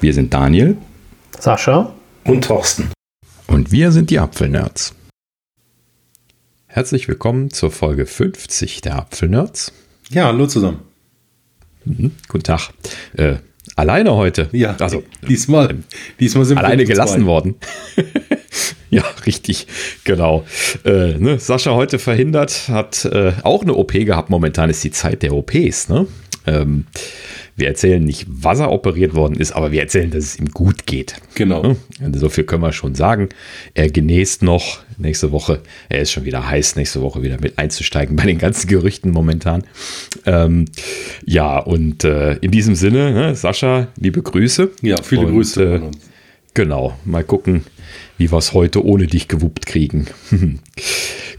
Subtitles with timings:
[0.00, 0.76] Wir sind Daniel,
[1.40, 1.92] Sascha
[2.24, 2.92] und Thorsten.
[3.48, 4.94] Und wir sind die Apfelnerds.
[6.68, 9.72] Herzlich willkommen zur Folge 50 der Apfelnerds.
[10.10, 10.82] Ja, hallo zusammen.
[11.84, 12.70] Mhm, guten Tag.
[13.16, 13.38] Äh,
[13.74, 14.48] alleine heute.
[14.52, 15.78] Ja, also diesmal,
[16.20, 17.26] diesmal sind wir alleine gelassen zwei.
[17.26, 17.56] worden.
[18.90, 19.66] ja, richtig,
[20.04, 20.44] genau.
[20.84, 24.30] Äh, ne, Sascha heute verhindert, hat äh, auch eine OP gehabt.
[24.30, 25.88] Momentan ist die Zeit der OPs.
[25.88, 26.06] Ne?
[26.48, 26.86] Ähm,
[27.56, 30.86] wir erzählen nicht, was er operiert worden ist, aber wir erzählen, dass es ihm gut
[30.86, 31.16] geht.
[31.34, 31.74] Genau.
[32.12, 33.28] So viel können wir schon sagen.
[33.74, 35.60] Er genäst noch nächste Woche.
[35.88, 39.64] Er ist schon wieder heiß, nächste Woche wieder mit einzusteigen bei den ganzen Gerüchten momentan.
[40.24, 40.66] Ähm,
[41.26, 44.70] ja, und äh, in diesem Sinne, ne, Sascha, liebe Grüße.
[44.82, 45.80] Ja, viele und, Grüße äh,
[46.54, 47.64] Genau, mal gucken,
[48.18, 50.06] wie wir es heute ohne dich gewuppt kriegen.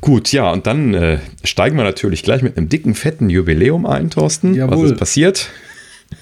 [0.01, 4.09] Gut, ja, und dann äh, steigen wir natürlich gleich mit einem dicken, fetten Jubiläum ein,
[4.09, 4.55] Thorsten.
[4.55, 4.85] Jawohl.
[4.85, 5.49] Was ist passiert?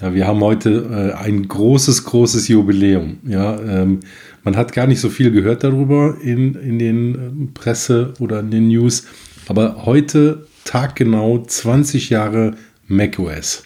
[0.00, 3.18] Ja, wir haben heute äh, ein großes, großes Jubiläum.
[3.26, 4.00] Ja, ähm,
[4.44, 7.18] man hat gar nicht so viel gehört darüber in, in den äh,
[7.54, 9.06] Presse oder in den News.
[9.46, 12.54] Aber heute, taggenau 20 Jahre
[12.86, 13.62] macOS.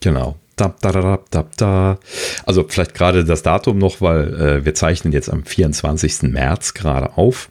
[0.00, 0.36] Genau.
[0.56, 1.98] Da, da, da, da, da.
[2.46, 6.22] Also vielleicht gerade das Datum noch, weil äh, wir zeichnen jetzt am 24.
[6.22, 7.50] März gerade auf.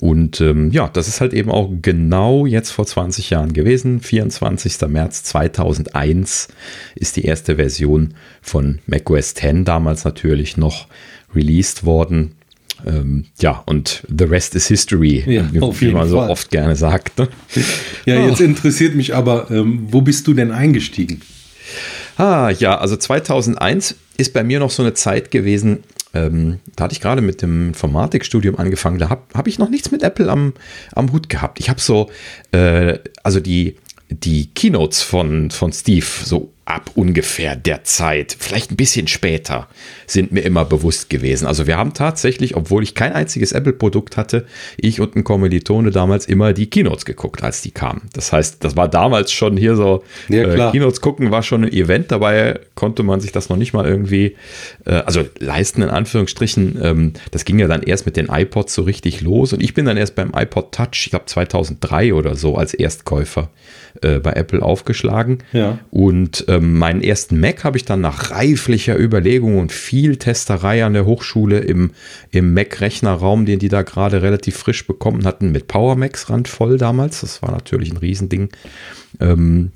[0.00, 4.00] Und ähm, ja, das ist halt eben auch genau jetzt vor 20 Jahren gewesen.
[4.00, 4.80] 24.
[4.88, 6.48] März 2001
[6.96, 10.88] ist die erste Version von macOS 10 damals natürlich noch
[11.34, 12.32] released worden.
[12.86, 16.30] Ähm, ja, und the rest is history, ja, wie, wie man so Fall.
[16.30, 17.18] oft gerne sagt.
[17.18, 17.28] Ne?
[18.06, 21.20] Ja, jetzt interessiert mich aber, ähm, wo bist du denn eingestiegen?
[22.20, 26.92] Ah, ja, also 2001 ist bei mir noch so eine Zeit gewesen, ähm, da hatte
[26.92, 30.52] ich gerade mit dem Informatikstudium angefangen, da habe hab ich noch nichts mit Apple am,
[30.94, 31.60] am Hut gehabt.
[31.60, 32.10] Ich habe so,
[32.52, 33.76] äh, also die,
[34.10, 39.68] die Keynotes von, von Steve so ab ungefähr der Zeit, vielleicht ein bisschen später,
[40.06, 41.46] sind mir immer bewusst gewesen.
[41.46, 46.26] Also wir haben tatsächlich, obwohl ich kein einziges Apple-Produkt hatte, ich und ein Kommilitone damals
[46.26, 48.02] immer die Keynotes geguckt, als die kamen.
[48.12, 51.72] Das heißt, das war damals schon hier so, ja, äh, Keynotes gucken war schon ein
[51.72, 54.36] Event, dabei konnte man sich das noch nicht mal irgendwie,
[54.86, 56.78] äh, also leisten in Anführungsstrichen.
[56.80, 59.86] Ähm, das ging ja dann erst mit den iPods so richtig los und ich bin
[59.86, 63.50] dann erst beim iPod Touch, ich glaube 2003 oder so, als Erstkäufer
[64.02, 65.38] äh, bei Apple aufgeschlagen.
[65.52, 65.78] Ja.
[65.90, 70.92] Und ähm, meinen ersten Mac habe ich dann nach reiflicher Überlegung und viel Testerei an
[70.92, 71.92] der Hochschule im,
[72.30, 77.20] im Mac-Rechnerraum, den die da gerade relativ frisch bekommen hatten, mit Power Macs randvoll damals.
[77.20, 78.50] Das war natürlich ein Riesending.
[79.20, 79.72] Ähm,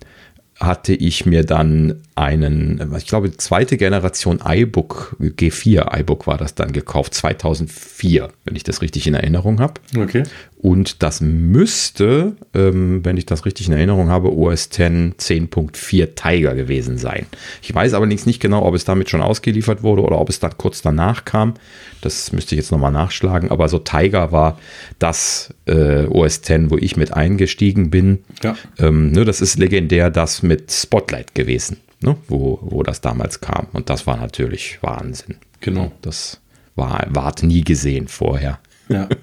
[0.61, 6.73] hatte ich mir dann einen, ich glaube, zweite Generation iBook, G4 iBook war das dann
[6.73, 9.81] gekauft, 2004, wenn ich das richtig in Erinnerung habe.
[9.97, 10.23] Okay.
[10.65, 16.55] Und das müsste, ähm, wenn ich das richtig in Erinnerung habe, OS X 10.4 Tiger
[16.55, 17.27] gewesen sein.
[17.61, 20.57] Ich weiß aber nicht genau, ob es damit schon ausgeliefert wurde oder ob es dann
[20.57, 21.53] kurz danach kam.
[22.01, 23.51] Das müsste ich jetzt nochmal nachschlagen.
[23.51, 24.59] Aber so Tiger war
[24.99, 28.25] das äh, OS X, wo ich mit eingestiegen bin.
[28.43, 28.57] Ja.
[28.79, 33.67] Ähm, ne, das ist legendär das mit Spotlight gewesen, ne, wo, wo das damals kam.
[33.75, 35.37] Und das war natürlich Wahnsinn.
[35.61, 35.93] Genau.
[36.01, 36.41] Das
[36.75, 38.61] war, ward nie gesehen vorher.
[38.89, 39.11] Ja.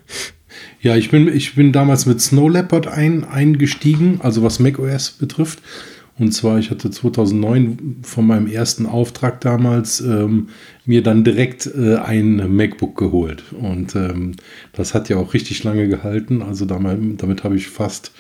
[0.82, 5.62] Ja, ich bin, ich bin damals mit Snow Leopard ein, eingestiegen, also was macOS betrifft.
[6.18, 10.50] Und zwar, ich hatte 2009 von meinem ersten Auftrag damals ähm,
[10.86, 13.44] mir dann direkt äh, ein MacBook geholt.
[13.60, 14.34] Und ähm,
[14.74, 16.42] das hat ja auch richtig lange gehalten.
[16.42, 18.12] Also damit, damit habe ich fast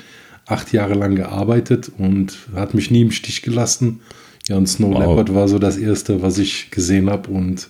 [0.46, 4.02] acht Jahre lang gearbeitet und hat mich nie im Stich gelassen.
[4.48, 5.00] Ja, und Snow wow.
[5.00, 7.70] Leopard war so das erste, was ich gesehen habe und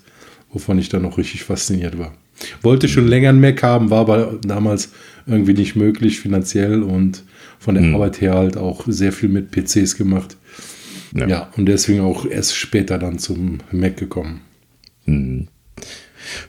[0.52, 2.14] wovon ich dann auch richtig fasziniert war.
[2.62, 4.92] Wollte schon länger ein Mac haben, war aber damals
[5.26, 7.24] irgendwie nicht möglich finanziell und
[7.60, 7.96] von der mhm.
[7.96, 10.38] Arbeit her halt auch sehr viel mit PCs gemacht.
[11.16, 11.28] Ja.
[11.28, 11.50] ja.
[11.58, 14.42] und deswegen auch erst später dann zum Mac gekommen.
[15.06, 15.48] Mhm.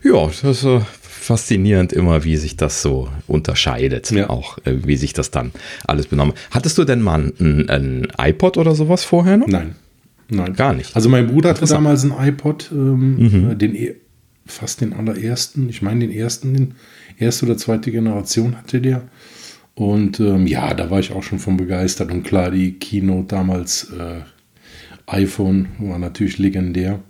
[0.02, 4.10] Ja, das ist so faszinierend immer, wie sich das so unterscheidet.
[4.10, 4.30] Ja.
[4.30, 5.52] Auch äh, wie sich das dann
[5.86, 6.34] alles benommen.
[6.50, 9.46] Hattest du denn mal ein, ein iPod oder sowas vorher noch?
[9.46, 9.76] Nein.
[10.28, 10.54] Nein.
[10.54, 10.96] Gar nicht.
[10.96, 13.58] Also mein Bruder hatte damals ein iPod, ähm, mhm.
[13.58, 13.96] den e-
[14.46, 16.74] fast den allerersten, ich meine den ersten, den
[17.18, 19.02] erste oder zweite Generation hatte der.
[19.74, 22.10] Und ähm, ja, da war ich auch schon von begeistert.
[22.10, 24.20] Und klar, die Keynote damals, äh,
[25.06, 27.00] iPhone war natürlich legendär.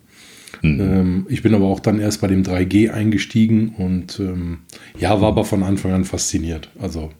[0.62, 0.80] Mhm.
[0.80, 4.58] Ähm, ich bin aber auch dann erst bei dem 3G eingestiegen und ähm,
[4.98, 6.70] ja, war aber von Anfang an fasziniert.
[6.78, 7.10] Also.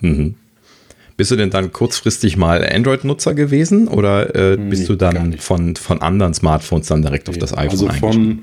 [0.00, 0.34] Mhm.
[1.16, 5.76] Bist du denn dann kurzfristig mal Android-Nutzer gewesen oder äh, bist nee, du dann von,
[5.76, 8.42] von anderen Smartphones dann direkt nee, auf das iPhone also von,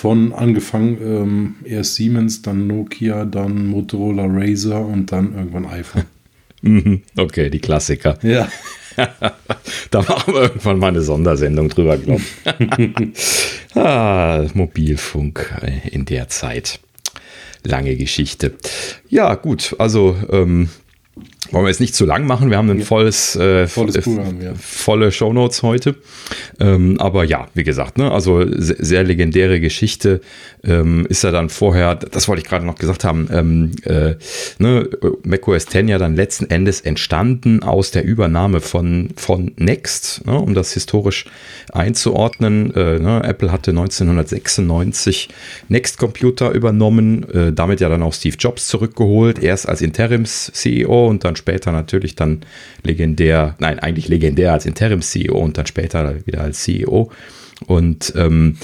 [0.00, 6.04] von angefangen ähm, erst Siemens, dann Nokia, dann Motorola Razer und dann irgendwann iPhone.
[6.62, 8.18] Mhm, okay, die Klassiker.
[8.22, 8.46] Ja.
[9.90, 13.74] da machen wir irgendwann mal eine Sondersendung drüber, glaube ich.
[13.74, 15.58] ah, Mobilfunk
[15.90, 16.80] in der Zeit.
[17.64, 18.52] Lange Geschichte.
[19.08, 20.68] Ja, gut, also ähm,
[21.52, 22.50] wollen wir jetzt nicht zu lang machen.
[22.50, 24.52] Wir haben ein volles, äh, volles Programm, ja.
[24.54, 25.96] volle Shownotes heute.
[26.60, 30.20] Ähm, aber ja, wie gesagt, ne, also sehr, sehr legendäre Geschichte.
[30.62, 34.14] Ähm, ist ja dann vorher, das wollte ich gerade noch gesagt haben, ähm, äh,
[34.58, 34.88] ne,
[35.24, 40.54] macOS 10 ja dann letzten Endes entstanden aus der Übernahme von, von Next, ne, um
[40.54, 41.24] das historisch
[41.72, 42.74] einzuordnen.
[42.74, 45.28] Äh, ne, Apple hatte 1996
[45.68, 51.24] Next Computer übernommen, äh, damit ja dann auch Steve Jobs zurückgeholt, erst als Interims-CEO und
[51.24, 52.40] dann später natürlich dann
[52.84, 57.10] legendär, nein, eigentlich legendär als Interims-CEO und dann später wieder als CEO.
[57.66, 58.56] Und ähm,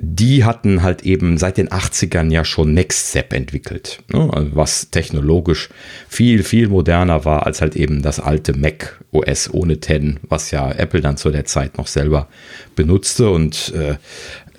[0.00, 4.28] die hatten halt eben seit den 80ern ja schon NextStep entwickelt, ne?
[4.32, 5.68] Also was technologisch
[6.08, 10.70] viel, viel moderner war als halt eben das alte Mac OS ohne 10, was ja
[10.72, 12.28] Apple dann zu der Zeit noch selber
[12.74, 13.94] benutzte und äh,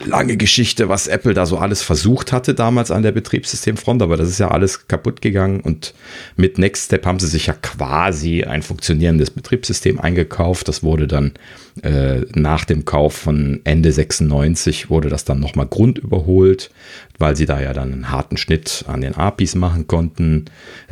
[0.04, 4.30] lange Geschichte, was Apple da so alles versucht hatte damals an der Betriebssystemfront, aber das
[4.30, 5.94] ist ja alles kaputt gegangen und
[6.36, 10.68] mit NextStep haben sie sich ja quasi ein funktionierendes Betriebssystem eingekauft.
[10.68, 11.34] Das wurde dann
[11.82, 16.72] äh, nach dem Kauf von Ende 96 wurde das dann nochmal grundüberholt,
[17.18, 20.46] weil sie da ja dann einen harten Schnitt an den APIs machen konnten,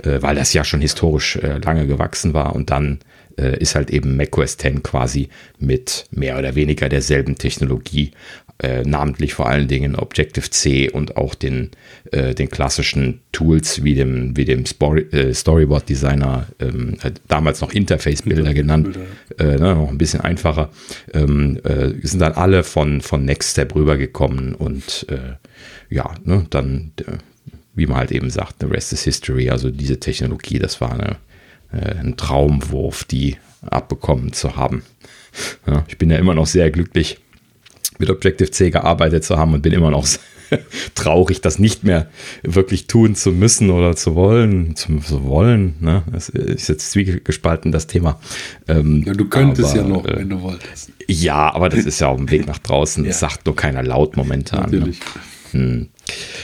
[0.03, 2.99] äh, weil das ja schon historisch äh, lange gewachsen war und dann
[3.37, 5.29] äh, ist halt eben macOS 10 quasi
[5.59, 8.11] mit mehr oder weniger derselben Technologie
[8.63, 11.71] äh, namentlich vor allen Dingen Objective-C und auch den,
[12.11, 18.53] äh, den klassischen Tools wie dem, wie dem äh, Storyboard-Designer, ähm, äh, damals noch Interface-Bilder
[18.53, 18.97] genannt,
[19.37, 20.69] äh, ne, noch ein bisschen einfacher,
[21.13, 21.59] ähm,
[22.03, 25.05] sind dann alle von, von Nextstep rübergekommen und
[25.89, 26.91] ja, ne, dann,
[27.75, 31.17] wie man halt eben sagt, the rest is history, also diese Technologie, das war eine,
[31.71, 34.83] ein Traumwurf, die abbekommen zu haben.
[35.67, 37.17] Ja, ich bin ja immer noch sehr glücklich,
[37.99, 40.07] mit Objective-C gearbeitet zu haben und bin immer noch
[40.95, 42.07] traurig, das nicht mehr
[42.43, 44.75] wirklich tun zu müssen oder zu wollen.
[44.75, 46.03] Zu, zu wollen, ne?
[46.11, 48.19] Das ist jetzt zwiegespalten, das Thema.
[48.67, 50.91] Ähm, ja, du könntest aber, ja noch, äh, wenn du wolltest.
[51.07, 53.03] Ja, aber das ist ja auf dem Weg nach draußen.
[53.03, 53.09] ja.
[53.09, 54.69] Das sagt nur keiner laut momentan.
[54.69, 54.77] Ne?
[54.77, 54.99] Natürlich.
[54.99, 55.59] Ne?
[55.59, 55.89] Hm.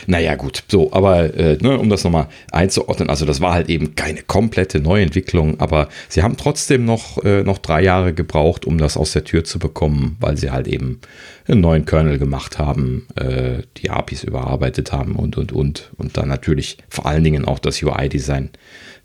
[0.08, 3.96] Naja, gut, so, aber äh, ne, um das nochmal einzuordnen, also das war halt eben
[3.96, 8.98] keine komplette Neuentwicklung, aber sie haben trotzdem noch, äh, noch drei Jahre gebraucht, um das
[8.98, 11.02] aus der Tür zu bekommen, weil sie halt eben
[11.48, 15.92] einen neuen Kernel gemacht haben, äh, die APIs überarbeitet haben und, und, und.
[15.98, 18.50] Und dann natürlich vor allen Dingen auch das UI-Design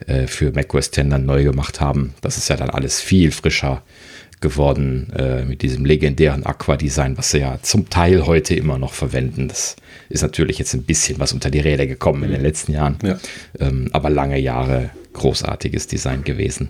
[0.07, 2.15] äh, für macOS 10 dann neu gemacht haben.
[2.21, 3.83] Das ist ja dann alles viel frischer
[4.45, 9.49] geworden äh, mit diesem legendären Aqua-Design, was sie ja zum Teil heute immer noch verwenden.
[9.49, 9.75] Das
[10.11, 13.19] ist natürlich jetzt ein bisschen was unter die Räder gekommen in den letzten Jahren, ja.
[13.59, 16.69] ähm, aber lange Jahre großartiges Design gewesen.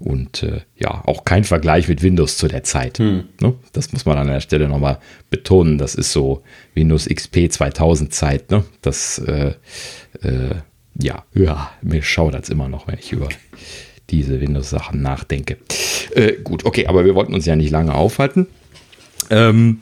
[0.00, 2.98] Und äh, ja, auch kein Vergleich mit Windows zu der Zeit.
[2.98, 3.28] Hm.
[3.40, 3.54] Ne?
[3.72, 4.98] Das muss man an der Stelle nochmal
[5.30, 5.78] betonen.
[5.78, 6.42] Das ist so
[6.74, 8.50] Windows XP 2000 Zeit.
[8.50, 8.64] Ne?
[8.82, 9.54] Das, äh,
[10.22, 10.56] äh,
[11.00, 13.28] ja, ja, mir schaudert es immer noch, wenn ich über
[14.10, 15.56] diese Windows-Sachen nachdenke.
[16.14, 18.46] Äh, gut, okay, aber wir wollten uns ja nicht lange aufhalten.
[19.30, 19.80] Ähm,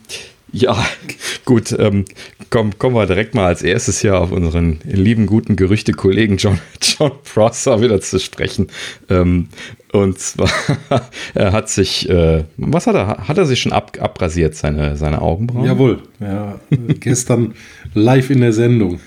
[0.51, 0.85] ja,
[1.45, 2.05] gut, ähm,
[2.49, 7.11] komm, kommen wir direkt mal als erstes hier auf unseren lieben, guten Gerüchte-Kollegen John, John
[7.23, 8.67] Prosser wieder zu sprechen.
[9.09, 9.49] Ähm,
[9.91, 10.49] und zwar,
[11.33, 13.27] er hat sich, äh, was hat er?
[13.27, 15.65] Hat er sich schon ab, abrasiert, seine, seine Augenbrauen?
[15.65, 16.59] Jawohl, ja,
[16.99, 17.53] gestern
[17.93, 18.99] live in der Sendung.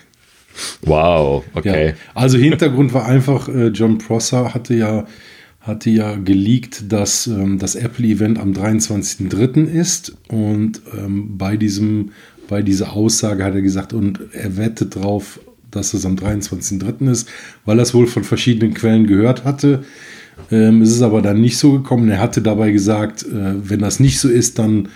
[0.83, 1.89] Wow, okay.
[1.89, 5.07] Ja, also Hintergrund war einfach, äh, John Prosser hatte ja,
[5.61, 9.65] hatte ja geleakt, dass ähm, das Apple-Event am 23.03.
[9.65, 12.13] ist und ähm, bei, diesem,
[12.49, 17.11] bei dieser Aussage hat er gesagt, und er wettet drauf, dass es am 23.03.
[17.11, 17.29] ist,
[17.65, 19.85] weil er es wohl von verschiedenen Quellen gehört hatte.
[20.51, 22.09] Ähm, es ist aber dann nicht so gekommen.
[22.09, 24.89] Er hatte dabei gesagt, äh, wenn das nicht so ist, dann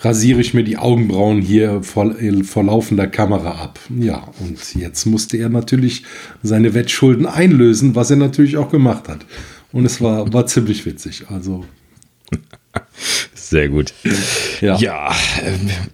[0.00, 2.14] rasiere ich mir die Augenbrauen hier vor,
[2.44, 3.80] vor laufender Kamera ab.
[3.98, 6.04] Ja, und jetzt musste er natürlich
[6.42, 9.26] seine Wettschulden einlösen, was er natürlich auch gemacht hat.
[9.72, 11.24] Und es war, war ziemlich witzig.
[11.28, 11.64] Also.
[13.34, 13.94] Sehr gut.
[14.60, 15.14] Ja, ja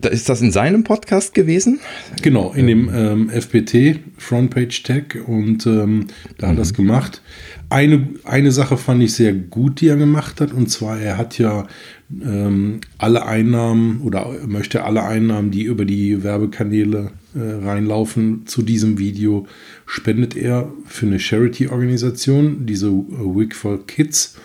[0.02, 1.78] äh, ist das in seinem Podcast gewesen?
[2.20, 6.08] Genau, in dem ähm, FPT, Frontpage Tech, und ähm,
[6.38, 6.56] da hat er mhm.
[6.56, 7.22] das gemacht.
[7.70, 11.38] Eine, eine Sache fand ich sehr gut, die er gemacht hat, und zwar, er hat
[11.38, 11.66] ja
[12.22, 18.98] ähm, alle Einnahmen oder möchte alle Einnahmen, die über die Werbekanäle äh, reinlaufen, zu diesem
[18.98, 19.46] Video
[19.86, 24.36] spendet er für eine Charity-Organisation, diese Wig for Kids.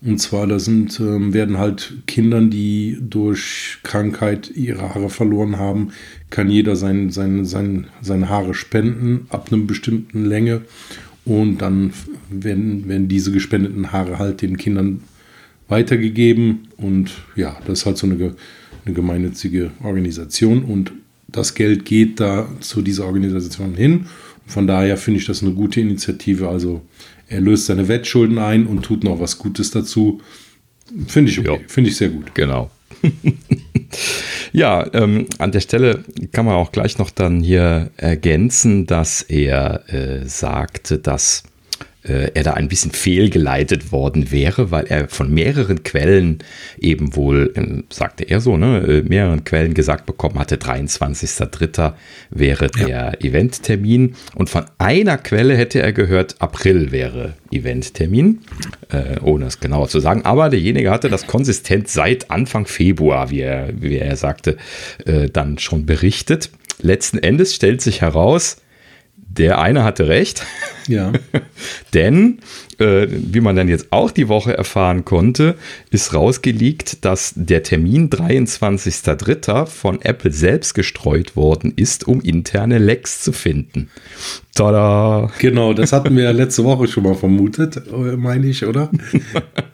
[0.00, 5.88] Und zwar, da sind, ähm, werden halt Kindern, die durch Krankheit ihre Haare verloren haben,
[6.30, 10.62] kann jeder sein, sein, sein, seine Haare spenden ab einer bestimmten Länge.
[11.28, 11.92] Und dann
[12.30, 15.02] werden, werden diese gespendeten Haare halt den Kindern
[15.68, 16.68] weitergegeben.
[16.78, 18.34] Und ja, das ist halt so eine,
[18.86, 20.92] eine gemeinnützige Organisation und
[21.28, 24.06] das Geld geht da zu dieser Organisation hin.
[24.46, 26.48] Von daher finde ich das eine gute Initiative.
[26.48, 26.80] Also
[27.28, 30.22] er löst seine Wettschulden ein und tut noch was Gutes dazu.
[31.06, 31.60] Finde ich okay.
[31.66, 32.34] Finde ich sehr gut.
[32.34, 32.70] Genau.
[34.52, 39.82] ja, ähm, an der Stelle kann man auch gleich noch dann hier ergänzen, dass er
[39.92, 41.42] äh, sagte, dass
[42.02, 46.38] er da ein bisschen fehlgeleitet worden wäre, weil er von mehreren Quellen
[46.78, 51.94] eben wohl, äh, sagte er so, ne, äh, mehreren Quellen gesagt bekommen hatte, 23.03.
[52.30, 53.12] wäre der ja.
[53.20, 58.40] Eventtermin und von einer Quelle hätte er gehört, April wäre Eventtermin,
[58.90, 63.40] äh, ohne es genauer zu sagen, aber derjenige hatte das konsistent seit Anfang Februar, wie
[63.40, 64.56] er, wie er sagte,
[65.04, 66.50] äh, dann schon berichtet.
[66.80, 68.58] Letzten Endes stellt sich heraus,
[69.28, 70.44] der eine hatte recht.
[70.88, 71.12] Ja.
[71.94, 72.38] Denn,
[72.78, 75.54] äh, wie man dann jetzt auch die Woche erfahren konnte,
[75.90, 79.66] ist rausgelegt, dass der Termin 23.03.
[79.66, 83.90] von Apple selbst gestreut worden ist, um interne Lecks zu finden.
[84.54, 85.30] Tada!
[85.38, 88.90] Genau, das hatten wir ja letzte Woche schon mal vermutet, äh, meine ich, oder?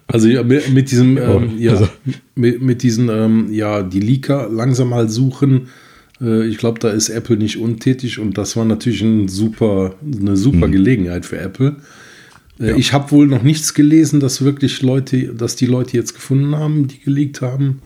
[0.07, 1.89] Also mit, mit diesem, ähm, ja, also.
[2.35, 5.69] mit, mit diesen, ähm, ja, die Leaker langsam mal suchen
[6.25, 10.69] ich glaube, da ist Apple nicht untätig und das war natürlich ein super, eine super
[10.69, 10.73] mhm.
[10.73, 11.77] Gelegenheit für Apple.
[12.61, 12.77] Äh, ja.
[12.77, 16.89] Ich habe wohl noch nichts gelesen, dass wirklich Leute, dass die Leute jetzt gefunden haben,
[16.89, 17.81] die geleakt haben.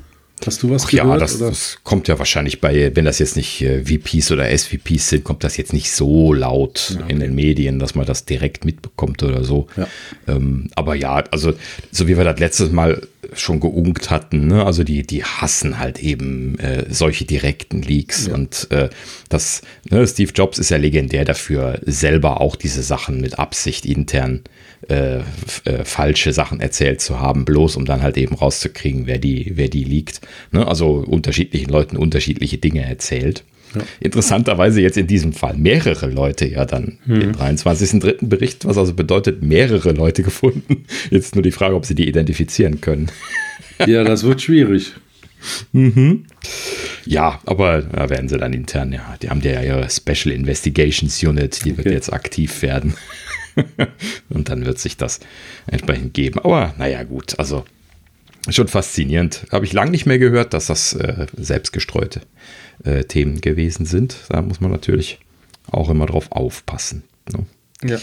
[0.47, 1.09] Hast du was Ach gehört?
[1.09, 5.09] Ja, das, das, kommt ja wahrscheinlich bei, wenn das jetzt nicht äh, VPs oder SVPs
[5.11, 7.13] sind, kommt das jetzt nicht so laut ja, okay.
[7.13, 9.67] in den Medien, dass man das direkt mitbekommt oder so.
[9.77, 9.87] Ja.
[10.27, 11.53] Ähm, aber ja, also
[11.91, 13.03] so wie wir das letztes Mal
[13.33, 14.65] schon geunkt hatten, ne?
[14.65, 18.35] also die, die hassen halt eben äh, solche direkten Leaks ja.
[18.35, 18.89] und äh,
[19.29, 24.43] das, ne, Steve Jobs ist ja legendär dafür, selber auch diese Sachen mit Absicht intern
[24.89, 25.19] äh,
[25.65, 29.69] äh, falsche Sachen erzählt zu haben, bloß um dann halt eben rauszukriegen, wer die, wer
[29.69, 30.21] die liegt.
[30.51, 30.67] Ne?
[30.67, 33.45] Also unterschiedlichen Leuten unterschiedliche Dinge erzählt.
[33.75, 33.83] Ja.
[34.01, 37.21] Interessanterweise jetzt in diesem Fall mehrere Leute ja dann mhm.
[37.21, 38.27] den 23.3.
[38.27, 40.85] Bericht, was also bedeutet, mehrere Leute gefunden.
[41.11, 43.11] Jetzt nur die Frage, ob sie die identifizieren können.
[43.87, 44.95] Ja, das wird schwierig.
[45.71, 46.25] Mhm.
[47.05, 51.65] Ja, aber da werden sie dann intern, ja, die haben ja ihre Special Investigations Unit,
[51.65, 51.85] die okay.
[51.85, 52.95] wird jetzt aktiv werden.
[54.29, 55.21] Und dann wird sich das
[55.67, 56.41] entsprechend geben.
[56.41, 57.65] Aber naja, gut, also
[58.49, 59.47] schon faszinierend.
[59.51, 62.23] Habe ich lange nicht mehr gehört, dass das äh, selbstgestreute
[62.85, 64.17] äh, Themen gewesen sind.
[64.29, 65.19] Da muss man natürlich
[65.71, 67.03] auch immer drauf aufpassen.
[67.33, 67.47] Ne?
[67.89, 67.99] Ja.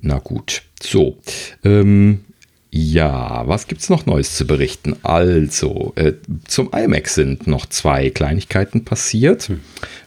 [0.00, 0.62] Na gut.
[0.80, 1.18] So.
[1.64, 2.24] Ähm,
[2.70, 4.96] ja, was gibt es noch Neues zu berichten?
[5.02, 6.12] Also, äh,
[6.46, 9.48] zum iMac sind noch zwei Kleinigkeiten passiert.
[9.48, 9.60] Hm.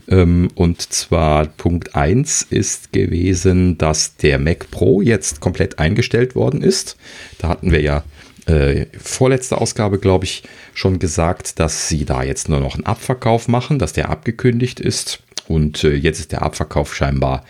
[0.08, 6.62] Ähm, und zwar Punkt 1 ist gewesen, dass der Mac Pro jetzt komplett eingestellt worden
[6.62, 6.98] ist.
[7.40, 8.04] Da hatten wir ja
[8.46, 13.48] äh, vorletzte Ausgabe, glaube ich, schon gesagt, dass sie da jetzt nur noch einen Abverkauf
[13.48, 15.24] machen, dass der abgekündigt ist.
[15.52, 17.44] Und äh, jetzt ist der Abverkauf scheinbar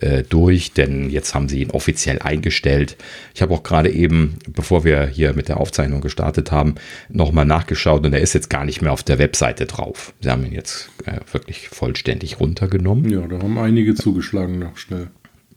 [0.00, 2.96] äh, durch, denn jetzt haben sie ihn offiziell eingestellt.
[3.34, 6.74] Ich habe auch gerade eben, bevor wir hier mit der Aufzeichnung gestartet haben,
[7.08, 10.12] nochmal nachgeschaut und er ist jetzt gar nicht mehr auf der Webseite drauf.
[10.20, 13.10] Sie haben ihn jetzt äh, wirklich vollständig runtergenommen.
[13.10, 15.08] Ja, da haben einige zugeschlagen noch schnell.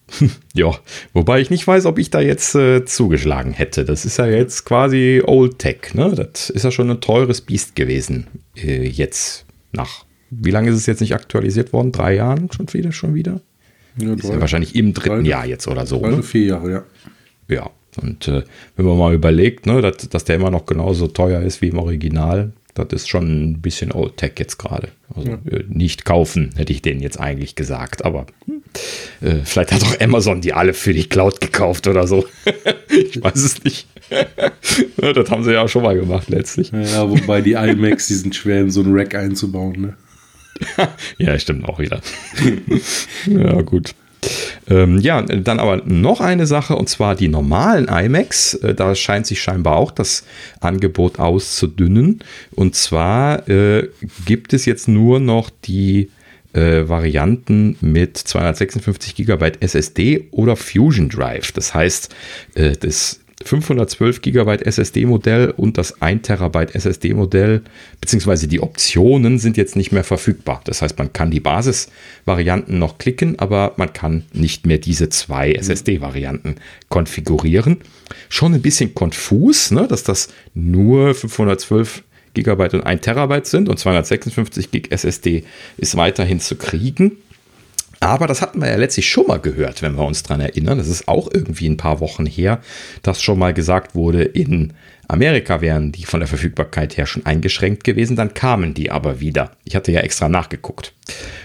[0.54, 0.74] ja,
[1.14, 3.86] wobei ich nicht weiß, ob ich da jetzt äh, zugeschlagen hätte.
[3.86, 5.94] Das ist ja jetzt quasi Old Tech.
[5.94, 6.14] Ne?
[6.16, 8.28] Das ist ja schon ein teures Biest gewesen.
[8.56, 11.92] Äh, jetzt nach, wie lange ist es jetzt nicht aktualisiert worden?
[11.92, 12.92] Drei Jahren schon wieder?
[12.92, 13.42] Schon wieder?
[13.98, 16.02] Ja, ist ja wahrscheinlich im dritten drei, Jahr jetzt oder so.
[16.04, 16.24] Also ne?
[16.24, 16.84] vier Jahre, ja.
[17.48, 17.70] Ja,
[18.02, 18.44] und äh,
[18.76, 21.80] wenn man mal überlegt, ne, dass, dass der immer noch genauso teuer ist wie im
[21.80, 24.90] Original, das ist schon ein bisschen Old Tech jetzt gerade.
[25.14, 25.40] Also ja.
[25.52, 28.06] äh, nicht kaufen, hätte ich denen jetzt eigentlich gesagt.
[28.06, 28.28] Aber
[29.22, 32.26] äh, vielleicht hat auch Amazon die alle für die Cloud gekauft oder so.
[32.90, 33.88] ich weiß es nicht.
[34.98, 36.72] das haben sie ja auch schon mal gemacht letztlich.
[36.72, 39.82] Ja, wobei die iMacs, die sind schwer in so ein Rack einzubauen.
[39.82, 39.94] Ne?
[41.18, 42.02] ja, stimmt auch wieder.
[43.26, 43.94] ja, gut.
[44.70, 48.56] Ähm, ja, dann aber noch eine Sache und zwar die normalen iMacs.
[48.56, 50.26] Äh, da scheint sich scheinbar auch das
[50.60, 52.20] Angebot auszudünnen.
[52.52, 53.90] Und zwar äh,
[54.26, 56.10] gibt es jetzt nur noch die
[56.54, 61.52] äh, Varianten mit 256 GB SSD oder Fusion Drive.
[61.52, 62.14] Das heißt,
[62.56, 67.62] äh, das 512 GB SSD-Modell und das 1 TB SSD-Modell,
[68.02, 70.62] beziehungsweise die Optionen sind jetzt nicht mehr verfügbar.
[70.66, 75.50] Das heißt, man kann die Basisvarianten noch klicken, aber man kann nicht mehr diese zwei
[75.50, 75.56] mhm.
[75.56, 76.56] SSD-Varianten
[76.90, 77.78] konfigurieren.
[78.28, 82.04] Schon ein bisschen konfus, ne, dass das nur 512
[82.34, 85.44] GB und 1 TB sind und 256 GB SSD
[85.78, 87.18] ist weiterhin zu kriegen.
[88.00, 90.78] Aber das hatten wir ja letztlich schon mal gehört, wenn wir uns dran erinnern.
[90.78, 92.62] Das ist auch irgendwie ein paar Wochen her,
[93.04, 94.74] dass schon mal gesagt wurde, in
[95.10, 98.16] Amerika wären die von der Verfügbarkeit her schon eingeschränkt gewesen.
[98.16, 99.52] Dann kamen die aber wieder.
[99.66, 100.94] Ich hatte ja extra nachgeguckt.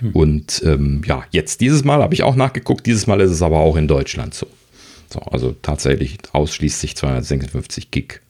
[0.01, 0.13] Hm.
[0.13, 2.87] Und ähm, ja, jetzt dieses Mal habe ich auch nachgeguckt.
[2.87, 4.47] Dieses Mal ist es aber auch in Deutschland so.
[5.11, 8.21] so also tatsächlich ausschließlich 256 Gig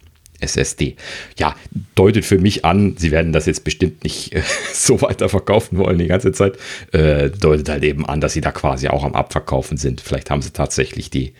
[0.40, 0.96] SSD.
[1.38, 1.56] Ja,
[1.94, 5.98] deutet für mich an, sie werden das jetzt bestimmt nicht äh, so weiter verkaufen wollen
[5.98, 6.58] die ganze Zeit.
[6.92, 10.00] Äh, deutet halt eben an, dass sie da quasi auch am Abverkaufen sind.
[10.00, 11.32] Vielleicht haben sie tatsächlich die,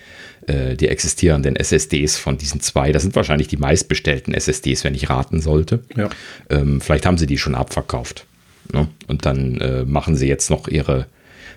[0.47, 2.93] äh, die existierenden SSDs von diesen zwei.
[2.93, 5.81] Das sind wahrscheinlich die meistbestellten SSDs, wenn ich raten sollte.
[5.97, 6.09] Ja.
[6.51, 8.27] Ähm, vielleicht haben sie die schon abverkauft.
[8.73, 8.89] Ne?
[9.09, 11.07] Und dann äh, machen sie jetzt noch ihre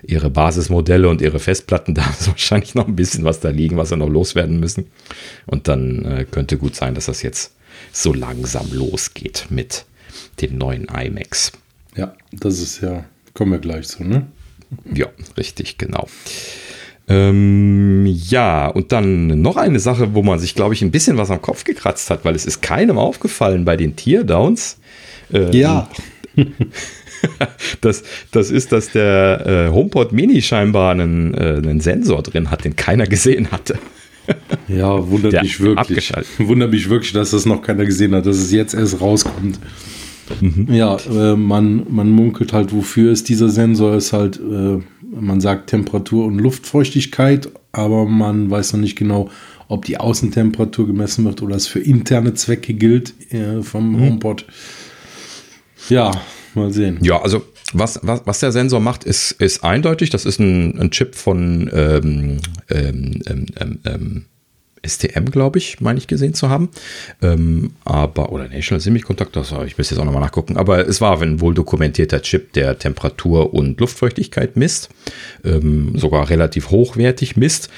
[0.04, 3.89] ihre Basismodelle und ihre Festplatten, da ist wahrscheinlich noch ein bisschen was da liegen, was
[3.89, 4.88] sie noch loswerden müssen.
[5.46, 7.54] Und dann äh, könnte gut sein, dass das jetzt
[7.92, 9.86] so langsam losgeht mit
[10.42, 11.51] dem neuen iMacs.
[11.96, 14.27] Ja, das ist ja, kommen wir gleich zu, ne?
[14.94, 16.08] Ja, richtig, genau.
[17.10, 21.32] Ähm, ja, und dann noch eine Sache, wo man sich, glaube ich, ein bisschen was
[21.32, 24.77] am Kopf gekratzt hat, weil es ist keinem aufgefallen bei den Teardowns.
[25.32, 25.89] Ähm, ja.
[27.81, 32.65] das, das ist, dass der äh, HomePod Mini scheinbar einen, äh, einen Sensor drin hat,
[32.65, 33.77] den keiner gesehen hatte.
[34.67, 36.12] Ja, wundert der mich wirklich.
[36.38, 39.59] Wundert mich wirklich, dass das noch keiner gesehen hat, dass es jetzt erst rauskommt.
[40.41, 40.67] Mhm.
[40.69, 45.69] Ja, äh, man, man munkelt halt, wofür ist dieser Sensor, ist halt, äh, man sagt
[45.69, 49.29] Temperatur und Luftfeuchtigkeit, aber man weiß noch nicht genau,
[49.69, 54.01] ob die Außentemperatur gemessen wird oder es für interne Zwecke gilt äh, vom mhm.
[54.01, 54.45] HomePod.
[55.89, 56.12] Ja,
[56.58, 56.98] Mal sehen.
[57.01, 60.10] Ja, also was, was, was der Sensor macht, ist, ist eindeutig.
[60.10, 62.39] Das ist ein, ein Chip von ähm,
[62.70, 64.25] ähm, ähm, ähm, ähm
[64.86, 66.70] STM, glaube ich, meine ich gesehen zu haben.
[67.22, 70.56] Ähm, aber, oder National Semiconductor, ich müsste jetzt auch nochmal nachgucken.
[70.56, 74.89] Aber es war ein wohl dokumentierter Chip, der Temperatur und Luftfeuchtigkeit misst.
[75.44, 77.70] Sogar relativ hochwertig misst.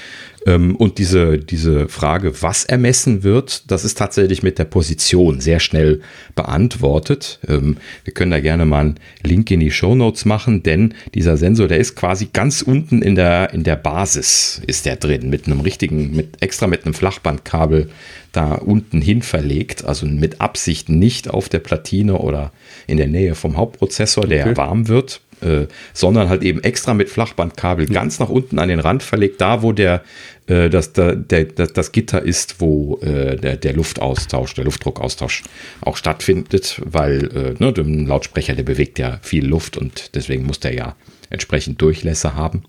[0.46, 5.60] Ähm, und diese, diese Frage, was ermessen wird, das ist tatsächlich mit der Position sehr
[5.60, 6.00] schnell
[6.34, 7.38] beantwortet.
[7.46, 11.36] Ähm, wir können da gerne mal einen Link in die Show Notes machen, denn dieser
[11.36, 15.46] Sensor, der ist quasi ganz unten in der, in der Basis ist der drin, mit
[15.46, 17.90] einem richtigen, mit extra mit einem Flachbandkabel
[18.32, 22.52] da unten hin verlegt, also mit Absicht nicht auf der Platine oder
[22.86, 24.56] in der Nähe vom Hauptprozessor, der okay.
[24.56, 27.92] warm wird, äh, sondern halt eben extra mit Flachbandkabel ja.
[27.92, 30.02] ganz nach unten an den Rand verlegt, da wo der,
[30.46, 35.44] äh, das, der, der, das Gitter ist, wo äh, der, der Luftaustausch, der Luftdruckaustausch
[35.80, 40.60] auch stattfindet, weil äh, ne, der Lautsprecher, der bewegt ja viel Luft und deswegen muss
[40.60, 40.96] der ja
[41.30, 42.64] entsprechend Durchlässe haben.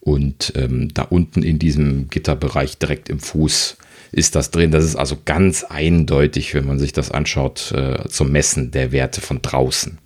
[0.00, 3.76] Und ähm, da unten in diesem Gitterbereich direkt im Fuß
[4.12, 4.72] ist das drin.
[4.72, 9.20] Das ist also ganz eindeutig, wenn man sich das anschaut, äh, zum Messen der Werte
[9.20, 9.98] von draußen.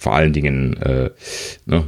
[0.00, 1.10] Vor allen Dingen, äh,
[1.66, 1.84] ne,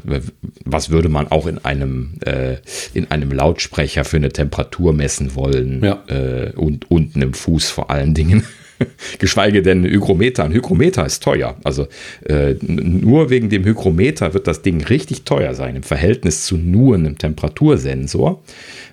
[0.66, 2.57] was würde man auch in einem, äh,
[2.92, 5.83] in einem Lautsprecher für eine Temperatur messen wollen?
[5.83, 6.05] Ja.
[6.09, 8.44] Äh, und unten im Fuß vor allen Dingen.
[9.18, 10.45] Geschweige denn Hygrometer.
[10.45, 11.57] Ein Hygrometer ist teuer.
[11.64, 11.87] Also
[12.25, 16.95] äh, nur wegen dem Hygrometer wird das Ding richtig teuer sein im Verhältnis zu nur
[16.95, 18.42] einem Temperatursensor,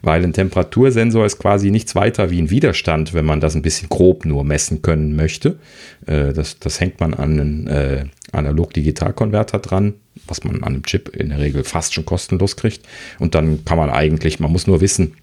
[0.02, 3.90] weil ein Temperatursensor ist quasi nichts weiter wie ein Widerstand, wenn man das ein bisschen
[3.90, 5.60] grob nur messen können möchte.
[6.06, 9.96] Äh, das, das hängt man an einen äh, Analog-Digital-Konverter dran,
[10.28, 12.86] was man an einem Chip in der Regel fast schon kostenlos kriegt.
[13.20, 15.16] Und dann kann man eigentlich, man muss nur wissen,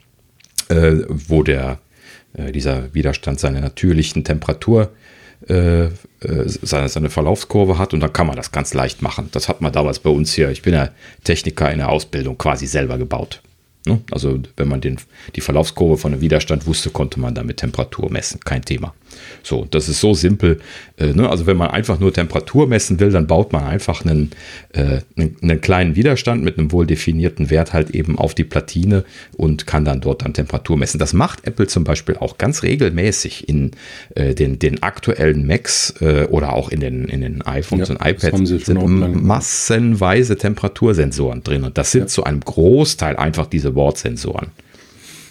[0.69, 1.79] äh, wo der
[2.37, 4.91] dieser Widerstand seine natürlichen Temperatur,
[5.49, 5.91] äh, äh,
[6.47, 9.29] seine, seine Verlaufskurve hat und dann kann man das ganz leicht machen.
[9.33, 10.91] Das hat man damals bei uns hier, ich bin ja
[11.25, 13.43] Techniker in der Ausbildung, quasi selber gebaut.
[13.87, 14.01] Ne?
[14.11, 14.99] Also wenn man den,
[15.37, 18.95] die Verlaufskurve von einem Widerstand wusste, konnte man damit Temperatur messen, kein Thema.
[19.43, 20.61] So, das ist so simpel.
[20.99, 21.29] Äh, ne?
[21.29, 24.31] Also wenn man einfach nur Temperatur messen will, dann baut man einfach einen,
[24.73, 29.05] äh, einen, einen, kleinen Widerstand mit einem wohl definierten Wert halt eben auf die Platine
[29.37, 30.99] und kann dann dort dann Temperatur messen.
[30.99, 33.73] Das macht Apple zum Beispiel auch ganz regelmäßig in
[34.15, 38.07] äh, den, den aktuellen Macs äh, oder auch in den, in den iPhones ja, und
[38.07, 42.07] iPads sind massenweise Temperatursensoren drin und das sind ja.
[42.09, 44.49] zu einem Großteil einfach diese Wortsensoren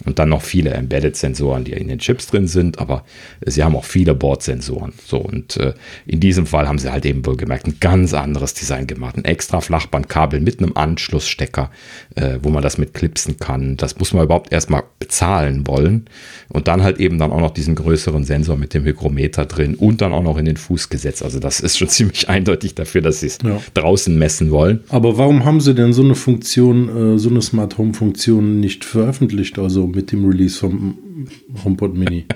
[0.04, 3.04] und dann noch viele Embedded-Sensoren, die in den Chips drin sind, aber
[3.44, 4.92] sie haben auch viele Bordsensoren.
[5.04, 5.74] So, und äh,
[6.06, 9.16] in diesem Fall haben sie halt eben wohl gemerkt, ein ganz anderes Design gemacht.
[9.16, 11.70] Ein extra Flachbandkabel mit einem Anschlussstecker,
[12.14, 13.76] äh, wo man das mit klipsen kann.
[13.76, 16.06] Das muss man überhaupt erstmal bezahlen wollen.
[16.48, 20.00] Und dann halt eben dann auch noch diesen größeren Sensor mit dem Hygrometer drin und
[20.00, 21.22] dann auch noch in den Fuß gesetzt.
[21.22, 23.60] Also das ist schon ziemlich eindeutig dafür, dass sie es ja.
[23.74, 24.80] draußen messen wollen.
[24.88, 28.84] Aber warum haben sie denn so eine Funktion, äh, so eine Smart Home Funktion nicht
[28.84, 29.58] veröffentlicht?
[29.58, 31.28] Also mit dem Release vom
[31.64, 32.26] HomePod Mini.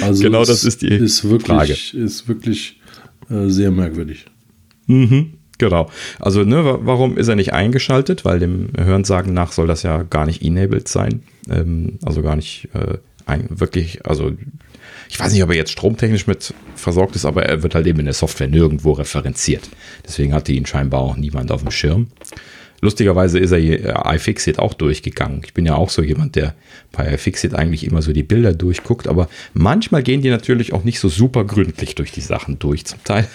[0.00, 2.04] Also genau, das ist die ist wirklich, Frage.
[2.04, 2.80] Ist wirklich
[3.30, 4.26] äh, sehr merkwürdig.
[4.88, 5.34] Mhm.
[5.58, 5.88] Genau.
[6.18, 8.24] Also, ne, warum ist er nicht eingeschaltet?
[8.24, 11.22] Weil dem Hörensagen nach soll das ja gar nicht enabled sein.
[11.48, 14.32] Ähm, also gar nicht äh, ein, wirklich, also
[15.08, 18.00] ich weiß nicht, ob er jetzt stromtechnisch mit versorgt ist, aber er wird halt eben
[18.00, 19.68] in der Software nirgendwo referenziert.
[20.04, 22.08] Deswegen hatte ihn scheinbar auch niemand auf dem Schirm.
[22.84, 25.40] Lustigerweise ist er äh, iFixit auch durchgegangen.
[25.42, 26.54] Ich bin ja auch so jemand, der
[26.92, 31.00] bei iFixit eigentlich immer so die Bilder durchguckt, aber manchmal gehen die natürlich auch nicht
[31.00, 33.26] so super gründlich durch die Sachen durch zum Teil.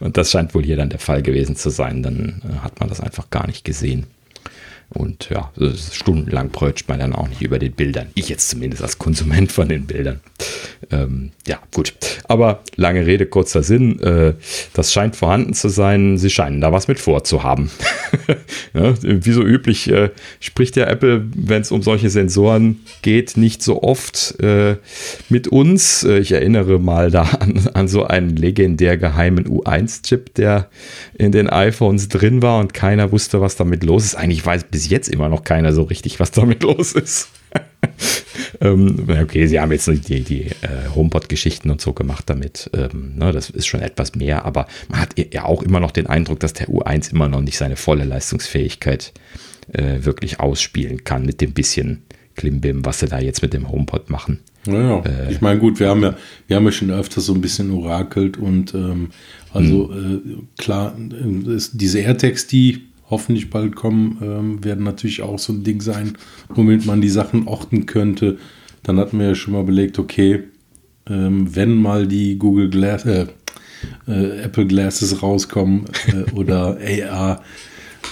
[0.00, 2.02] Und das scheint wohl hier dann der Fall gewesen zu sein.
[2.02, 4.04] Dann äh, hat man das einfach gar nicht gesehen.
[4.90, 5.52] Und ja,
[5.92, 8.06] stundenlang prötscht man dann auch nicht über den Bildern.
[8.14, 10.20] Ich jetzt zumindest als Konsument von den Bildern.
[10.90, 11.92] Ähm, ja, gut.
[12.26, 14.00] Aber lange Rede, kurzer Sinn.
[14.00, 14.34] Äh,
[14.72, 16.16] das scheint vorhanden zu sein.
[16.16, 17.70] Sie scheinen da was mit vorzuhaben.
[18.74, 20.08] ja, wie so üblich äh,
[20.40, 24.76] spricht ja Apple, wenn es um solche Sensoren geht, nicht so oft äh,
[25.28, 26.02] mit uns.
[26.02, 30.70] Äh, ich erinnere mal da an, an so einen legendär geheimen U1-Chip, der
[31.18, 34.14] in den iPhones drin war und keiner wusste, was damit los ist.
[34.14, 37.28] Eigentlich weiß bis jetzt immer noch keiner so richtig, was damit los ist.
[38.60, 42.70] ähm, okay, sie haben jetzt die, die äh, HomePod-Geschichten und so gemacht damit.
[42.74, 46.06] Ähm, ne, das ist schon etwas mehr, aber man hat ja auch immer noch den
[46.06, 49.12] Eindruck, dass der U1 immer noch nicht seine volle Leistungsfähigkeit
[49.72, 52.02] äh, wirklich ausspielen kann mit dem bisschen
[52.36, 54.40] Klimbim, was sie da jetzt mit dem HomePod machen.
[54.64, 57.40] Naja, äh, ich meine, gut, wir haben ja, wir haben ja schon öfter so ein
[57.40, 59.10] bisschen orakelt und ähm,
[59.52, 60.46] also hm.
[60.56, 65.64] äh, klar, äh, diese AirTags, die hoffentlich bald kommen, ähm, werden natürlich auch so ein
[65.64, 66.14] Ding sein,
[66.48, 68.38] womit man die Sachen orten könnte.
[68.82, 70.44] Dann hatten wir ja schon mal belegt, okay,
[71.08, 73.26] ähm, wenn mal die Google Glass, äh,
[74.06, 76.78] äh, Apple Glasses rauskommen äh, oder
[77.10, 77.42] AR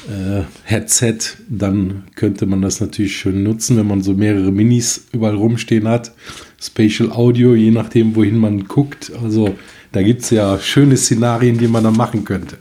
[0.09, 5.35] äh, Headset, dann könnte man das natürlich schön nutzen, wenn man so mehrere Minis überall
[5.35, 6.13] rumstehen hat.
[6.61, 9.13] Spatial Audio, je nachdem, wohin man guckt.
[9.23, 9.55] Also
[9.93, 12.59] da gibt es ja schöne Szenarien, die man da machen könnte.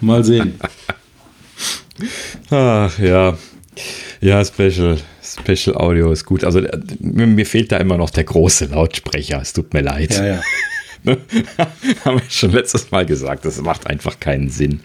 [0.00, 0.58] Mal sehen.
[2.50, 3.38] Ach ja.
[4.20, 4.98] Ja, Special.
[5.22, 6.44] Special Audio ist gut.
[6.44, 6.62] Also
[7.00, 9.40] mir fehlt da immer noch der große Lautsprecher.
[9.40, 10.14] Es tut mir leid.
[10.14, 10.42] Ja, ja.
[12.04, 14.80] Haben wir schon letztes Mal gesagt, das macht einfach keinen Sinn.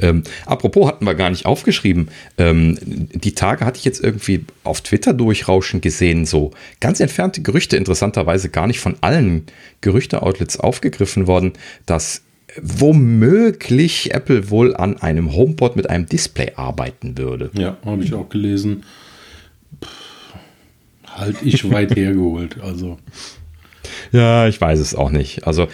[0.00, 2.08] Ähm, apropos, hatten wir gar nicht aufgeschrieben.
[2.38, 7.76] Ähm, die Tage hatte ich jetzt irgendwie auf Twitter durchrauschen gesehen, so ganz entfernte Gerüchte,
[7.76, 9.46] interessanterweise gar nicht von allen
[9.80, 11.54] Gerüchte-Outlets aufgegriffen worden,
[11.86, 12.22] dass
[12.62, 17.50] womöglich Apple wohl an einem HomePod mit einem Display arbeiten würde.
[17.54, 18.84] Ja, habe ich auch gelesen.
[21.06, 22.60] halt ich weit hergeholt.
[22.60, 22.98] Also.
[24.12, 25.46] Ja, ich weiß es auch nicht.
[25.46, 25.68] Also,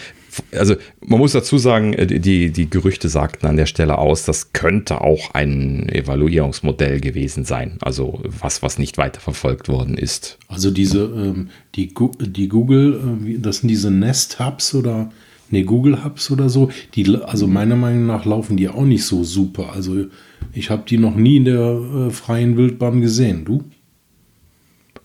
[0.53, 4.53] also man muss dazu sagen, äh, die, die Gerüchte sagten an der Stelle aus, das
[4.53, 7.79] könnte auch ein Evaluierungsmodell gewesen sein.
[7.83, 10.39] Also was, was nicht weiterverfolgt worden ist.
[10.49, 15.11] Also diese, ähm, die, die Google, äh, das sind diese Nest Hubs oder
[15.51, 19.25] ne, Google Hubs oder so, die, also meiner Meinung nach laufen die auch nicht so
[19.25, 19.73] super.
[19.73, 20.07] Also
[20.53, 23.45] ich habe die noch nie in der äh, freien Wildbahn gesehen.
[23.45, 23.65] Du?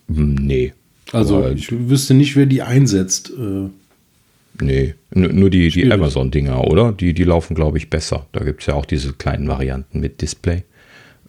[0.08, 0.74] Hm, nee.
[1.12, 3.32] Also ich wüsste nicht, wer die einsetzt.
[3.32, 3.70] Äh,
[4.64, 6.92] nee, nur die, die Amazon-Dinger, oder?
[6.92, 8.26] Die, die laufen, glaube ich, besser.
[8.32, 10.64] Da gibt es ja auch diese kleinen Varianten mit Display.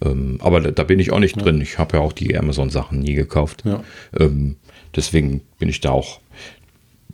[0.03, 1.43] Ähm, aber da, da, bin ich auch nicht ja.
[1.43, 1.61] drin.
[1.61, 3.63] Ich habe ja auch die Amazon-Sachen nie gekauft.
[3.65, 3.83] Ja.
[4.19, 4.57] Ähm,
[4.95, 6.21] deswegen bin ich da auch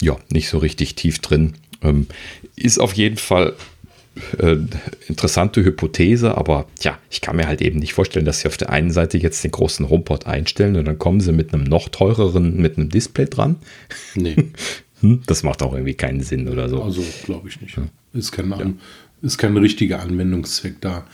[0.01, 1.55] ja, nicht so richtig tief drin.
[1.83, 2.07] Ähm,
[2.57, 3.55] ist auf jeden Fall
[4.39, 4.57] äh,
[5.09, 8.71] interessante Hypothese, aber ja, ich kann mir halt eben nicht vorstellen, dass sie auf der
[8.71, 12.57] einen Seite jetzt den großen HomePod einstellen und dann kommen sie mit einem noch teureren,
[12.57, 13.57] mit einem Display dran.
[14.15, 14.37] Nee.
[15.03, 16.81] Hm, das macht auch irgendwie keinen Sinn oder so.
[16.81, 17.77] Also glaube ich nicht.
[17.77, 17.83] Ja.
[18.15, 18.73] Ist, kein, ja.
[19.21, 21.05] ist kein richtiger Anwendungszweck da.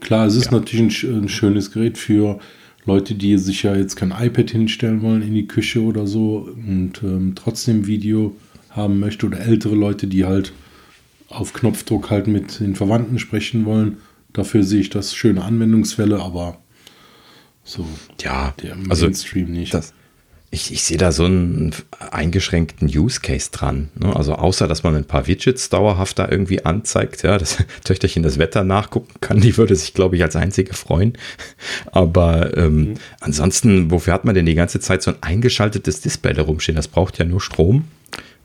[0.00, 0.58] Klar, es ist ja.
[0.58, 2.40] natürlich ein, ein, schönes Gerät für
[2.84, 7.02] Leute, die sich ja jetzt kein iPad hinstellen wollen in die Küche oder so und
[7.02, 8.36] ähm, trotzdem Video
[8.78, 10.52] haben möchte oder ältere Leute, die halt
[11.28, 13.98] auf Knopfdruck halt mit den Verwandten sprechen wollen.
[14.32, 16.58] Dafür sehe ich das schöne Anwendungsfälle, aber
[17.64, 17.86] so
[18.22, 19.74] ja, der also Mainstream nicht.
[19.74, 19.92] Das,
[20.50, 21.74] ich, ich sehe da so einen
[22.10, 23.90] eingeschränkten Use Case dran.
[23.98, 24.16] Ne?
[24.16, 28.38] Also außer, dass man ein paar Widgets dauerhaft da irgendwie anzeigt, ja, das Töchterchen das
[28.38, 31.12] Wetter nachgucken kann, die würde sich, glaube ich, als einzige freuen.
[31.92, 32.94] Aber ähm, mhm.
[33.20, 36.76] ansonsten, wofür hat man denn die ganze Zeit so ein eingeschaltetes Display da rumstehen?
[36.76, 37.84] Das braucht ja nur Strom.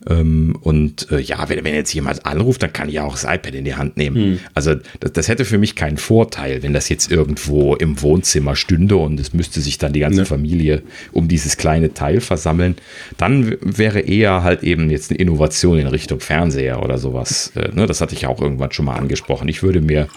[0.08, 3.54] Ähm, und äh, ja, wenn, wenn, jetzt jemand anruft, dann kann ich auch das iPad
[3.54, 4.16] in die Hand nehmen.
[4.16, 4.40] Hm.
[4.54, 8.96] Also das, das, hätte für mich keinen Vorteil, wenn das jetzt irgendwo im Wohnzimmer stünde
[8.96, 10.26] und es müsste sich dann die ganze ne.
[10.26, 12.76] Familie um dieses kleine Teil versammeln.
[13.16, 17.52] Dann wäre eher halt eben jetzt eine Innovation in Richtung Fernseher oder sowas.
[17.54, 17.86] Äh, ne?
[17.86, 19.48] Das hatte ich auch irgendwann schon mal angesprochen.
[19.48, 20.08] Ich würde mir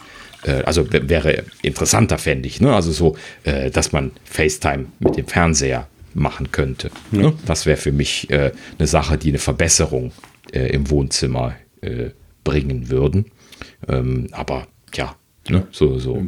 [0.43, 2.61] äh, also wäre interessanter, fände ich.
[2.61, 2.73] Ne?
[2.73, 6.91] Also so, äh, dass man FaceTime mit dem Fernseher machen könnte.
[7.11, 7.33] Ja.
[7.45, 10.11] Das wäre für mich äh, eine Sache, die eine Verbesserung
[10.51, 12.09] äh, im Wohnzimmer äh,
[12.43, 13.25] bringen würden.
[13.87, 15.15] Ähm, aber ja,
[15.49, 15.67] ne?
[15.71, 16.21] so, so,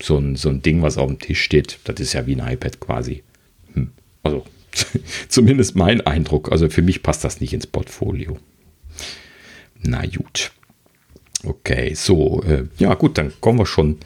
[0.00, 2.52] so, ein, so ein Ding, was auf dem Tisch steht, das ist ja wie ein
[2.52, 3.22] iPad quasi.
[3.74, 3.90] Hm.
[4.22, 4.44] Also
[5.28, 6.52] zumindest mein Eindruck.
[6.52, 8.38] Also für mich passt das nicht ins Portfolio.
[9.82, 10.52] Na gut.
[11.42, 13.98] Okay, so, äh, ja gut, dann kommen wir schon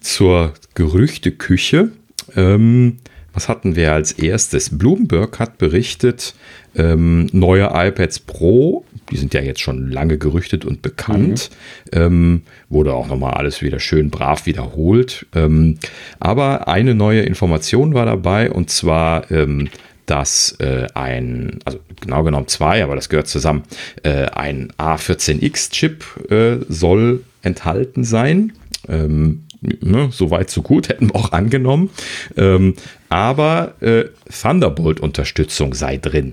[0.00, 1.92] zur Gerüchteküche.
[2.34, 2.98] Ähm,
[3.38, 4.76] was hatten wir als erstes?
[4.76, 6.34] Bloomberg hat berichtet,
[6.74, 11.50] ähm, neue iPads Pro, die sind ja jetzt schon lange gerüchtet und bekannt,
[11.94, 12.00] mhm.
[12.00, 15.24] ähm, wurde auch nochmal alles wieder schön brav wiederholt.
[15.36, 15.78] Ähm,
[16.18, 19.68] aber eine neue Information war dabei und zwar ähm,
[20.06, 23.62] dass äh, ein, also genau genommen zwei, aber das gehört zusammen,
[24.02, 28.54] äh, ein A14X-Chip äh, soll enthalten sein.
[28.88, 31.90] Ähm, ne, so weit, so gut, hätten wir auch angenommen.
[32.36, 32.74] Ähm,
[33.08, 36.32] aber äh, Thunderbolt-Unterstützung sei drin,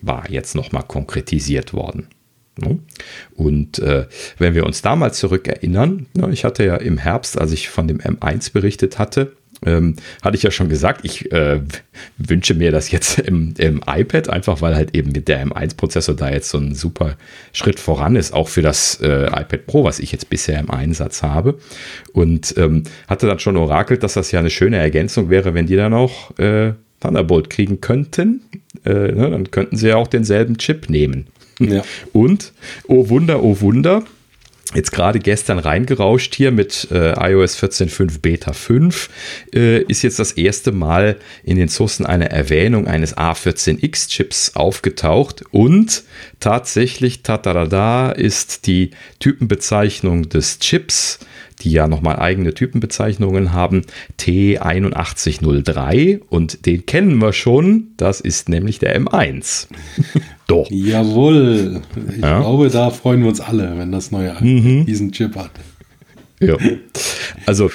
[0.00, 2.08] war jetzt nochmal konkretisiert worden.
[2.56, 2.78] Ne?
[3.34, 4.06] Und äh,
[4.38, 7.98] wenn wir uns damals zurückerinnern, ne, ich hatte ja im Herbst, als ich von dem
[7.98, 11.60] M1 berichtet hatte, ähm, hatte ich ja schon gesagt, ich äh,
[12.16, 16.30] wünsche mir das jetzt im, im, iPad, einfach weil halt eben mit der M1-Prozessor da
[16.30, 17.16] jetzt so ein super
[17.52, 21.22] Schritt voran ist, auch für das äh, iPad Pro, was ich jetzt bisher im Einsatz
[21.22, 21.58] habe.
[22.12, 25.76] Und ähm, hatte dann schon orakelt, dass das ja eine schöne Ergänzung wäre, wenn die
[25.76, 28.42] dann auch äh, Thunderbolt kriegen könnten.
[28.84, 31.26] Äh, ne, dann könnten sie ja auch denselben Chip nehmen.
[31.60, 31.82] Ja.
[32.12, 32.52] Und,
[32.86, 34.04] oh Wunder, oh Wunder,
[34.74, 39.08] jetzt gerade gestern reingerauscht hier mit äh, iOS 14.5 Beta 5,
[39.54, 46.04] äh, ist jetzt das erste Mal in den Sourcen eine Erwähnung eines A14X-Chips aufgetaucht und
[46.40, 51.18] tatsächlich, tatarada, ist die Typenbezeichnung des Chips
[51.62, 53.82] die ja nochmal eigene Typenbezeichnungen haben,
[54.20, 59.66] T8103 und den kennen wir schon, das ist nämlich der M1.
[60.48, 60.66] Doch.
[60.70, 61.82] Jawohl.
[62.10, 62.40] Ich ja.
[62.40, 64.86] glaube, da freuen wir uns alle, wenn das neue mhm.
[64.86, 65.50] diesen Chip hat.
[66.40, 66.56] Ja.
[67.46, 67.70] Also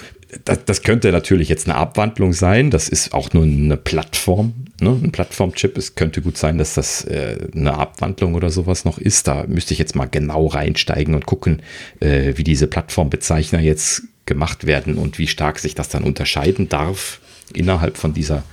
[0.46, 2.72] das, das, könnte natürlich jetzt eine Abwandlung sein.
[2.72, 5.00] Das ist auch nur eine Plattform, ne?
[5.04, 5.78] ein Plattformchip.
[5.78, 9.28] Es könnte gut sein, dass das äh, eine Abwandlung oder sowas noch ist.
[9.28, 11.62] Da müsste ich jetzt mal genau reinsteigen und gucken,
[12.00, 17.20] äh, wie diese Plattformbezeichner jetzt gemacht werden und wie stark sich das dann unterscheiden darf
[17.54, 18.44] innerhalb von dieser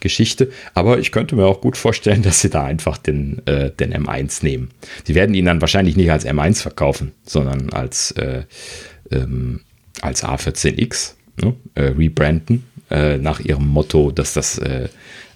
[0.00, 0.50] Plattformgeschichte.
[0.74, 4.42] Aber ich könnte mir auch gut vorstellen, dass sie da einfach den, äh, den M1
[4.44, 4.70] nehmen.
[5.04, 8.42] Sie werden ihn dann wahrscheinlich nicht als M1 verkaufen, sondern als äh,
[9.10, 9.60] ähm,
[10.02, 14.88] als A14X ne, äh, rebranden, äh, nach ihrem Motto, dass das äh,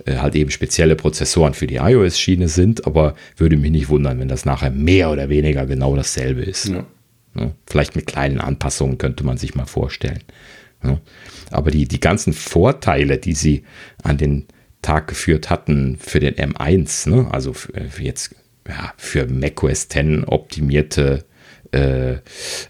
[0.07, 4.29] äh halt eben spezielle Prozessoren für die iOS-Schiene sind, aber würde mich nicht wundern, wenn
[4.29, 6.69] das nachher mehr oder weniger genau dasselbe ist.
[6.69, 6.87] Ja.
[7.35, 10.23] Ne, vielleicht mit kleinen Anpassungen könnte man sich mal vorstellen.
[11.55, 13.65] Aber die, die ganzen Vorteile, die sie
[14.03, 14.47] an den
[14.83, 18.35] Tag geführt hatten für den M1, ne, also für, für jetzt
[18.69, 21.25] ja, für macOS 10 optimierte
[21.73, 22.15] äh,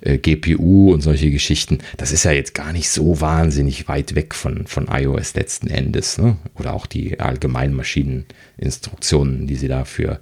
[0.00, 4.34] äh GPU und solche Geschichten, das ist ja jetzt gar nicht so wahnsinnig weit weg
[4.34, 6.18] von, von iOS letzten Endes.
[6.18, 6.36] Ne?
[6.54, 10.20] Oder auch die allgemeinen Maschineninstruktionen, die sie da für,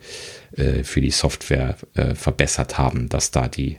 [0.56, 3.78] äh, für die Software äh, verbessert haben, dass da die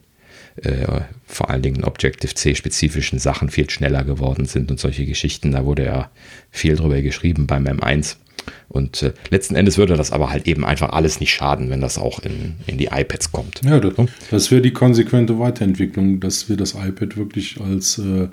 [0.58, 5.52] äh, vor allen Dingen Objective-C-spezifischen Sachen viel schneller geworden sind und solche Geschichten.
[5.52, 6.12] Da wurde ja
[6.52, 8.18] viel drüber geschrieben beim M1.
[8.70, 11.98] Und äh, letzten Endes würde das aber halt eben einfach alles nicht schaden, wenn das
[11.98, 13.62] auch in, in die iPads kommt.
[13.63, 13.94] Ja, das,
[14.30, 18.28] das wäre die konsequente Weiterentwicklung, dass wir das iPad wirklich als, äh,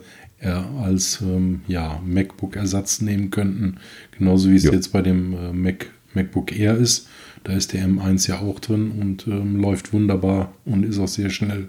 [0.83, 3.77] als ähm, ja, MacBook-Ersatz nehmen könnten.
[4.19, 4.73] Genauso wie es jo.
[4.73, 7.09] jetzt bei dem äh, Mac, MacBook Air ist.
[7.45, 11.31] Da ist der M1 ja auch drin und ähm, läuft wunderbar und ist auch sehr
[11.31, 11.69] schnell.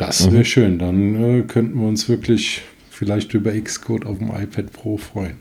[0.00, 0.44] Das wäre mhm.
[0.46, 0.78] schön.
[0.78, 5.36] Dann äh, könnten wir uns wirklich vielleicht über Xcode auf dem iPad Pro freuen.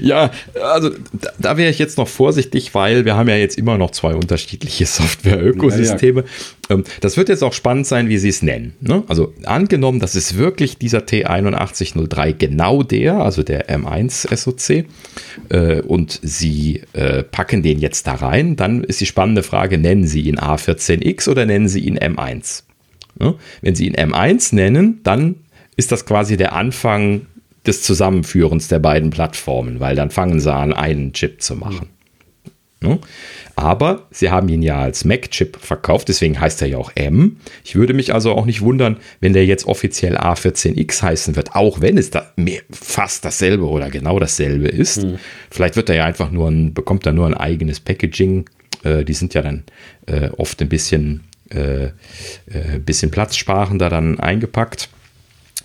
[0.00, 0.30] Ja,
[0.62, 3.90] also da, da wäre ich jetzt noch vorsichtig, weil wir haben ja jetzt immer noch
[3.90, 6.20] zwei unterschiedliche Software-Ökosysteme.
[6.20, 6.26] Ja,
[6.68, 6.76] ja.
[6.76, 8.74] Ähm, das wird jetzt auch spannend sein, wie sie es nennen.
[8.80, 9.02] Ne?
[9.08, 14.86] Also angenommen, das ist wirklich dieser T8103 genau der, also der M1 SoC,
[15.48, 20.06] äh, und sie äh, packen den jetzt da rein, dann ist die spannende Frage, nennen
[20.06, 22.62] sie ihn A14X oder nennen sie ihn M1?
[23.18, 23.34] Ne?
[23.60, 25.36] Wenn sie ihn M1 nennen, dann
[25.76, 27.22] ist das quasi der Anfang
[27.66, 31.90] des Zusammenführens der beiden Plattformen, weil dann fangen sie an, einen Chip zu machen.
[32.82, 32.98] Mhm.
[33.56, 37.36] Aber sie haben ihn ja als Mac-Chip verkauft, deswegen heißt er ja auch M.
[37.62, 41.82] Ich würde mich also auch nicht wundern, wenn der jetzt offiziell A14X heißen wird, auch
[41.82, 42.32] wenn es da
[42.70, 45.04] fast dasselbe oder genau dasselbe ist.
[45.04, 45.18] Mhm.
[45.50, 48.48] Vielleicht wird er ja einfach nur ein, bekommt er nur ein eigenes Packaging.
[48.82, 49.64] Äh, die sind ja dann
[50.06, 54.88] äh, oft ein bisschen, äh, äh bisschen platzsparender dann eingepackt.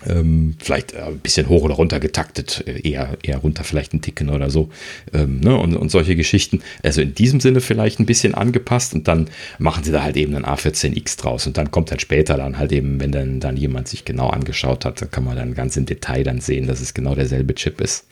[0.06, 4.02] Ähm, vielleicht äh, ein bisschen hoch oder runter getaktet, äh, eher, eher runter vielleicht ein
[4.02, 4.68] Ticken oder so.
[5.12, 5.56] Ähm, ne?
[5.56, 6.60] und, und solche Geschichten.
[6.82, 10.34] Also in diesem Sinne vielleicht ein bisschen angepasst und dann machen sie da halt eben
[10.34, 11.46] einen A14X draus.
[11.46, 14.84] Und dann kommt dann später dann halt eben, wenn dann, dann jemand sich genau angeschaut
[14.84, 17.80] hat, dann kann man dann ganz im Detail dann sehen, dass es genau derselbe Chip
[17.80, 18.06] ist.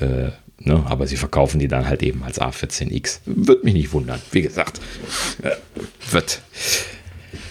[0.00, 0.84] Äh, ne?
[0.86, 3.20] Aber sie verkaufen die dann halt eben als A14X.
[3.24, 4.20] Wird mich nicht wundern.
[4.32, 4.80] Wie gesagt,
[5.42, 5.50] äh,
[6.10, 6.42] wird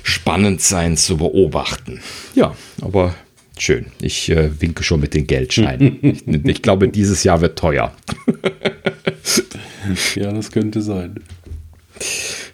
[0.03, 2.01] spannend sein zu beobachten.
[2.35, 3.15] Ja, aber
[3.61, 3.85] schön.
[4.01, 5.99] Ich äh, winke schon mit den Geldscheinen.
[6.01, 7.93] ich, ich, glaube, dieses Jahr wird teuer.
[10.15, 11.15] ja, das könnte sein.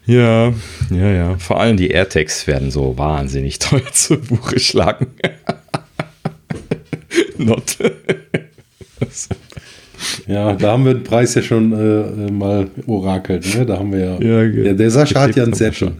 [0.05, 0.53] Ja,
[0.89, 1.37] ja, ja.
[1.37, 5.07] Vor allem die AirTags werden so wahnsinnig teuer zu Buche schlagen.
[7.37, 7.77] Not.
[10.27, 13.55] ja, da haben wir den Preis ja schon äh, mal orakelt.
[13.55, 13.65] Ne?
[13.65, 14.19] Da haben wir ja.
[14.19, 15.93] ja der, der Sascha hat ja einen Zettel.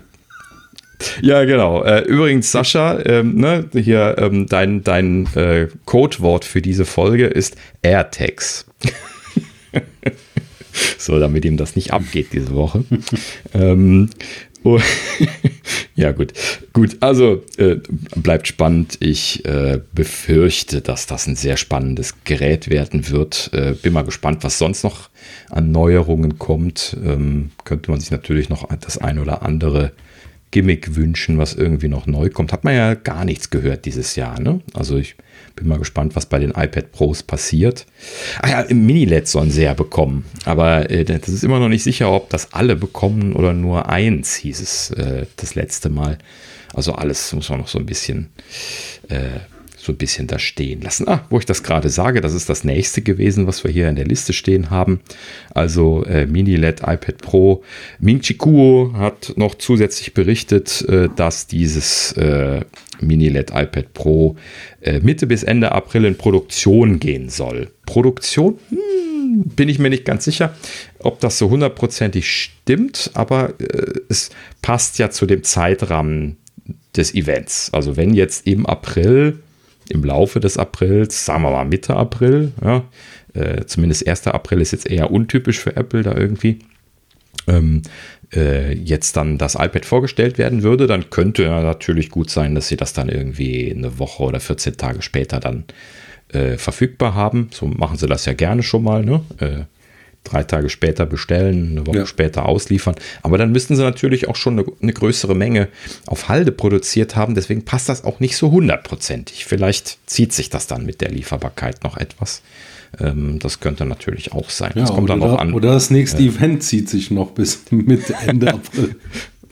[1.22, 1.84] Ja, genau.
[1.84, 7.56] Äh, übrigens, Sascha, ähm, ne, hier ähm, dein, dein äh, Codewort für diese Folge ist
[7.82, 8.66] AirTags.
[10.98, 12.84] so, damit ihm das nicht abgeht diese Woche.
[13.54, 14.10] ähm,
[14.64, 14.80] oh,
[15.96, 16.34] ja, gut.
[16.74, 17.78] Gut, also äh,
[18.16, 18.98] bleibt spannend.
[19.00, 23.52] Ich äh, befürchte, dass das ein sehr spannendes Gerät werden wird.
[23.54, 25.10] Äh, bin mal gespannt, was sonst noch
[25.50, 26.98] an Neuerungen kommt.
[27.04, 29.92] Ähm, könnte man sich natürlich noch das ein oder andere
[30.52, 32.54] Gimmick wünschen, was irgendwie noch neu kommt.
[32.54, 34.40] Hat man ja gar nichts gehört dieses Jahr.
[34.40, 34.62] Ne?
[34.74, 35.16] Also ich
[35.56, 37.86] bin mal gespannt, was bei den iPad Pros passiert.
[38.42, 40.26] Ah ja, im Mini-LED sollen sie ja bekommen.
[40.46, 44.36] Aber äh, das ist immer noch nicht sicher, ob das alle bekommen oder nur eins,
[44.36, 46.18] hieß es äh, das letzte Mal.
[46.74, 48.30] Also alles muss man noch so ein bisschen
[49.10, 49.40] äh,
[49.88, 51.08] so ein bisschen da stehen lassen.
[51.08, 53.95] Ah, wo ich das gerade sage, das ist das nächste gewesen, was wir hier in
[53.95, 55.00] der Liste stehen haben.
[55.54, 57.63] Also äh, Mini-LED iPad Pro.
[58.00, 62.62] Ming Chi Kuo hat noch zusätzlich berichtet, äh, dass dieses äh,
[63.00, 64.36] Mini-LED iPad Pro
[64.82, 67.71] äh, Mitte bis Ende April in Produktion gehen soll.
[67.86, 68.60] Produktion?
[68.69, 70.54] Hm, bin ich mir nicht ganz sicher,
[71.00, 76.36] ob das so hundertprozentig stimmt, aber äh, es passt ja zu dem Zeitrahmen
[76.97, 77.69] des Events.
[77.71, 79.39] Also wenn jetzt im April
[79.89, 82.84] im Laufe des Aprils, sagen wir mal Mitte April, ja,
[83.34, 84.28] äh, zumindest 1.
[84.28, 86.60] April ist jetzt eher untypisch für Apple da irgendwie,
[87.47, 87.82] ähm,
[88.34, 92.67] äh, jetzt dann das iPad vorgestellt werden würde, dann könnte ja natürlich gut sein, dass
[92.67, 95.65] sie das dann irgendwie eine Woche oder 14 Tage später dann
[96.34, 97.50] äh, verfügbar haben.
[97.52, 99.04] So machen sie das ja gerne schon mal.
[99.04, 99.21] Ne?
[100.28, 102.06] Drei Tage später bestellen, eine Woche ja.
[102.06, 102.96] später ausliefern.
[103.24, 105.70] Aber dann müssten sie natürlich auch schon eine, eine, größere Menge
[106.06, 107.34] auf Halde produziert haben.
[107.34, 109.46] Deswegen passt das auch nicht so hundertprozentig.
[109.46, 112.42] Vielleicht zieht sich das dann mit der Lieferbarkeit noch etwas.
[113.00, 114.72] Ähm, das könnte natürlich auch sein.
[114.76, 115.54] Ja, das kommt dann auch an.
[115.54, 118.96] Oder das nächste äh, Event zieht sich noch bis Mitte, Ende April.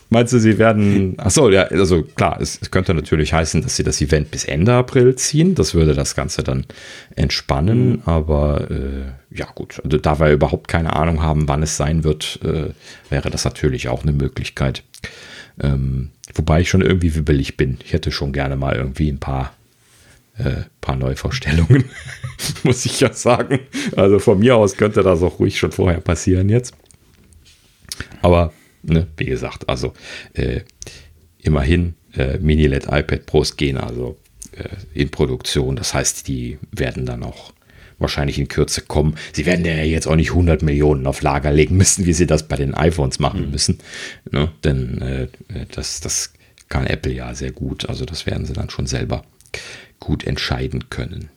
[0.09, 3.83] Meinst du, sie werden, achso, ja, also klar, es, es, könnte natürlich heißen, dass sie
[3.83, 5.55] das Event bis Ende April ziehen.
[5.55, 6.65] Das würde das Ganze dann
[7.15, 8.01] entspannen, mhm.
[8.05, 12.39] aber äh, ja gut, also da wir überhaupt keine Ahnung haben, wann es sein wird,
[12.43, 12.69] äh,
[13.09, 14.83] wäre das natürlich auch eine Möglichkeit.
[15.59, 17.79] Ähm, wobei ich schon irgendwie wibbelig bin.
[17.83, 19.53] Ich hätte schon gerne mal irgendwie ein paar,
[20.37, 21.85] äh, paar Neuvorstellungen,
[22.63, 23.59] muss ich ja sagen.
[23.95, 26.75] Also von mir aus könnte das auch ruhig schon vorher passieren jetzt.
[28.21, 28.53] Aber
[28.85, 29.93] ne, wie gesagt, also
[30.33, 30.61] äh,
[31.39, 34.17] immerhin äh, Mini-LED iPad Pros gehen also
[34.51, 35.75] äh, in Produktion.
[35.75, 37.53] Das heißt, die werden dann auch
[37.97, 39.15] wahrscheinlich in Kürze kommen.
[39.33, 42.47] Sie werden ja jetzt auch nicht 100 Millionen auf Lager legen müssen, wie sie das
[42.47, 43.51] bei den iPhones machen mhm.
[43.51, 43.79] müssen.
[44.31, 44.51] Ne?
[44.63, 45.27] Denn äh,
[45.73, 46.33] das, das
[46.69, 47.87] kann Apple ja sehr gut.
[47.87, 49.23] Also das werden sie dann schon selber
[49.99, 51.29] gut entscheiden können.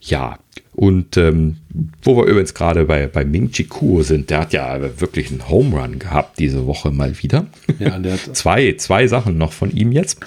[0.00, 0.38] Ja,
[0.74, 1.56] und ähm,
[2.02, 5.48] wo wir übrigens gerade bei, bei Ming Chi Kuo sind, der hat ja wirklich einen
[5.48, 7.46] Home Run gehabt diese Woche mal wieder.
[7.78, 10.18] Ja, der hat zwei, zwei Sachen noch von ihm jetzt.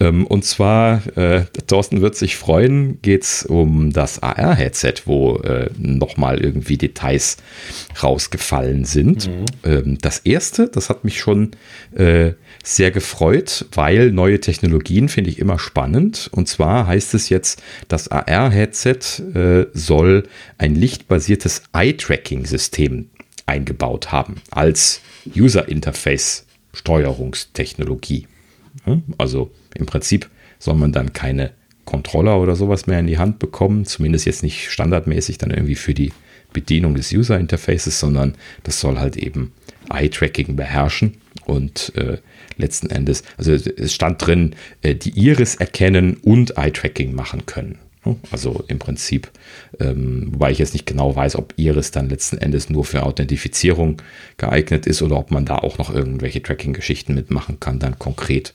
[0.00, 5.70] Ähm, und zwar, äh, Thorsten wird sich freuen, geht es um das AR-Headset, wo äh,
[5.78, 7.36] nochmal irgendwie Details
[8.02, 9.28] rausgefallen sind.
[9.28, 9.44] Mhm.
[9.64, 11.50] Ähm, das erste, das hat mich schon
[11.94, 12.32] äh,
[12.64, 16.30] sehr gefreut, weil neue Technologien finde ich immer spannend.
[16.32, 18.98] Und zwar heißt es jetzt, das AR-Headset
[19.34, 20.24] äh, soll
[20.58, 23.08] ein lichtbasiertes Eye-Tracking-System
[23.46, 25.00] eingebaut haben als
[25.36, 28.26] User-Interface-Steuerungstechnologie.
[29.18, 31.52] Also im Prinzip soll man dann keine
[31.84, 35.94] Controller oder sowas mehr in die Hand bekommen, zumindest jetzt nicht standardmäßig dann irgendwie für
[35.94, 36.12] die
[36.52, 39.52] Bedienung des User-Interfaces, sondern das soll halt eben
[39.90, 42.18] Eye-Tracking beherrschen und äh,
[42.56, 47.78] letzten Endes, also es stand drin, äh, die Iris erkennen und Eye-Tracking machen können.
[48.30, 49.30] Also im Prinzip,
[49.80, 54.02] ähm, wobei ich jetzt nicht genau weiß, ob Iris dann letzten Endes nur für Authentifizierung
[54.36, 58.54] geeignet ist oder ob man da auch noch irgendwelche Tracking-Geschichten mitmachen kann, dann konkret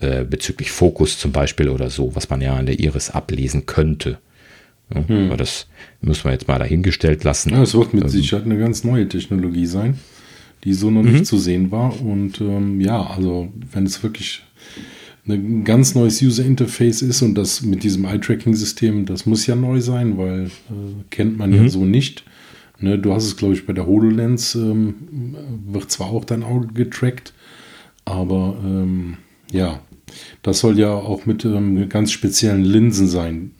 [0.00, 4.18] äh, bezüglich Fokus zum Beispiel oder so, was man ja an der Iris ablesen könnte.
[4.94, 5.26] Ja, hm.
[5.26, 5.66] Aber das
[6.00, 7.50] müssen wir jetzt mal dahingestellt lassen.
[7.50, 9.98] Ja, es wird mit ähm, Sicherheit eine ganz neue Technologie sein,
[10.64, 11.24] die so noch nicht mhm.
[11.24, 12.00] zu sehen war.
[12.00, 14.42] Und ähm, ja, also wenn es wirklich
[15.34, 19.80] ein ganz neues User Interface ist und das mit diesem Eye-Tracking-System, das muss ja neu
[19.80, 20.50] sein, weil äh,
[21.10, 21.56] kennt man mhm.
[21.56, 22.24] ja so nicht.
[22.78, 24.94] Ne, du hast es, glaube ich, bei der HoloLens, ähm,
[25.66, 27.34] wird zwar auch dein Auge getrackt,
[28.06, 29.18] aber ähm,
[29.52, 29.82] ja,
[30.42, 33.50] das soll ja auch mit ähm, ganz speziellen Linsen sein.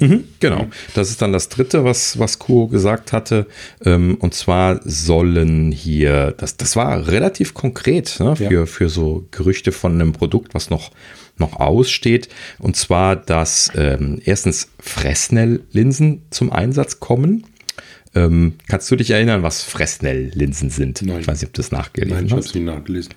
[0.00, 0.66] Mhm, genau.
[0.94, 3.46] Das ist dann das dritte, was, was Kuo gesagt hatte.
[3.84, 8.66] Ähm, und zwar sollen hier, das, das war relativ konkret ne, für, ja.
[8.66, 10.90] für so Gerüchte von einem Produkt, was noch,
[11.38, 12.28] noch aussteht.
[12.58, 17.44] Und zwar, dass ähm, erstens Fresnel-Linsen zum Einsatz kommen.
[18.16, 21.02] Ähm, kannst du dich erinnern, was Fresnel-Linsen sind?
[21.02, 21.20] Nein.
[21.20, 22.46] Ich weiß nicht, ob du das nachgelesen Nein, ich hast.
[22.46, 23.14] Ich habe nachgelesen.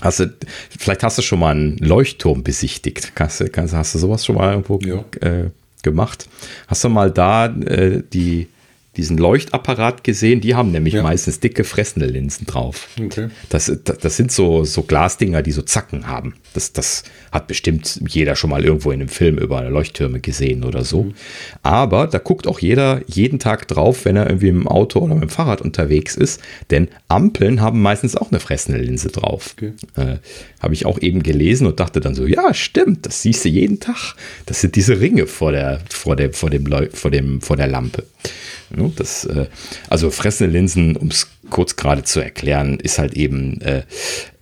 [0.00, 0.36] Hast du,
[0.78, 3.12] vielleicht hast du schon mal einen Leuchtturm besichtigt.
[3.14, 5.04] Kannst, kannst, hast du sowas schon mal irgendwo ja.
[5.26, 5.50] äh,
[5.86, 6.28] gemacht.
[6.66, 8.48] Hast du mal da äh, die,
[8.96, 10.40] diesen Leuchtapparat gesehen?
[10.40, 11.02] Die haben nämlich ja.
[11.02, 12.88] meistens dicke fressende Linsen drauf.
[13.00, 13.28] Okay.
[13.48, 16.34] Das, das, das, sind so, so Glasdinger, die so Zacken haben.
[16.54, 20.84] Das, das hat bestimmt jeder schon mal irgendwo in einem Film über Leuchttürme gesehen oder
[20.84, 21.04] so.
[21.04, 21.14] Mhm.
[21.62, 25.24] Aber da guckt auch jeder jeden Tag drauf, wenn er irgendwie im Auto oder mit
[25.24, 26.40] dem Fahrrad unterwegs ist.
[26.70, 29.54] Denn Ampeln haben meistens auch eine fressende Linse drauf.
[29.56, 29.72] Okay.
[29.96, 30.16] Äh,
[30.60, 33.80] Habe ich auch eben gelesen und dachte dann so, ja, stimmt, das siehst du jeden
[33.80, 34.14] Tag.
[34.46, 38.04] Das sind diese Ringe vor der, vor der, vor dem, vor dem, vor der Lampe.
[38.96, 39.46] Das, äh,
[39.88, 43.82] also fressende Linsen, um es kurz gerade zu erklären, ist halt eben äh,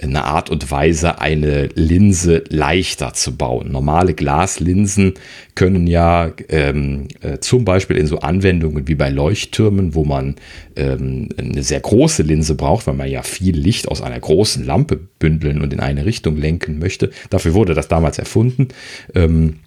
[0.02, 3.70] eine Art und Weise, eine Linse leichter zu bauen.
[3.70, 5.14] Normale Glaslinsen
[5.54, 10.36] können ja ähm, äh, zum Beispiel in so Anwendungen wie bei Leuchttürmen, wo man
[10.76, 14.98] ähm, eine sehr große Linse braucht, weil man ja viel Licht aus einer großen Lampe
[15.18, 17.10] bündeln und in eine Richtung lenken möchte.
[17.30, 18.68] Dafür wurde das damals erfunden.
[19.14, 19.63] Ähm, äh,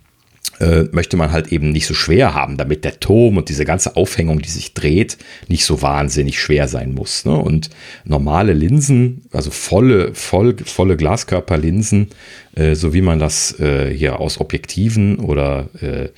[0.92, 4.42] möchte man halt eben nicht so schwer haben, damit der Turm und diese ganze Aufhängung,
[4.42, 5.18] die sich dreht,
[5.48, 7.26] nicht so wahnsinnig schwer sein muss.
[7.26, 7.38] Ne?
[7.38, 7.70] Und
[8.06, 12.08] normale Linsen, also volle, voll, volle Glaskörperlinsen,
[12.56, 16.10] äh, so wie man das äh, hier aus Objektiven oder äh,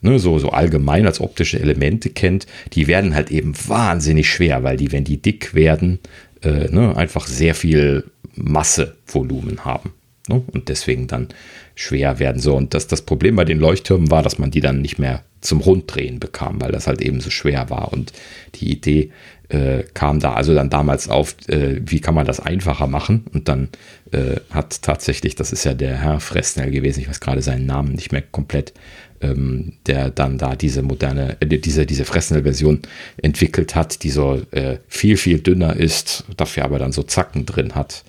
[0.00, 4.76] ne, so, so allgemein als optische Elemente kennt, die werden halt eben wahnsinnig schwer, weil
[4.76, 5.98] die, wenn die dick werden,
[6.42, 8.04] äh, ne, einfach sehr viel
[8.34, 9.92] Massevolumen haben.
[10.28, 10.42] Ne?
[10.52, 11.28] Und deswegen dann
[11.74, 12.40] schwer werden.
[12.40, 15.22] So, und das, das Problem bei den Leuchttürmen war, dass man die dann nicht mehr
[15.40, 17.92] zum Runddrehen bekam, weil das halt eben so schwer war.
[17.92, 18.12] Und
[18.54, 19.10] die Idee
[19.48, 23.24] äh, kam da also dann damals auf, äh, wie kann man das einfacher machen?
[23.32, 23.68] Und dann
[24.12, 27.92] äh, hat tatsächlich, das ist ja der Herr Fresnel gewesen, ich weiß gerade seinen Namen
[27.92, 28.72] nicht mehr komplett,
[29.20, 32.80] ähm, der dann da diese moderne, äh, diese, diese Fresnel-Version
[33.20, 37.74] entwickelt hat, die so äh, viel, viel dünner ist, dafür aber dann so Zacken drin
[37.74, 38.04] hat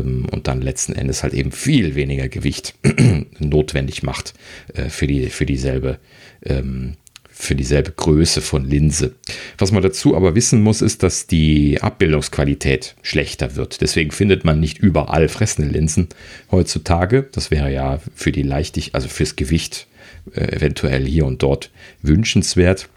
[0.00, 2.74] und dann letzten Endes halt eben viel weniger Gewicht
[3.38, 4.34] notwendig macht
[4.74, 5.98] äh, für, die, für dieselbe
[6.44, 6.96] ähm,
[7.42, 9.16] für dieselbe Größe von Linse.
[9.58, 13.80] Was man dazu aber wissen muss, ist, dass die Abbildungsqualität schlechter wird.
[13.80, 16.08] Deswegen findet man nicht überall fressende Linsen
[16.52, 17.28] heutzutage.
[17.32, 19.88] Das wäre ja für die Leichtig, also fürs Gewicht
[20.34, 21.70] äh, eventuell hier und dort
[22.02, 22.88] wünschenswert.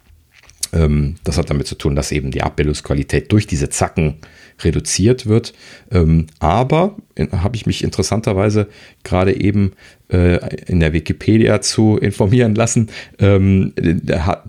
[0.74, 4.18] Ähm, das hat damit zu tun, dass eben die Abbildungsqualität durch diese Zacken
[4.64, 5.53] reduziert wird.
[5.91, 6.95] Ähm, aber
[7.32, 8.68] habe ich mich interessanterweise
[9.03, 9.74] gerade eben
[10.10, 12.89] äh, in der Wikipedia zu informieren lassen.
[13.20, 13.74] Ähm,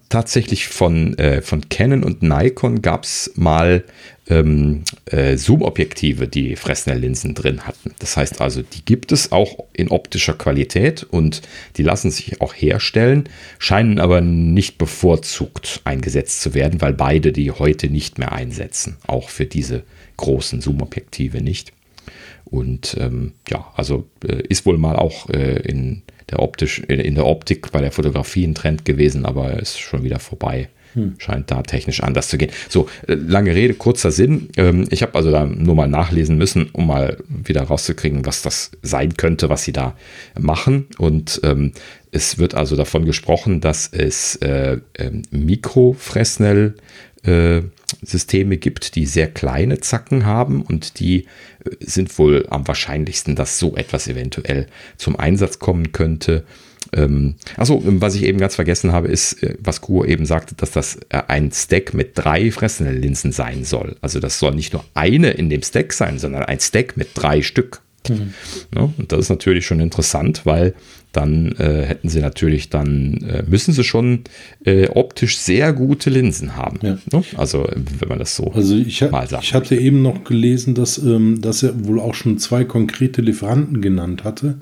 [0.09, 3.84] tatsächlich von, äh, von Canon und Nikon gab es mal
[4.28, 7.92] ähm, äh, Zoom-Objektive, die Fresnel-Linsen drin hatten.
[7.98, 11.42] Das heißt also, die gibt es auch in optischer Qualität und
[11.76, 13.28] die lassen sich auch herstellen,
[13.59, 19.30] scheinen aber nicht bevorzugt eingesetzt zu werden, weil beide die heute nicht mehr einsetzen, auch
[19.30, 19.84] für diese
[20.16, 21.72] großen Zoom-Objektive nicht.
[22.44, 27.26] Und ähm, ja, also äh, ist wohl mal auch äh, in der optisch, in der
[27.26, 30.68] Optik bei der Fotografie ein Trend gewesen, aber ist schon wieder vorbei.
[30.94, 31.16] Hm.
[31.18, 32.50] Scheint da technisch anders zu gehen.
[32.68, 34.48] So, äh, lange Rede, kurzer Sinn.
[34.56, 38.70] Ähm, ich habe also da nur mal nachlesen müssen, um mal wieder rauszukriegen, was das
[38.82, 39.94] sein könnte, was sie da
[40.38, 40.86] machen.
[40.98, 41.72] Und ähm,
[42.12, 46.76] es wird also davon gesprochen, dass es äh, äh, Mikrofresnel
[47.27, 47.62] äh,
[48.03, 51.27] Systeme gibt, die sehr kleine Zacken haben und die
[51.64, 54.66] äh, sind wohl am wahrscheinlichsten, dass so etwas eventuell
[54.97, 56.45] zum Einsatz kommen könnte.
[56.93, 60.70] Ähm, achso, was ich eben ganz vergessen habe, ist, äh, was Kur eben sagte, dass
[60.70, 63.97] das ein Stack mit drei Fresnel-Linsen sein soll.
[64.01, 67.43] Also das soll nicht nur eine in dem Stack sein, sondern ein Stack mit drei
[67.43, 67.83] Stück.
[68.09, 68.35] Mhm.
[68.74, 70.74] Ja, und das ist natürlich schon interessant, weil
[71.16, 74.20] dann äh, hätten sie natürlich dann, äh, müssen sie schon
[74.64, 76.78] äh, optisch sehr gute Linsen haben.
[76.82, 76.98] Ja.
[77.12, 77.24] Ne?
[77.36, 77.66] Also,
[77.98, 79.44] wenn man das so also ich, mal sagt.
[79.44, 83.80] Ich hatte eben noch gelesen, dass, ähm, dass er wohl auch schon zwei konkrete Lieferanten
[83.80, 84.58] genannt hatte.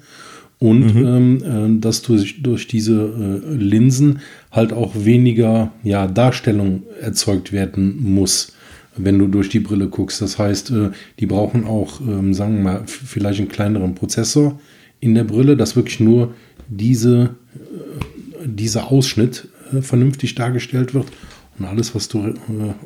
[0.61, 1.07] Und mhm.
[1.07, 8.03] ähm, äh, dass durch, durch diese äh, Linsen halt auch weniger ja, Darstellung erzeugt werden
[8.03, 8.53] muss
[8.97, 10.23] wenn du durch die Brille guckst.
[10.23, 14.61] Das heißt, äh, die brauchen auch, ähm, sagen wir mal, vielleicht einen kleineren Prozessor
[15.05, 16.35] in der Brille, dass wirklich nur
[16.67, 21.07] diese, äh, dieser Ausschnitt äh, vernünftig dargestellt wird.
[21.59, 22.35] Und alles, was du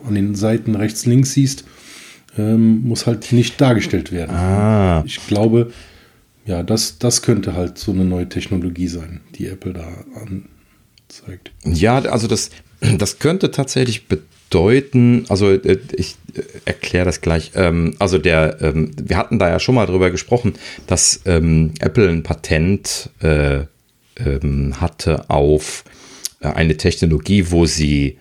[0.07, 1.65] an den Seiten rechts, links siehst,
[2.37, 4.35] ähm, muss halt nicht dargestellt werden.
[4.35, 5.03] Ah.
[5.07, 5.73] Ich glaube,
[6.45, 9.89] ja, das, das könnte halt so eine neue Technologie sein, die Apple da
[10.21, 11.53] anzeigt.
[11.65, 12.51] Ja, also das,
[12.99, 14.29] das könnte tatsächlich bedeuten,
[15.29, 19.59] also äh, ich äh, erkläre das gleich, ähm, also der, ähm, wir hatten da ja
[19.59, 20.55] schon mal drüber gesprochen,
[20.87, 23.61] dass ähm, Apple ein Patent äh,
[24.81, 25.85] hatte auf
[26.41, 28.19] eine Technologie, wo sie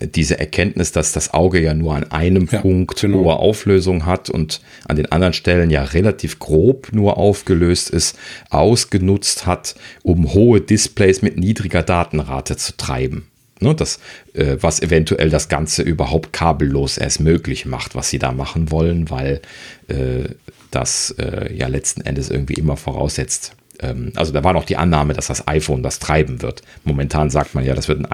[0.00, 3.18] diese Erkenntnis, dass das Auge ja nur an einem ja, Punkt genau.
[3.18, 8.18] hohe Auflösung hat und an den anderen Stellen ja relativ grob nur aufgelöst ist,
[8.50, 13.28] ausgenutzt hat, um hohe Displays mit niedriger Datenrate zu treiben.
[13.60, 14.00] Ne, das,
[14.32, 19.10] äh, was eventuell das Ganze überhaupt kabellos erst möglich macht, was sie da machen wollen,
[19.10, 19.40] weil
[19.86, 20.28] äh,
[20.72, 25.14] das äh, ja letzten Endes irgendwie immer voraussetzt, ähm, also da war noch die Annahme,
[25.14, 26.62] dass das iPhone das treiben wird.
[26.84, 28.06] Momentan sagt man ja, das wird ein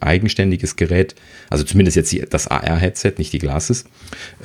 [0.00, 1.14] eigenständiges Gerät,
[1.50, 3.84] also zumindest jetzt die, das AR-Headset, nicht die Glasses.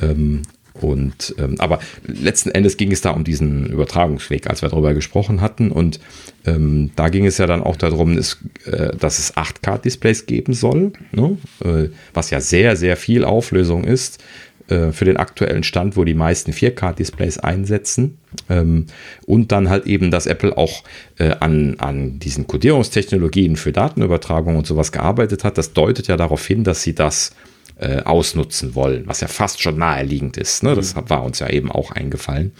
[0.01, 0.43] Ähm,
[0.81, 5.41] und ähm, aber letzten Endes ging es da um diesen Übertragungsweg, als wir darüber gesprochen
[5.41, 5.71] hatten.
[5.71, 5.99] Und
[6.45, 10.93] ähm, da ging es ja dann auch darum, dass, äh, dass es 8K-Displays geben soll,
[11.11, 11.37] ne?
[11.63, 14.23] äh, was ja sehr, sehr viel Auflösung ist.
[14.69, 18.17] Äh, für den aktuellen Stand, wo die meisten 4K-Displays einsetzen.
[18.49, 18.87] Ähm,
[19.25, 20.83] und dann halt eben, dass Apple auch
[21.19, 25.57] äh, an, an diesen Codierungstechnologien für Datenübertragung und sowas gearbeitet hat.
[25.57, 27.31] Das deutet ja darauf hin, dass sie das
[27.79, 30.63] äh, ausnutzen wollen, was ja fast schon naheliegend ist.
[30.63, 30.75] Ne?
[30.75, 32.51] Das war uns ja eben auch eingefallen.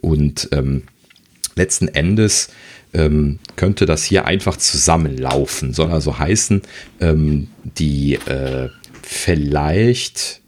[0.00, 0.84] Und ähm,
[1.54, 2.48] letzten Endes
[2.92, 5.72] ähm, könnte das hier einfach zusammenlaufen.
[5.72, 6.62] Soll also heißen,
[7.00, 8.68] ähm, die äh,
[9.02, 10.40] vielleicht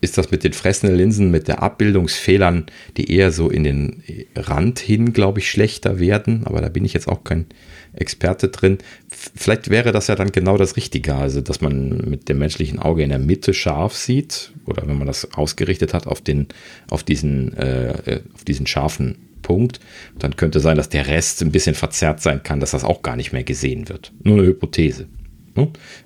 [0.00, 4.02] ist das mit den fressenden Linsen, mit der Abbildungsfehlern, die eher so in den
[4.36, 6.42] Rand hin, glaube ich, schlechter werden.
[6.44, 7.46] Aber da bin ich jetzt auch kein
[7.94, 8.78] Experte drin.
[9.08, 13.02] Vielleicht wäre das ja dann genau das Richtige, also dass man mit dem menschlichen Auge
[13.02, 16.46] in der Mitte scharf sieht oder wenn man das ausgerichtet hat auf, den,
[16.90, 19.80] auf, diesen, äh, auf diesen scharfen Punkt,
[20.18, 23.16] dann könnte sein, dass der Rest ein bisschen verzerrt sein kann, dass das auch gar
[23.16, 24.12] nicht mehr gesehen wird.
[24.22, 25.06] Nur eine Hypothese.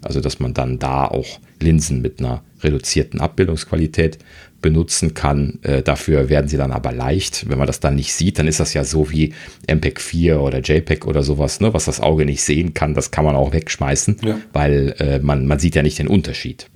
[0.02, 4.18] Also dass man dann da auch Linsen mit einer reduzierten Abbildungsqualität
[4.62, 5.58] benutzen kann.
[5.62, 7.48] Äh, dafür werden sie dann aber leicht.
[7.50, 9.34] Wenn man das dann nicht sieht, dann ist das ja so wie
[9.66, 11.74] MPEG 4 oder JPEG oder sowas, ne?
[11.74, 14.38] was das Auge nicht sehen kann, das kann man auch wegschmeißen, ja.
[14.52, 16.68] weil äh, man, man sieht ja nicht den Unterschied.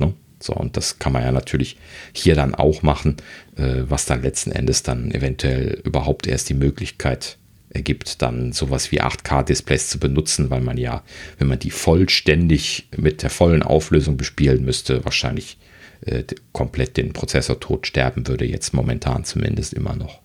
[0.00, 0.14] Ne?
[0.40, 1.76] So, und das kann man ja natürlich
[2.12, 3.18] hier dann auch machen,
[3.56, 7.36] äh, was dann letzten Endes dann eventuell überhaupt erst die Möglichkeit
[7.74, 11.02] ergibt, dann sowas wie 8K-Displays zu benutzen, weil man ja,
[11.38, 15.58] wenn man die vollständig mit der vollen Auflösung bespielen müsste, wahrscheinlich
[16.06, 16.22] äh,
[16.52, 20.20] komplett den Prozessor tot sterben würde, jetzt momentan zumindest immer noch.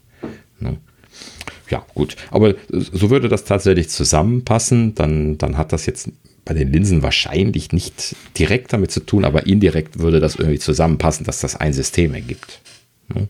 [0.59, 0.77] Ne?
[1.69, 2.15] Ja, gut.
[2.31, 4.95] Aber so würde das tatsächlich zusammenpassen.
[4.95, 6.09] Dann, dann hat das jetzt
[6.45, 11.25] bei den Linsen wahrscheinlich nicht direkt damit zu tun, aber indirekt würde das irgendwie zusammenpassen,
[11.25, 12.61] dass das ein System ergibt.
[13.13, 13.27] Ne?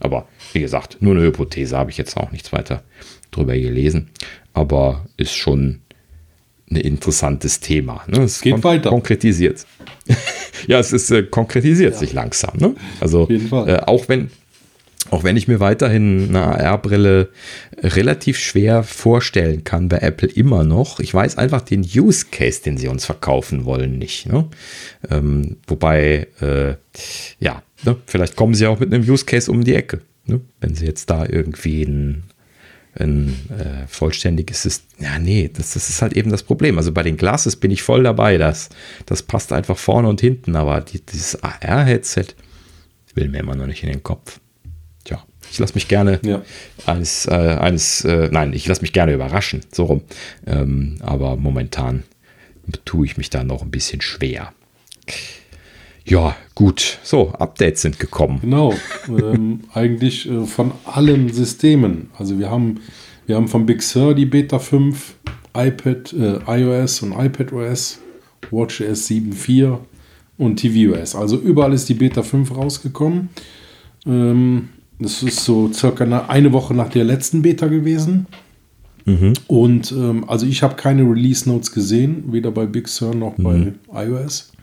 [0.00, 2.82] Aber wie gesagt, nur eine Hypothese, habe ich jetzt auch nichts weiter
[3.36, 4.10] drüber gelesen.
[4.52, 5.80] Aber ist schon
[6.70, 8.04] ein interessantes Thema.
[8.06, 8.22] Ne?
[8.22, 8.90] Es geht kon weiter.
[8.90, 9.66] Konkretisiert.
[10.66, 11.98] ja, es ist, äh, konkretisiert ja.
[11.98, 12.56] sich langsam.
[12.56, 12.74] Ne?
[13.00, 14.30] Also äh, auch wenn
[15.10, 17.28] auch wenn ich mir weiterhin eine AR-Brille
[17.82, 20.98] relativ schwer vorstellen kann bei Apple immer noch.
[20.98, 24.26] Ich weiß einfach den Use Case, den sie uns verkaufen wollen, nicht.
[24.26, 24.48] Ne?
[25.10, 26.74] Ähm, wobei, äh,
[27.38, 27.96] ja, ne?
[28.06, 30.00] vielleicht kommen sie auch mit einem Use Case um die Ecke.
[30.26, 30.40] Ne?
[30.60, 32.24] Wenn sie jetzt da irgendwie ein
[32.98, 35.04] ein äh, vollständiges System.
[35.04, 36.78] Ja, nee, das, das ist halt eben das Problem.
[36.78, 38.38] Also bei den Glasses bin ich voll dabei.
[38.38, 38.68] Das,
[39.06, 42.26] das passt einfach vorne und hinten, aber die, dieses AR-Headset
[43.14, 44.40] will mir immer noch nicht in den Kopf.
[45.04, 46.42] Tja, ich lasse mich gerne ja.
[46.86, 50.02] eines, äh, eines äh, nein, ich lasse mich gerne überraschen, so rum.
[50.46, 52.04] Ähm, aber momentan
[52.84, 54.52] tue ich mich da noch ein bisschen schwer.
[56.06, 56.98] Ja, gut.
[57.02, 58.38] So, Updates sind gekommen.
[58.42, 58.74] Genau.
[59.08, 62.10] ähm, eigentlich äh, von allen Systemen.
[62.18, 62.80] Also wir haben,
[63.26, 65.14] wir haben von Big Sur die Beta 5,
[65.56, 68.00] iPad, äh, iOS und iPadOS,
[68.50, 69.78] WatchOS 7.4
[70.36, 71.14] und tvOS.
[71.14, 73.30] Also überall ist die Beta 5 rausgekommen.
[74.06, 78.26] Ähm, das ist so circa eine Woche nach der letzten Beta gewesen.
[79.06, 79.32] Mhm.
[79.46, 83.74] Und ähm, also ich habe keine Release Notes gesehen, weder bei Big Sur noch mhm.
[83.90, 84.53] bei iOS.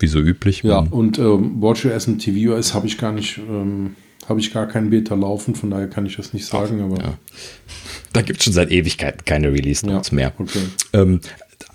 [0.00, 0.62] Wie so üblich.
[0.62, 3.94] Ja, und ähm, WatchOS und tvOS habe ich gar nicht, ähm,
[4.28, 6.80] habe ich gar keinen Beta laufen, von daher kann ich das nicht sagen.
[6.80, 7.18] Ach, aber ja.
[8.12, 10.32] Da gibt es schon seit Ewigkeiten keine Release Notes ja, mehr.
[10.36, 10.58] Okay.
[10.92, 11.20] Ähm,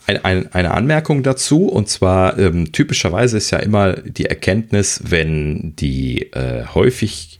[0.07, 5.75] ein, ein, eine Anmerkung dazu, und zwar ähm, typischerweise ist ja immer die Erkenntnis, wenn
[5.77, 7.39] die äh, häufig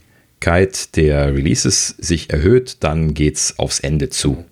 [0.96, 4.44] der Releases sich erhöht, dann geht es aufs Ende zu.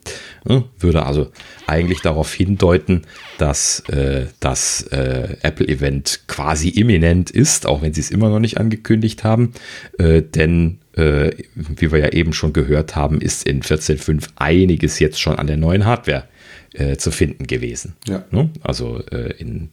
[0.79, 1.31] würde also
[1.67, 3.03] eigentlich darauf hindeuten,
[3.39, 8.59] dass äh, das äh, Apple-Event quasi imminent ist, auch wenn sie es immer noch nicht
[8.59, 9.53] angekündigt haben.
[9.99, 15.21] Äh, denn, äh, wie wir ja eben schon gehört haben, ist in 14.5 einiges jetzt
[15.21, 16.25] schon an der neuen Hardware
[16.73, 17.95] äh, zu finden gewesen.
[18.07, 18.25] Ja.
[18.63, 19.71] Also äh, in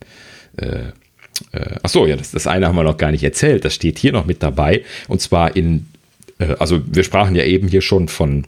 [0.58, 0.92] äh,
[1.82, 3.66] Ach so, ja, das, das eine haben wir noch gar nicht erzählt.
[3.66, 4.84] Das steht hier noch mit dabei.
[5.08, 5.88] Und zwar in
[6.60, 8.46] also wir sprachen ja eben hier schon von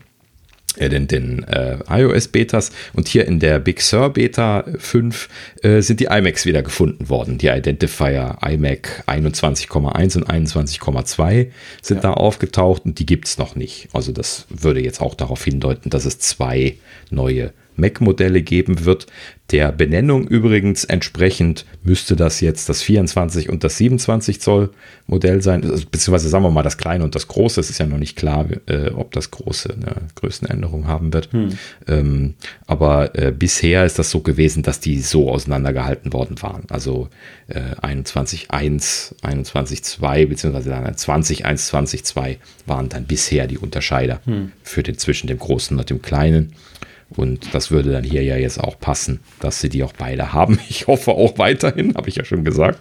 [0.78, 5.30] äh, den, den äh, iOS-Betas und hier in der Big Sur Beta 5
[5.62, 7.38] äh, sind die iMacs wieder gefunden worden.
[7.38, 12.02] Die Identifier iMac 21,1 und 21,2 sind ja.
[12.02, 13.90] da aufgetaucht und die gibt es noch nicht.
[13.94, 16.78] Also das würde jetzt auch darauf hindeuten, dass es zwei
[17.12, 19.08] neue Mac-Modelle geben wird.
[19.52, 24.72] Der Benennung übrigens entsprechend müsste das jetzt das 24 und das 27 Zoll
[25.06, 27.60] Modell sein, also, beziehungsweise sagen wir mal das kleine und das große.
[27.60, 31.32] Es ist ja noch nicht klar, äh, ob das große eine Größenänderung haben wird.
[31.34, 31.50] Hm.
[31.88, 32.34] Ähm,
[32.68, 36.64] aber äh, bisher ist das so gewesen, dass die so auseinandergehalten worden waren.
[36.70, 37.10] Also
[37.48, 44.54] äh, 21.1, 21.2 beziehungsweise dann 20.1, 20.2 waren dann bisher die Unterscheider hm.
[44.64, 46.54] für den zwischen dem großen und dem kleinen.
[47.16, 50.60] Und das würde dann hier ja jetzt auch passen, dass sie die auch beide haben.
[50.70, 52.80] Ich hoffe auch weiterhin, habe ich ja schon gesagt,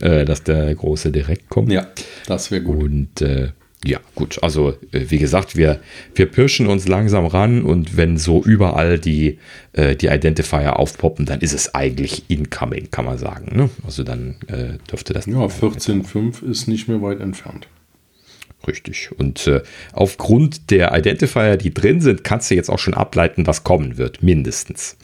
[0.00, 1.72] äh, dass der große direkt kommt.
[1.72, 1.88] Ja,
[2.26, 2.82] das wäre gut.
[2.82, 3.48] Und äh,
[3.84, 4.38] ja, gut.
[4.42, 5.80] Also, äh, wie gesagt, wir,
[6.14, 9.38] wir pirschen uns langsam ran und wenn so überall die,
[9.72, 13.56] äh, die Identifier aufpoppen, dann ist es eigentlich incoming, kann man sagen.
[13.56, 13.70] Ne?
[13.84, 14.36] Also, dann
[14.90, 15.26] dürfte das.
[15.26, 17.66] Ja, 14.5 ist nicht mehr weit entfernt.
[18.66, 19.10] Richtig.
[19.18, 23.64] Und äh, aufgrund der Identifier, die drin sind, kannst du jetzt auch schon ableiten, was
[23.64, 24.96] kommen wird, mindestens.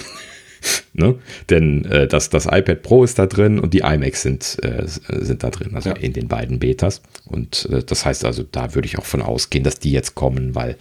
[0.93, 1.17] ne?
[1.51, 5.43] Denn äh, das, das iPad Pro ist da drin und die iMacs sind, äh, sind
[5.43, 5.97] da drin, also ja.
[5.97, 7.03] in den beiden Betas.
[7.27, 10.55] Und äh, das heißt also, da würde ich auch von ausgehen, dass die jetzt kommen,
[10.55, 10.77] weil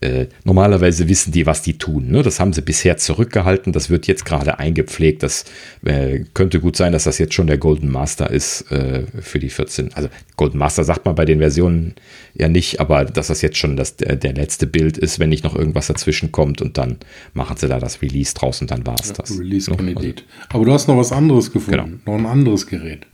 [0.00, 2.10] äh, normalerweise wissen die, was die tun.
[2.10, 2.22] Ne?
[2.22, 5.22] Das haben sie bisher zurückgehalten, das wird jetzt gerade eingepflegt.
[5.22, 5.44] Das
[5.84, 9.50] äh, könnte gut sein, dass das jetzt schon der Golden Master ist äh, für die
[9.50, 9.94] 14.
[9.94, 10.08] Also
[10.38, 11.94] Golden Master sagt man bei den Versionen
[12.32, 15.44] ja nicht, aber dass das jetzt schon das, der, der letzte Bild ist, wenn nicht
[15.44, 16.96] noch irgendwas dazwischen kommt und dann
[17.34, 19.38] machen sie da das Release draus und dann war es ja, das.
[19.38, 20.04] Release-Kandidat.
[20.04, 22.18] Also, aber du hast noch was anderes gefunden, genau.
[22.18, 23.06] noch ein anderes Gerät.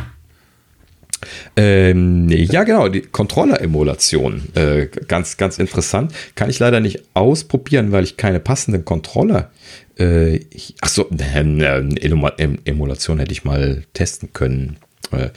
[1.56, 4.42] Ähm, ja, genau, die Controller-Emulation.
[4.54, 6.12] Äh, ganz, ganz interessant.
[6.34, 9.50] Kann ich leider nicht ausprobieren, weil ich keine passenden Controller.
[9.96, 10.40] Äh,
[10.82, 11.38] achso, äh,
[12.66, 14.76] Emulation hätte ich mal testen können.
[15.14, 15.30] Äh,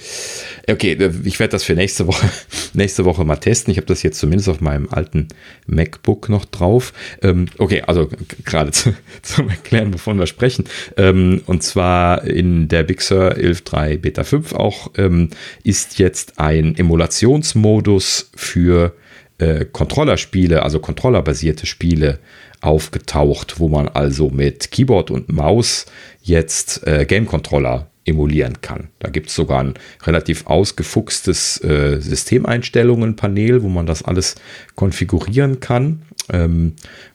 [0.72, 2.30] okay, ich werde das für nächste Woche,
[2.74, 3.72] nächste Woche mal testen.
[3.72, 5.28] Ich habe das jetzt zumindest auf meinem alten
[5.66, 6.94] MacBook noch drauf.
[7.22, 8.10] Ähm, okay, also
[8.44, 10.66] gerade zu, zum Erklären, wovon wir sprechen.
[10.98, 15.30] Ähm, und zwar in der Big Sur 11.3 Beta 5 auch ähm,
[15.64, 18.94] ist jetzt ein Emulationsmodus für
[19.38, 22.20] äh, Controllerspiele, also Controllerbasierte Spiele
[22.62, 25.86] aufgetaucht, wo man also mit Keyboard und Maus
[26.22, 28.90] jetzt äh, Game Controller emulieren kann.
[29.00, 34.36] Da gibt es sogar ein relativ ausgefuchstes äh, Systemeinstellungen-Panel, wo man das alles
[34.76, 36.04] konfigurieren kann.
[36.32, 36.74] Ähm,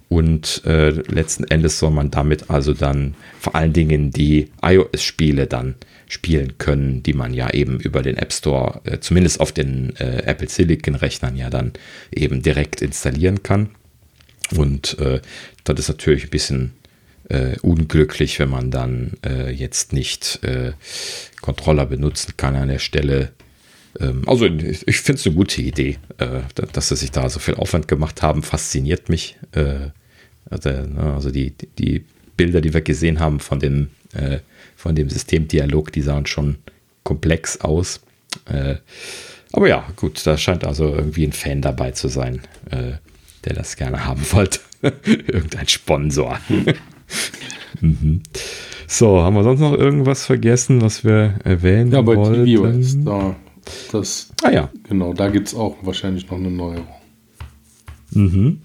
[0.09, 5.77] und äh, letzten Endes soll man damit also dann vor allen Dingen die iOS-Spiele dann
[6.07, 10.25] spielen können, die man ja eben über den App Store, äh, zumindest auf den äh,
[10.27, 11.73] Apple Silicon-Rechnern ja dann
[12.15, 13.71] eben direkt installieren kann.
[14.55, 15.23] Und äh,
[15.65, 16.73] das ist natürlich ein bisschen
[17.29, 20.73] äh, unglücklich, wenn man dann äh, jetzt nicht äh,
[21.41, 23.33] Controller benutzen kann an der Stelle.
[24.01, 26.41] Ähm, also ich, ich finde es eine gute Idee, äh,
[26.73, 29.37] dass sie sich da so viel Aufwand gemacht haben, fasziniert mich.
[29.53, 29.91] Äh,
[30.51, 32.05] also, ne, also die, die
[32.37, 34.39] Bilder, die wir gesehen haben von dem, äh,
[34.77, 36.57] von dem Systemdialog, die sahen schon
[37.05, 38.01] komplex aus.
[39.53, 44.05] aber ja, gut, da scheint also irgendwie ein Fan dabei zu sein, der das gerne
[44.05, 44.61] haben wollte.
[45.05, 46.39] Irgendein Sponsor.
[47.81, 48.23] Mhm.
[48.87, 52.45] So, haben wir sonst noch irgendwas vergessen, was wir erwähnen Ja, bei wollten?
[52.45, 53.37] TVOS, da,
[53.91, 54.71] das, ah ja.
[54.89, 56.87] Genau, da gibt es auch wahrscheinlich noch eine Neuerung.
[58.11, 58.61] Mhm.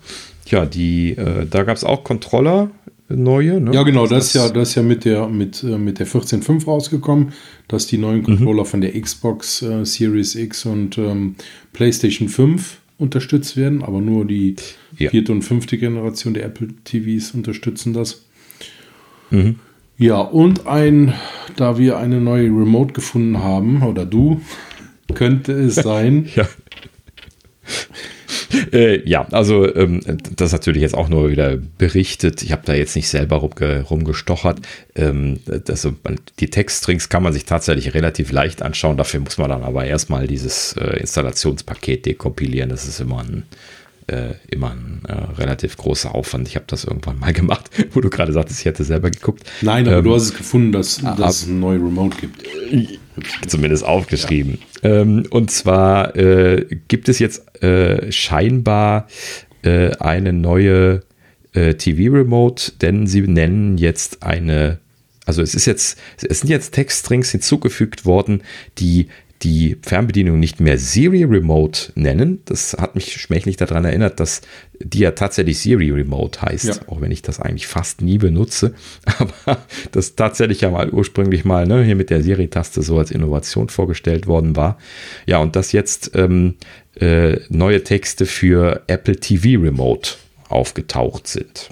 [0.47, 2.71] Ja, die, äh, da gab es auch Controller
[3.09, 3.61] neue.
[3.61, 3.73] Ne?
[3.73, 6.07] Ja, genau, das, das, ist ja, das ist ja mit der, mit, äh, mit der
[6.07, 7.33] 14.5 rausgekommen,
[7.67, 8.25] dass die neuen mhm.
[8.25, 8.67] Controller mhm.
[8.67, 11.35] von der Xbox äh, Series X und ähm,
[11.73, 14.55] PlayStation 5 unterstützt werden, aber nur die
[14.97, 15.09] Ja.
[15.09, 18.25] vierte und fünfte Generation der Apple TVs unterstützen das.
[19.97, 21.13] Ja, und ein,
[21.55, 24.41] da wir eine neue Remote gefunden haben, oder du,
[25.13, 26.47] könnte es sein, Ja.
[28.71, 30.01] Äh, ja, also ähm,
[30.36, 32.41] das ist natürlich jetzt auch nur wieder berichtet.
[32.43, 34.59] Ich habe da jetzt nicht selber rumge rumgestochert.
[34.95, 35.88] Ähm, das,
[36.39, 38.97] die Textstrings kann man sich tatsächlich relativ leicht anschauen.
[38.97, 42.69] Dafür muss man dann aber erstmal dieses äh, Installationspaket dekompilieren.
[42.69, 43.43] Das ist immer ein,
[44.07, 46.47] äh, immer ein äh, relativ großer Aufwand.
[46.47, 49.43] Ich habe das irgendwann mal gemacht, wo du gerade sagtest, ich hätte selber geguckt.
[49.61, 52.43] nein, aber Ähm, du hast es gefunden, dass, ab- dass es eine neue Remote gibt.
[53.47, 54.59] zumindest aufgeschrieben.
[54.83, 59.07] Ähm, und zwar äh, gibt es jetzt äh, scheinbar
[59.63, 61.01] äh, eine neue
[61.53, 64.79] äh, TV-Remote, denn sie nennen jetzt eine,
[65.25, 65.97] also es ist jetzt,
[66.27, 68.43] es sind jetzt Textstrings hinzugefügt worden,
[68.77, 69.07] die
[69.43, 72.41] die Fernbedienung nicht mehr Siri Remote nennen.
[72.45, 74.41] Das hat mich schmächlich daran erinnert, dass
[74.79, 76.73] die ja tatsächlich Siri Remote heißt, Ja.
[76.88, 78.73] auch wenn ich das eigentlich fast nie benutze.
[79.19, 79.59] Aber
[79.91, 84.25] das tatsächlich ja mal ursprünglich mal ne, hier mit der Siri-Taste so als Innovation vorgestellt
[84.27, 84.77] worden war.
[85.25, 86.55] Ja, und dass jetzt ähm,
[86.99, 90.11] äh, neue Texte für Apple TV Remote
[90.49, 91.69] aufgetaucht sind.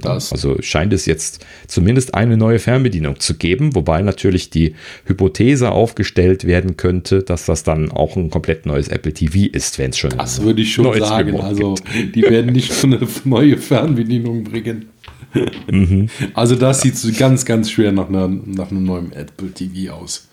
[0.00, 4.74] Das- Also scheint es jetzt zumindest eine neue Fernbedienung zu geben, wobei natürlich die
[5.06, 9.90] Hypothese aufgestellt werden könnte, dass das dann auch ein komplett neues Apple TV ist, wenn
[9.90, 11.30] es schon Das ein würde ich schon sagen.
[11.30, 12.14] Remote Also, gibt.
[12.16, 14.86] die werden nicht so eine neue Fernbedienung bringen.
[15.70, 16.08] Mhm.
[16.34, 20.28] Also, das sieht so ganz, ganz schwer nach, einer, nach einem neuen Apple TV aus.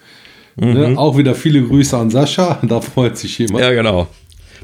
[0.56, 0.74] Mhm.
[0.74, 0.94] Ne?
[0.98, 2.60] Auch wieder viele Grüße an Sascha.
[2.68, 3.62] Da freut sich jemand.
[3.64, 4.08] Ja, genau.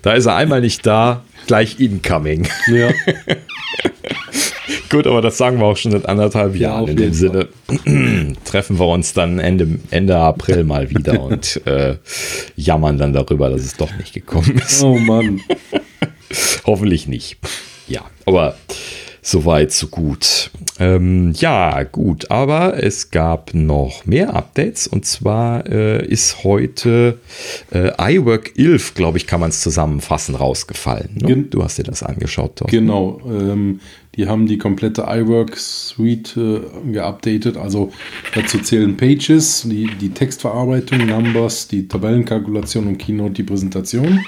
[0.03, 2.47] Da ist er einmal nicht da, gleich incoming.
[2.67, 2.89] Ja.
[4.91, 6.89] Gut, aber das sagen wir auch schon seit anderthalb Ja, Jahren.
[6.89, 7.47] In dem Sinne
[8.43, 11.95] treffen wir uns dann Ende, Ende April mal wieder und äh,
[12.57, 14.83] jammern dann darüber, dass es doch nicht gekommen ist.
[14.83, 15.39] Oh Mann.
[16.65, 17.37] Hoffentlich nicht.
[17.87, 18.55] Ja, aber
[19.21, 20.51] soweit, so gut.
[20.79, 27.19] Ähm, ja, gut, aber es gab noch mehr Updates und zwar äh, ist heute
[27.71, 31.19] äh, iWork 11, glaube ich, kann man es zusammenfassen, rausgefallen.
[31.21, 31.37] Ne?
[31.49, 32.75] Du hast dir das angeschaut, Thorsten.
[32.75, 33.21] Genau.
[33.25, 33.79] Ähm,
[34.15, 37.57] die haben die komplette iWork Suite äh, geupdatet.
[37.57, 37.93] Also
[38.35, 44.19] dazu zählen Pages, die, die Textverarbeitung, Numbers, die Tabellenkalkulation und Keynote die Präsentation.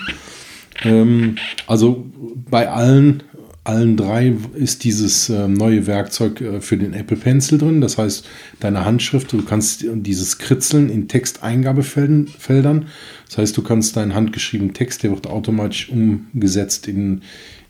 [0.83, 1.35] Ähm,
[1.67, 2.05] also
[2.49, 3.23] bei allen,
[3.65, 7.79] allen drei ist dieses ähm, neue Werkzeug äh, für den Apple Pencil drin.
[7.79, 8.27] Das heißt,
[8.59, 12.27] deine Handschrift, du kannst dieses Kritzeln in Texteingabefeldern.
[12.27, 12.87] Feldern.
[13.27, 17.21] Das heißt, du kannst deinen handgeschriebenen Text, der wird automatisch umgesetzt in,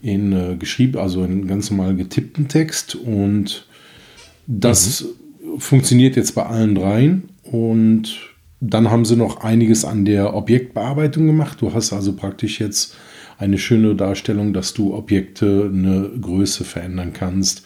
[0.01, 2.95] in äh, geschrieben, also in ganz normal getippten Text.
[2.95, 3.67] Und
[4.47, 5.05] das
[5.59, 7.29] funktioniert jetzt bei allen dreien.
[7.43, 8.19] Und
[8.59, 11.61] dann haben sie noch einiges an der Objektbearbeitung gemacht.
[11.61, 12.95] Du hast also praktisch jetzt
[13.37, 17.63] eine schöne Darstellung, dass du Objekte eine Größe verändern kannst.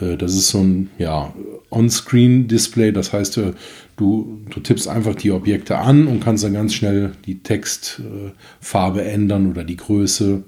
[0.00, 1.34] Äh, Das ist so ein ja,
[1.70, 3.52] On-Screen-Display, das heißt, äh,
[3.96, 9.50] du, du tippst einfach die Objekte an und kannst dann ganz schnell die Textfarbe ändern
[9.50, 10.42] oder die Größe.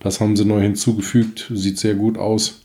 [0.00, 2.62] Das haben sie neu hinzugefügt, sieht sehr gut aus.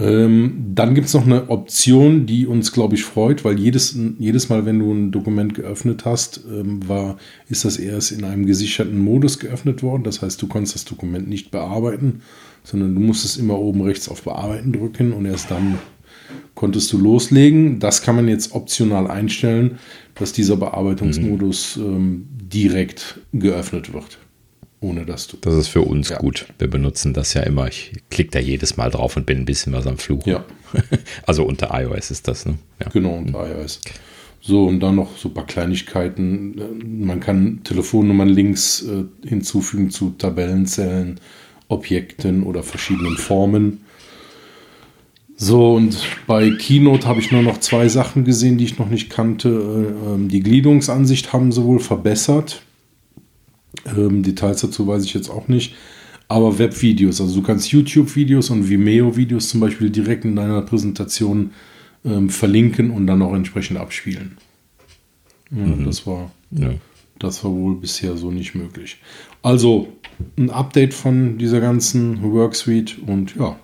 [0.00, 4.48] Ähm, dann gibt es noch eine Option, die uns, glaube ich, freut, weil jedes, jedes
[4.48, 8.98] Mal, wenn du ein Dokument geöffnet hast, ähm, war, ist das erst in einem gesicherten
[8.98, 10.04] Modus geöffnet worden.
[10.04, 12.22] Das heißt, du konntest das Dokument nicht bearbeiten,
[12.64, 15.78] sondern du musstest immer oben rechts auf Bearbeiten drücken und erst dann
[16.54, 17.78] konntest du loslegen.
[17.78, 19.78] Das kann man jetzt optional einstellen,
[20.14, 24.18] dass dieser Bearbeitungsmodus ähm, direkt geöffnet wird.
[24.82, 25.36] Ohne dass du.
[25.42, 26.18] Das ist für uns Ja.
[26.18, 26.46] gut.
[26.58, 27.68] Wir benutzen das ja immer.
[27.68, 30.30] Ich klicke da jedes Mal drauf und bin ein bisschen was am Fluchen.
[30.30, 30.44] Ja.
[31.26, 32.54] Also unter iOS ist das, ne?
[32.80, 32.88] Ja.
[32.90, 33.80] Genau, und iOS.
[34.40, 36.54] So, und dann noch so ein paar Kleinigkeiten.
[37.06, 41.20] Man kann Telefonnummern links äh, hinzufügen zu Tabellenzellen,
[41.68, 43.82] Objekten oder verschiedenen Formen.
[45.36, 49.10] So, und bei Keynote habe ich nur noch zwei Sachen gesehen, die ich noch nicht
[49.10, 49.48] kannte.
[49.48, 52.62] Äh, ähm, Die Gliederungsansicht haben sie wohl verbessert.
[53.96, 55.74] Ähm, Details dazu weiß ich jetzt auch nicht.
[56.28, 61.50] Aber Webvideos, also du kannst YouTube-Videos und Vimeo-Videos zum Beispiel direkt in deiner Präsentation
[62.04, 64.36] ähm, verlinken und dann auch entsprechend abspielen.
[65.50, 66.70] Ja, das, war, Ja.
[67.18, 68.98] das war wohl bisher so nicht möglich.
[69.42, 69.88] Also
[70.38, 73.58] ein Update von dieser ganzen Worksuite und ja,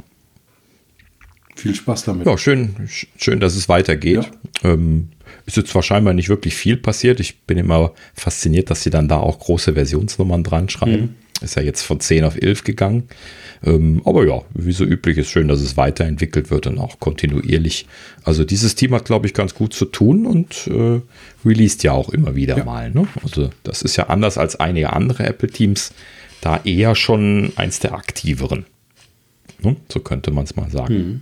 [1.57, 2.27] viel Spaß damit.
[2.27, 4.31] Ja, schön, sch- schön, dass es weitergeht.
[4.63, 5.09] Ähm,
[5.47, 7.21] ist jetzt zwar scheinbar nicht wirklich viel passiert.
[7.21, 11.17] Ich bin immer fasziniert, dass sie dann da auch große Versionsnummern dran schreiben.
[11.43, 13.05] Ist ja jetzt von 10 auf 11 gegangen.
[13.65, 17.87] Ähm, aber ja, wie so üblich ist schön, dass es weiterentwickelt wird und auch kontinuierlich.
[18.25, 21.01] Also dieses Team hat, glaube ich, ganz gut zu tun und äh,
[21.47, 22.65] released ja auch immer wieder Ja.
[22.65, 22.91] mal.
[22.91, 23.07] Ne?
[23.23, 25.93] Also das ist ja anders als einige andere Apple-Teams.
[26.41, 28.65] da eher schon eins der aktiveren.
[29.63, 29.77] Ne?
[29.89, 30.95] So könnte man es mal sagen.
[30.95, 31.21] Mhm.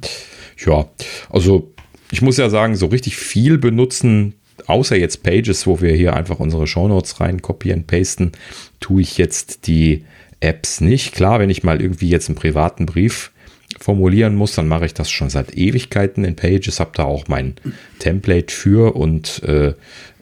[0.64, 0.89] Ja,
[1.30, 1.72] also
[2.11, 4.35] ich muss ja sagen, so richtig viel benutzen,
[4.66, 8.32] außer jetzt Pages, wo wir hier einfach unsere Shownotes rein kopieren, pasten,
[8.80, 10.05] tue ich jetzt die
[10.41, 11.14] Apps nicht.
[11.14, 13.32] Klar, wenn ich mal irgendwie jetzt einen privaten Brief
[13.80, 17.55] formulieren muss, dann mache ich das schon seit Ewigkeiten in Pages, habe da auch mein
[17.99, 19.74] Template für und äh,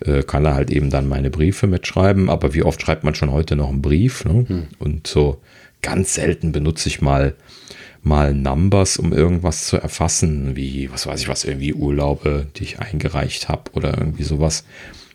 [0.05, 2.31] äh, kann da halt eben dann meine Briefe mitschreiben.
[2.31, 4.25] Aber wie oft schreibt man schon heute noch einen Brief?
[4.25, 4.45] Ne?
[4.49, 4.67] Hm.
[4.79, 5.41] Und so
[5.83, 7.35] ganz selten benutze ich mal
[8.03, 12.81] mal Numbers, um irgendwas zu erfassen, wie, was weiß ich was, irgendwie Urlaube, die ich
[12.81, 14.65] eingereicht habe oder irgendwie sowas.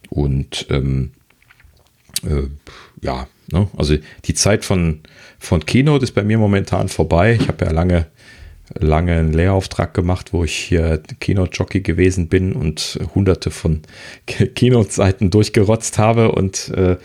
[0.09, 1.11] Und ähm,
[2.23, 2.47] äh,
[3.01, 3.67] ja, ne?
[3.75, 5.01] also die Zeit von,
[5.37, 7.37] von Keynote ist bei mir momentan vorbei.
[7.39, 8.07] Ich habe ja lange
[8.79, 13.81] lange einen Lehrauftrag gemacht, wo ich hier Keynote-Jockey gewesen bin und hunderte von
[14.25, 16.97] Keynote-Seiten durchgerotzt habe und äh,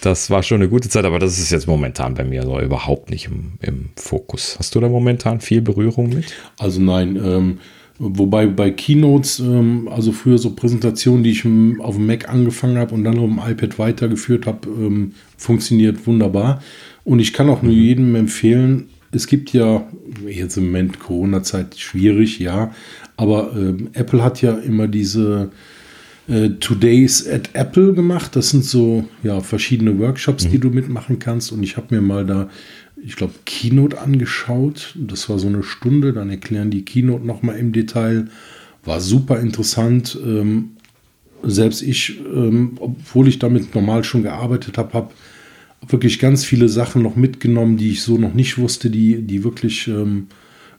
[0.00, 3.10] das war schon eine gute Zeit, aber das ist jetzt momentan bei mir so überhaupt
[3.10, 4.56] nicht im, im Fokus.
[4.58, 6.34] Hast du da momentan viel Berührung mit?
[6.58, 7.58] Also nein, ähm,
[7.98, 11.44] wobei bei Keynotes, ähm, also früher so Präsentationen, die ich
[11.80, 16.62] auf dem Mac angefangen habe und dann auf dem iPad weitergeführt habe, ähm, funktioniert wunderbar.
[17.04, 17.78] Und ich kann auch nur mhm.
[17.78, 19.86] jedem empfehlen, es gibt ja
[20.26, 22.74] jetzt im Moment Corona-Zeit schwierig, ja,
[23.16, 25.50] aber ähm, Apple hat ja immer diese
[26.28, 28.36] äh, Todays at Apple gemacht.
[28.36, 30.50] Das sind so ja verschiedene Workshops, mhm.
[30.50, 31.52] die du mitmachen kannst.
[31.52, 32.48] Und ich habe mir mal da,
[33.04, 34.94] ich glaube, Keynote angeschaut.
[34.96, 36.12] Das war so eine Stunde.
[36.12, 38.28] Dann erklären die Keynote nochmal im Detail.
[38.84, 40.18] War super interessant.
[40.24, 40.70] Ähm,
[41.42, 45.10] selbst ich, ähm, obwohl ich damit normal schon gearbeitet habe, habe
[45.88, 49.88] wirklich ganz viele Sachen noch mitgenommen, die ich so noch nicht wusste, die, die wirklich
[49.88, 50.28] ähm,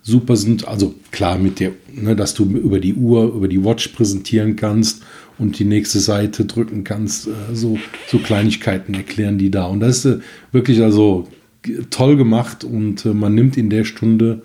[0.01, 0.67] super sind.
[0.67, 5.03] Also klar, mit der, ne, dass du über die Uhr, über die Watch präsentieren kannst
[5.37, 7.27] und die nächste Seite drücken kannst.
[7.27, 9.65] Äh, so, so Kleinigkeiten erklären die da.
[9.65, 10.19] Und das ist äh,
[10.51, 11.27] wirklich also
[11.89, 14.41] toll gemacht und äh, man nimmt in der Stunde,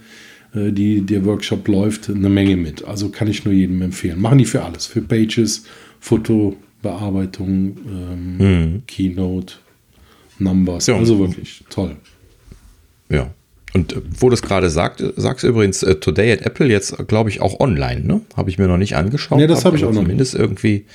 [0.54, 2.84] äh, die der Workshop läuft, eine Menge mit.
[2.84, 4.20] Also kann ich nur jedem empfehlen.
[4.20, 5.64] Machen die für alles, für Pages,
[6.00, 8.82] Fotobearbeitung, ähm, mhm.
[8.86, 9.54] Keynote,
[10.38, 10.86] Numbers.
[10.86, 11.96] Ja, also wirklich toll.
[13.08, 13.30] Ja.
[13.74, 16.96] Und äh, wo du es gerade sagt, sagst du übrigens, uh, Today at Apple jetzt,
[17.08, 18.20] glaube ich, auch online, ne?
[18.36, 19.38] Habe ich mir noch nicht angeschaut.
[19.38, 20.86] Nee, das habe ich auch noch Zumindest irgendwie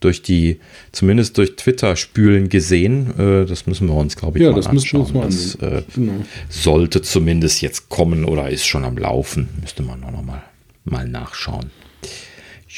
[0.00, 0.58] durch die,
[0.90, 3.18] zumindest durch Twitter spülen gesehen.
[3.18, 5.02] Äh, das müssen wir uns, glaube ich, ja, mal das anschauen.
[5.02, 6.12] Müssen wir uns mal das äh, genau.
[6.48, 9.48] sollte zumindest jetzt kommen oder ist schon am Laufen.
[9.60, 10.42] Müsste man noch mal,
[10.84, 11.70] mal nachschauen.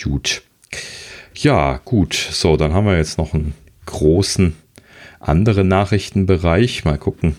[0.03, 0.43] Gut.
[1.37, 2.15] Ja, gut.
[2.15, 3.55] So, dann haben wir jetzt noch einen
[3.87, 4.55] großen
[5.29, 6.85] andere Nachrichtenbereich.
[6.85, 7.37] Mal gucken,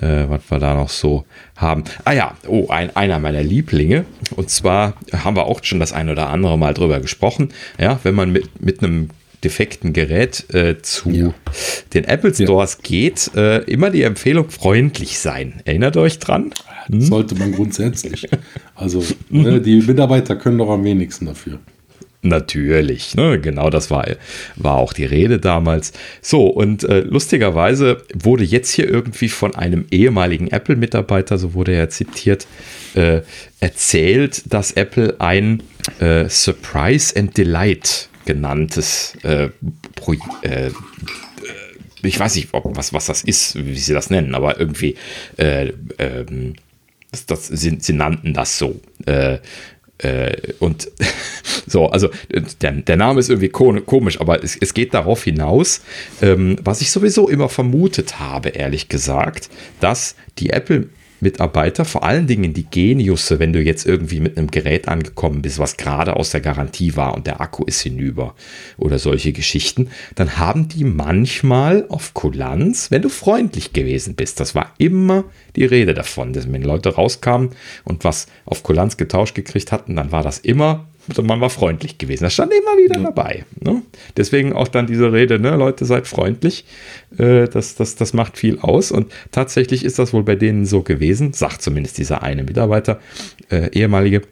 [0.00, 1.24] äh, was wir da noch so
[1.56, 1.84] haben.
[2.04, 4.04] Ah ja, oh, ein, einer meiner Lieblinge.
[4.36, 7.50] Und zwar haben wir auch schon das ein oder andere Mal drüber gesprochen.
[7.78, 9.10] Ja, wenn man mit, mit einem
[9.44, 11.34] defekten Gerät äh, zu ja.
[11.92, 12.88] den Apple Stores ja.
[12.88, 15.60] geht, äh, immer die Empfehlung freundlich sein.
[15.64, 16.52] Erinnert euch dran?
[16.86, 17.00] Hm?
[17.00, 18.26] Sollte man grundsätzlich.
[18.74, 21.60] Also ne, die Mitarbeiter können doch am wenigsten dafür.
[22.24, 23.38] Natürlich, ne?
[23.38, 24.06] genau das war,
[24.56, 25.92] war auch die Rede damals.
[26.22, 31.90] So, und äh, lustigerweise wurde jetzt hier irgendwie von einem ehemaligen Apple-Mitarbeiter, so wurde er
[31.90, 32.46] zitiert,
[32.94, 33.20] äh,
[33.60, 35.62] erzählt, dass Apple ein
[36.00, 39.50] äh, Surprise and Delight genanntes äh,
[39.94, 40.70] Pro äh,
[42.02, 44.94] ich weiß nicht, ob, was, was das ist, wie sie das nennen, aber irgendwie,
[45.36, 46.54] äh, ähm,
[47.10, 48.80] das, das, sie, sie, nannten das so.
[49.06, 49.38] Äh,
[50.04, 50.88] äh, und
[51.66, 52.08] so, also
[52.60, 55.80] der, der, Name ist irgendwie komisch, aber es, es geht darauf hinaus,
[56.22, 59.48] ähm, was ich sowieso immer vermutet habe, ehrlich gesagt,
[59.80, 60.88] dass die Apple
[61.24, 65.58] Mitarbeiter, vor allen Dingen die Geniusse, wenn du jetzt irgendwie mit einem Gerät angekommen bist,
[65.58, 68.36] was gerade aus der Garantie war und der Akku ist hinüber
[68.78, 74.54] oder solche Geschichten, dann haben die manchmal auf Kulanz, wenn du freundlich gewesen bist, das
[74.54, 75.24] war immer
[75.56, 77.50] die Rede davon, dass wenn Leute rauskamen
[77.82, 80.86] und was auf Kulanz getauscht gekriegt hatten, dann war das immer
[81.22, 82.24] man war freundlich gewesen.
[82.24, 83.04] Das stand immer wieder ja.
[83.04, 83.44] dabei.
[83.60, 83.82] Ne?
[84.16, 85.56] Deswegen auch dann diese Rede, ne?
[85.56, 86.64] Leute, seid freundlich.
[87.18, 88.90] Äh, das, das, das macht viel aus.
[88.90, 93.00] Und tatsächlich ist das wohl bei denen so gewesen, sagt zumindest dieser eine Mitarbeiter,
[93.50, 94.22] äh, ehemalige,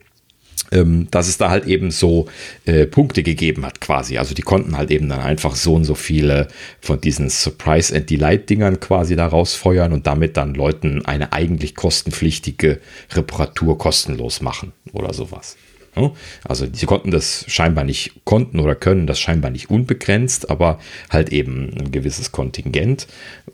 [0.72, 2.26] ähm, dass es da halt eben so
[2.64, 4.18] äh, Punkte gegeben hat quasi.
[4.18, 6.48] Also die konnten halt eben dann einfach so und so viele
[6.80, 11.74] von diesen Surprise and Delight Dingern quasi da rausfeuern und damit dann Leuten eine eigentlich
[11.74, 12.80] kostenpflichtige
[13.12, 15.56] Reparatur kostenlos machen oder sowas.
[15.95, 16.12] Ne?
[16.45, 20.78] Also sie konnten das scheinbar nicht, konnten oder können das scheinbar nicht unbegrenzt, aber
[21.11, 23.07] halt eben ein gewisses Kontingent.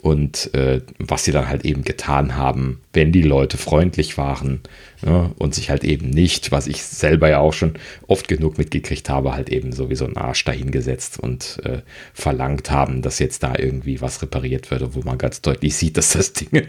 [0.02, 4.60] Und äh, was sie dann halt eben getan haben, wenn die Leute freundlich waren
[5.04, 5.30] ja, ne?
[5.38, 7.74] und sich halt eben nicht, was ich selber ja auch schon
[8.06, 11.82] oft genug mitgekriegt habe, halt eben sowieso einen Arsch dahingesetzt und äh,
[12.14, 16.10] verlangt haben, dass jetzt da irgendwie was repariert würde, wo man ganz deutlich sieht, dass
[16.10, 16.50] das Ding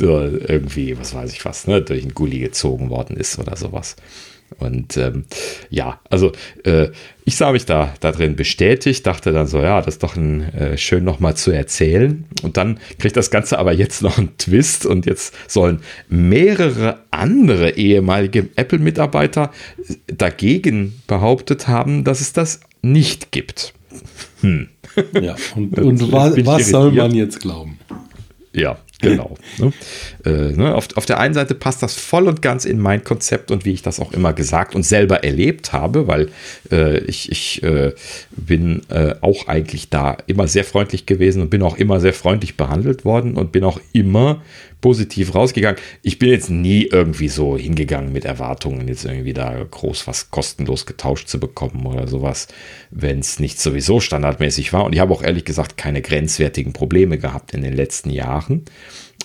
[0.00, 3.96] irgendwie, was weiß ich was, ne, durch einen Gully gezogen worden ist oder sowas.
[4.58, 5.24] Und ähm,
[5.68, 6.32] ja, also
[6.64, 6.88] äh,
[7.24, 10.42] ich sah mich da, da drin bestätigt, dachte dann so, ja, das ist doch ein,
[10.54, 12.24] äh, schön nochmal zu erzählen.
[12.42, 17.76] Und dann kriegt das Ganze aber jetzt noch einen Twist und jetzt sollen mehrere andere
[17.76, 19.50] ehemalige Apple-Mitarbeiter
[20.06, 23.74] dagegen behauptet haben, dass es das nicht gibt.
[24.40, 24.68] Hm.
[25.20, 27.78] Ja, und, und was, was soll man jetzt glauben?
[28.52, 29.36] Ja, Genau.
[29.58, 29.72] ne?
[30.24, 30.74] Äh, ne?
[30.74, 33.72] Auf, auf der einen Seite passt das voll und ganz in mein Konzept und wie
[33.72, 36.30] ich das auch immer gesagt und selber erlebt habe, weil
[36.72, 37.92] äh, ich, ich äh,
[38.30, 42.56] bin äh, auch eigentlich da immer sehr freundlich gewesen und bin auch immer sehr freundlich
[42.56, 44.42] behandelt worden und bin auch immer
[44.80, 45.80] positiv rausgegangen.
[46.02, 50.86] Ich bin jetzt nie irgendwie so hingegangen mit Erwartungen, jetzt irgendwie da groß was kostenlos
[50.86, 52.48] getauscht zu bekommen oder sowas,
[52.90, 54.84] wenn es nicht sowieso standardmäßig war.
[54.84, 58.64] Und ich habe auch ehrlich gesagt keine grenzwertigen Probleme gehabt in den letzten Jahren.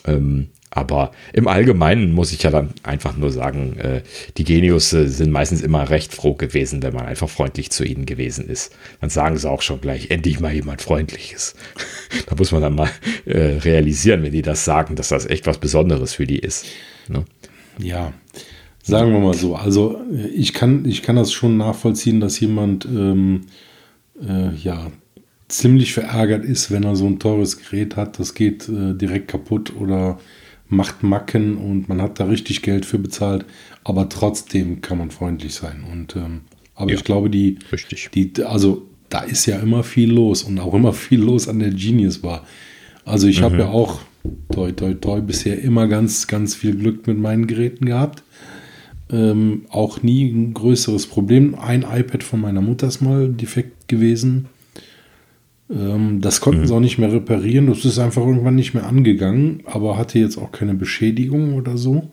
[0.05, 4.01] Ähm, aber im Allgemeinen muss ich ja dann einfach nur sagen, äh,
[4.37, 8.05] die Genius äh, sind meistens immer recht froh gewesen, wenn man einfach freundlich zu ihnen
[8.05, 8.73] gewesen ist.
[9.01, 11.55] Dann sagen sie auch schon gleich, endlich mal jemand Freundliches.
[12.27, 12.89] da muss man dann mal
[13.25, 16.65] äh, realisieren, wenn die das sagen, dass das echt was Besonderes für die ist.
[17.09, 17.25] Ne?
[17.77, 18.13] Ja,
[18.81, 19.55] sagen wir mal so.
[19.57, 19.99] Also
[20.33, 23.41] ich kann, ich kann das schon nachvollziehen, dass jemand ähm,
[24.25, 24.87] äh, ja
[25.49, 30.17] ziemlich verärgert ist, wenn er so ein teures Gerät hat, das geht direkt kaputt oder
[30.71, 33.45] macht Macken und man hat da richtig Geld für bezahlt,
[33.83, 35.83] aber trotzdem kann man freundlich sein.
[35.91, 36.41] Und ähm,
[36.75, 38.09] aber ja, ich glaube, die, richtig.
[38.13, 41.71] die, also da ist ja immer viel los und auch immer viel los an der
[41.71, 42.45] Genius Bar.
[43.03, 43.45] Also ich mhm.
[43.45, 43.99] habe ja auch
[44.51, 48.23] toi toi toi bisher immer ganz, ganz viel Glück mit meinen Geräten gehabt.
[49.11, 51.55] Ähm, auch nie ein größeres Problem.
[51.55, 54.47] Ein iPad von meiner Mutter ist mal defekt gewesen.
[55.71, 56.67] Ähm, das konnten mhm.
[56.67, 57.67] sie auch nicht mehr reparieren.
[57.67, 62.09] Das ist einfach irgendwann nicht mehr angegangen, aber hatte jetzt auch keine Beschädigung oder so.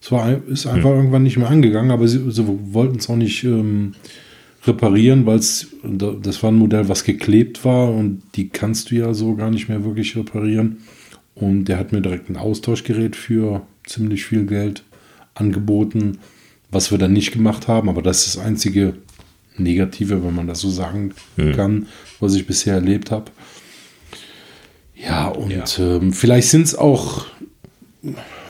[0.00, 0.96] Es war, ist einfach mhm.
[0.96, 3.94] irgendwann nicht mehr angegangen, aber sie, sie wollten es auch nicht ähm,
[4.66, 9.14] reparieren, weil es, das war ein Modell, was geklebt war und die kannst du ja
[9.14, 10.78] so gar nicht mehr wirklich reparieren.
[11.34, 14.84] Und der hat mir direkt ein Austauschgerät für ziemlich viel Geld
[15.34, 16.18] angeboten,
[16.70, 18.94] was wir dann nicht gemacht haben, aber das ist das einzige
[19.56, 21.52] Negative, wenn man das so sagen mhm.
[21.52, 21.86] kann,
[22.20, 23.30] was ich bisher erlebt habe.
[24.94, 25.96] Ja, und ja.
[25.96, 27.26] Ähm, vielleicht sind es auch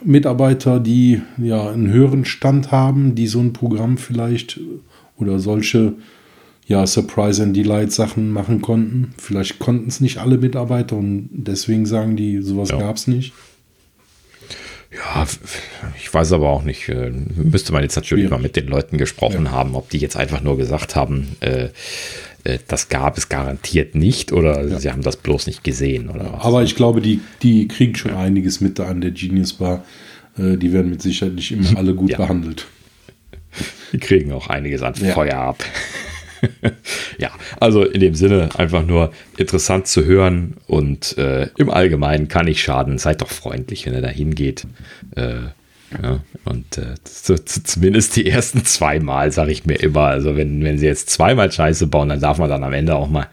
[0.05, 4.61] Mitarbeiter, die ja einen höheren Stand haben, die so ein Programm vielleicht
[5.17, 5.95] oder solche
[6.67, 9.13] ja, Surprise and Delight Sachen machen konnten.
[9.19, 12.79] Vielleicht konnten es nicht alle Mitarbeiter und deswegen sagen die, sowas ja.
[12.79, 13.33] gab es nicht.
[14.93, 15.25] Ja,
[15.97, 16.89] ich weiß aber auch nicht.
[16.89, 18.31] Äh, müsste man jetzt natürlich Schwierig.
[18.31, 19.51] mal mit den Leuten gesprochen ja.
[19.53, 21.71] haben, ob die jetzt einfach nur gesagt haben, äh, äh,
[22.69, 24.79] das gab es garantiert nicht oder ja.
[24.79, 26.45] sie haben das bloß nicht gesehen oder was.
[26.45, 28.19] Aber ich glaube, die, die kriegen schon ja.
[28.19, 29.85] einiges mit da an der Genius Bar.
[30.39, 32.67] Äh, die werden mit Sicherheit nicht immer alle gut behandelt.
[33.93, 35.65] Die kriegen auch einiges an Feuer ab.
[37.19, 42.47] ja, also in dem Sinne einfach nur interessant zu hören und äh, im Allgemeinen kann
[42.47, 42.99] ich schaden.
[42.99, 44.67] Seid doch freundlich, wenn ihr da hingeht.
[45.17, 45.49] Äh,
[46.03, 50.07] ja, und äh, so, zumindest die ersten zweimal sage ich mir immer.
[50.07, 53.09] Also wenn, wenn sie jetzt zweimal Scheiße bauen, dann darf man dann am Ende auch
[53.09, 53.27] mal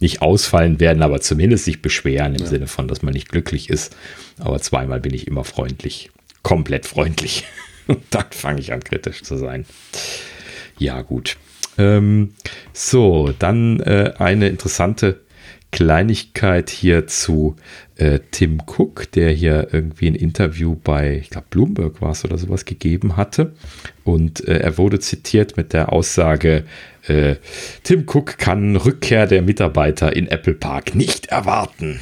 [0.00, 2.46] nicht ausfallen werden, aber zumindest sich beschweren im ja.
[2.46, 3.96] Sinne von, dass man nicht glücklich ist.
[4.38, 6.10] Aber zweimal bin ich immer freundlich.
[6.42, 7.44] Komplett freundlich.
[7.88, 9.66] Und dann fange ich an, kritisch zu sein.
[10.78, 11.36] Ja, gut.
[11.78, 12.34] Ähm,
[12.72, 15.20] so, dann äh, eine interessante
[15.70, 17.56] Kleinigkeit hier zu
[17.96, 22.38] äh, Tim Cook, der hier irgendwie ein Interview bei, ich glaube, Bloomberg war es oder
[22.38, 23.52] sowas gegeben hatte.
[24.04, 26.64] Und äh, er wurde zitiert mit der Aussage,
[27.06, 27.36] äh,
[27.82, 32.00] Tim Cook kann Rückkehr der Mitarbeiter in Apple Park nicht erwarten.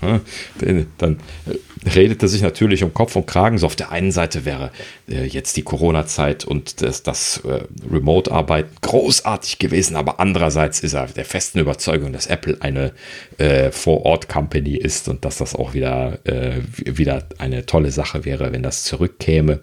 [0.00, 3.58] Dann äh, redet er sich natürlich um Kopf und Kragen.
[3.58, 4.70] So auf der einen Seite wäre
[5.08, 11.06] äh, jetzt die Corona-Zeit und das, das äh, Remote-Arbeiten großartig gewesen, aber andererseits ist er
[11.06, 12.92] der festen Überzeugung, dass Apple eine
[13.38, 18.62] äh, Vor-Ort-Company ist und dass das auch wieder, äh, wieder eine tolle Sache wäre, wenn
[18.62, 19.60] das zurückkäme.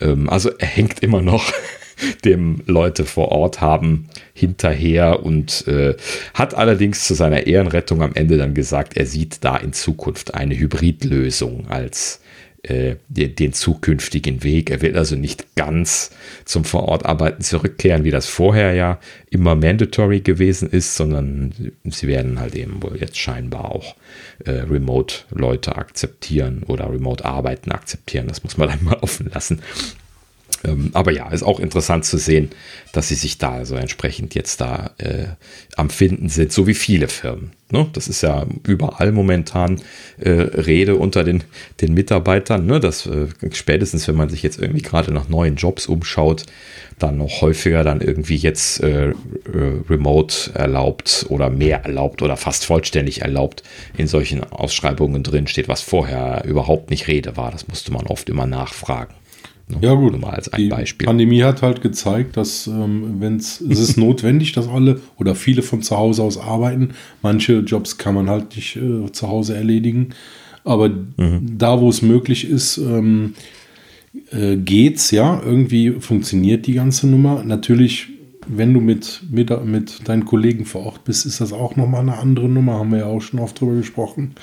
[0.00, 1.52] Ähm, also er hängt immer noch
[2.24, 5.94] dem Leute vor Ort haben hinterher und äh,
[6.34, 10.58] hat allerdings zu seiner Ehrenrettung am Ende dann gesagt, er sieht da in Zukunft eine
[10.58, 12.20] Hybridlösung als
[12.64, 14.70] äh, den, den, zukünftigen Weg.
[14.70, 16.10] Er will also nicht ganz
[16.46, 21.52] zum Vorortarbeiten zurückkehren, wie das vorher ja immer mandatory gewesen ist, sondern
[21.84, 23.96] sie werden halt eben wohl jetzt scheinbar auch
[24.46, 28.28] äh, Remote-Leute akzeptieren oder Remote-Arbeiten akzeptieren.
[28.28, 29.60] Das muss man dann mal offen lassen.
[30.64, 32.50] Ähm, aber ja, ist auch interessant zu sehen,
[32.92, 35.26] dass sie sich da also entsprechend jetzt da äh,
[35.76, 37.52] am Finden sind, so wie viele Firmen.
[37.70, 37.86] Ne?
[37.92, 39.80] Das ist ja überall momentan
[40.18, 41.44] äh, Rede unter den,
[41.80, 42.80] den Mitarbeitern, ne?
[42.80, 46.46] dass äh, spätestens, wenn man sich jetzt irgendwie gerade nach neuen Jobs umschaut,
[46.98, 49.14] dann noch häufiger dann irgendwie jetzt äh, äh,
[49.90, 53.62] remote erlaubt oder mehr erlaubt oder fast vollständig erlaubt
[53.96, 57.50] in solchen Ausschreibungen drin steht, was vorher überhaupt nicht Rede war.
[57.50, 59.14] Das musste man oft immer nachfragen.
[59.80, 61.06] Ja gut, mal als ein die Beispiel.
[61.06, 65.82] Pandemie hat halt gezeigt, dass ähm, wenn es ist notwendig, dass alle oder viele von
[65.82, 66.90] zu Hause aus arbeiten.
[67.22, 70.10] Manche Jobs kann man halt nicht äh, zu Hause erledigen,
[70.64, 71.58] aber mhm.
[71.58, 73.34] da, wo es möglich ist, ähm,
[74.30, 75.40] äh, geht's ja.
[75.44, 77.42] Irgendwie funktioniert die ganze Nummer.
[77.44, 78.08] Natürlich,
[78.46, 82.18] wenn du mit, mit, mit deinen Kollegen vor Ort bist, ist das auch nochmal eine
[82.18, 82.74] andere Nummer.
[82.74, 84.34] Haben wir ja auch schon oft drüber gesprochen.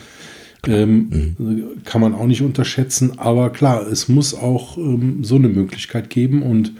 [0.67, 1.83] Ähm, mhm.
[1.85, 3.17] Kann man auch nicht unterschätzen.
[3.17, 6.73] Aber klar, es muss auch ähm, so eine Möglichkeit geben und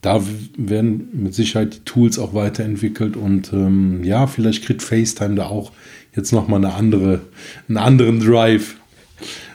[0.00, 0.20] da
[0.56, 5.70] werden mit Sicherheit die Tools auch weiterentwickelt und ähm, ja, vielleicht kriegt FaceTime da auch
[6.14, 7.20] jetzt nochmal eine andere,
[7.68, 8.74] einen anderen Drive,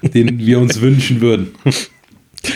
[0.01, 1.49] den wir uns wünschen würden.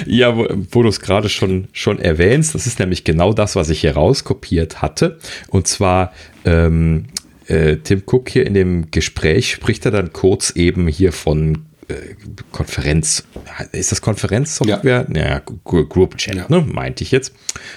[0.06, 3.70] Ja, wo, wo du es gerade schon, schon erwähnst, das ist nämlich genau das, was
[3.70, 5.20] ich hier rauskopiert hatte.
[5.50, 6.14] Und zwar
[6.46, 7.06] ähm,
[7.48, 12.16] äh, Tim Cook hier in dem Gespräch spricht er dann kurz eben hier von äh,
[12.52, 13.24] Konferenz,
[13.72, 15.08] ist das Konferenzsoftware?
[15.14, 16.46] Ja, ja Group Chat, ja.
[16.50, 17.34] ne, meinte ich jetzt.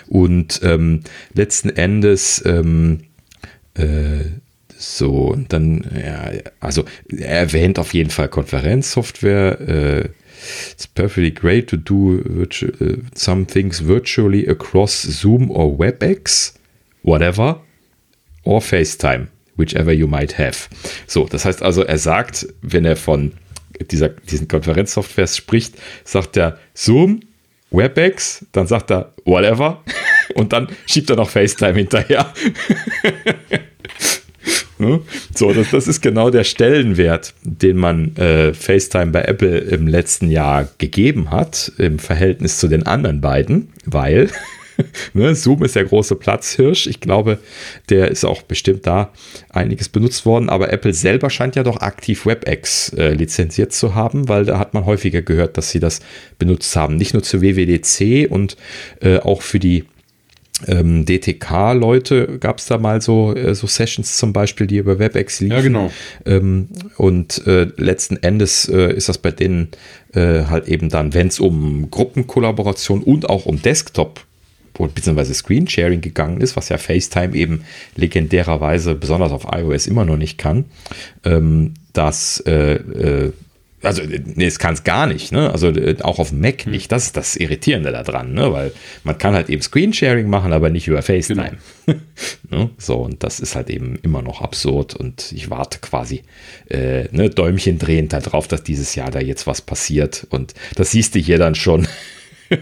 [0.06, 1.00] Und ähm,
[1.32, 3.00] letzten Endes, ähm,
[3.74, 4.24] äh,
[4.76, 9.60] so, und dann, ja, also er erwähnt auf jeden Fall Konferenzsoftware.
[9.60, 10.08] Äh,
[10.72, 16.54] it's perfectly great to do virtual, uh, some things virtually across Zoom or WebEx,
[17.02, 17.62] whatever,
[18.42, 20.68] or FaceTime whichever you might have.
[21.06, 23.32] So, das heißt also, er sagt, wenn er von
[23.90, 25.74] dieser, diesen Konferenzsoftware spricht,
[26.04, 27.20] sagt er Zoom,
[27.70, 29.82] WebEx, dann sagt er whatever
[30.34, 32.32] und dann schiebt er noch FaceTime hinterher.
[35.34, 40.30] so, das, das ist genau der Stellenwert, den man äh, FaceTime bei Apple im letzten
[40.30, 44.30] Jahr gegeben hat, im Verhältnis zu den anderen beiden, weil
[45.14, 46.86] ne, Zoom ist der große Platzhirsch.
[46.86, 47.38] Ich glaube,
[47.88, 49.12] der ist auch bestimmt da
[49.50, 50.48] einiges benutzt worden.
[50.48, 54.74] Aber Apple selber scheint ja doch aktiv WebEx äh, lizenziert zu haben, weil da hat
[54.74, 56.00] man häufiger gehört, dass sie das
[56.38, 56.96] benutzt haben.
[56.96, 58.56] Nicht nur zu WWDC und
[59.00, 59.84] äh, auch für die
[60.68, 65.40] ähm, DTK-Leute gab es da mal so, äh, so Sessions zum Beispiel, die über WebEx
[65.40, 65.56] liefen.
[65.56, 65.90] Ja, genau.
[66.24, 69.68] Ähm, und äh, letzten Endes äh, ist das bei denen
[70.14, 74.24] äh, halt eben dann, wenn es um Gruppenkollaboration und auch um Desktop
[74.78, 77.64] beziehungsweise Screensharing gegangen ist, was ja FaceTime eben
[77.96, 80.64] legendärerweise besonders auf iOS immer noch nicht kann,
[81.24, 83.32] ähm, dass äh, äh,
[83.84, 85.50] also, nee, es kann es gar nicht, ne?
[85.50, 86.72] Also äh, auch auf Mac hm.
[86.72, 86.90] nicht.
[86.90, 88.52] Das ist das Irritierende daran, ne?
[88.52, 88.72] Weil
[89.04, 91.58] man kann halt eben Screensharing machen, aber nicht über FaceTime.
[91.86, 91.98] Genau.
[92.50, 92.70] ne?
[92.78, 96.22] So, und das ist halt eben immer noch absurd und ich warte quasi
[96.68, 100.26] äh, ne, Däumchen drehend darauf, dass dieses Jahr da jetzt was passiert.
[100.30, 101.86] Und das siehst du hier dann schon.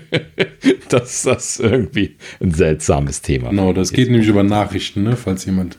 [0.89, 5.79] dass das irgendwie ein seltsames Thema Genau, das geht nämlich über Nachrichten, ne, falls jemand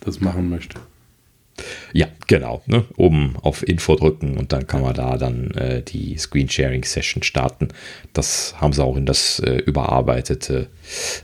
[0.00, 0.78] das machen möchte.
[1.92, 2.62] Ja, genau.
[2.66, 2.84] Ne?
[2.96, 7.68] Oben auf Info drücken und dann kann man da dann äh, die Screensharing-Session starten.
[8.12, 10.68] Das haben sie auch in das äh, überarbeitete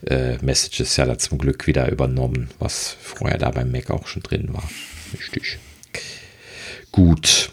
[0.07, 4.23] äh, Messages ja da zum Glück wieder übernommen, was vorher da beim Mac auch schon
[4.23, 4.65] drin war.
[5.19, 5.59] Richtig.
[6.91, 7.51] Gut.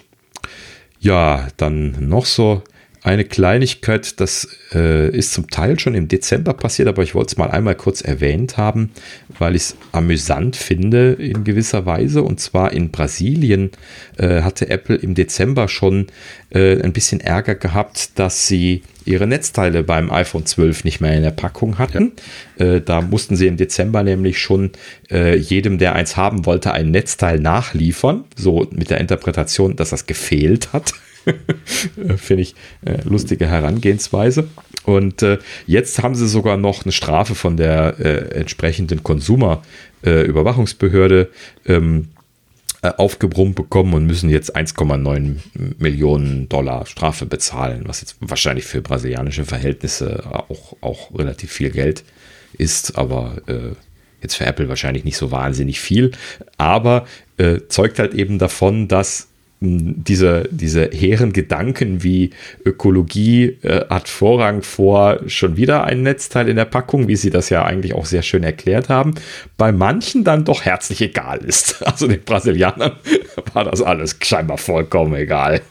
[1.01, 2.63] Ja, dann noch so
[3.01, 7.37] eine Kleinigkeit, das äh, ist zum Teil schon im Dezember passiert, aber ich wollte es
[7.37, 8.91] mal einmal kurz erwähnt haben,
[9.37, 12.23] weil ich es amüsant finde in gewisser Weise.
[12.23, 13.71] Und zwar in Brasilien
[14.17, 16.07] äh, hatte Apple im Dezember schon
[16.49, 21.23] äh, ein bisschen Ärger gehabt, dass sie ihre Netzteile beim iPhone 12 nicht mehr in
[21.23, 22.11] der Packung hatten.
[22.57, 22.65] Ja.
[22.65, 24.71] Äh, da mussten sie im Dezember nämlich schon
[25.09, 28.25] äh, jedem, der eins haben wollte, ein Netzteil nachliefern.
[28.35, 30.93] So mit der Interpretation, dass das gefehlt hat.
[32.17, 32.55] Finde ich
[32.85, 34.47] äh, lustige Herangehensweise.
[34.83, 41.29] Und äh, jetzt haben sie sogar noch eine Strafe von der äh, entsprechenden Konsumerüberwachungsbehörde
[41.65, 42.07] ähm,
[42.81, 45.35] äh, aufgebrummt bekommen und müssen jetzt 1,9
[45.79, 52.05] Millionen Dollar Strafe bezahlen, was jetzt wahrscheinlich für brasilianische Verhältnisse auch, auch relativ viel Geld
[52.57, 53.75] ist, aber äh,
[54.21, 56.11] jetzt für Apple wahrscheinlich nicht so wahnsinnig viel,
[56.57, 59.27] aber äh, zeugt halt eben davon, dass
[59.61, 62.29] diese, diese hehren Gedanken wie
[62.63, 67.49] Ökologie äh, hat Vorrang vor schon wieder ein Netzteil in der Packung, wie sie das
[67.49, 69.15] ja eigentlich auch sehr schön erklärt haben,
[69.57, 71.83] bei manchen dann doch herzlich egal ist.
[71.89, 72.93] Also den Brasilianern
[73.53, 75.61] war das alles scheinbar vollkommen egal.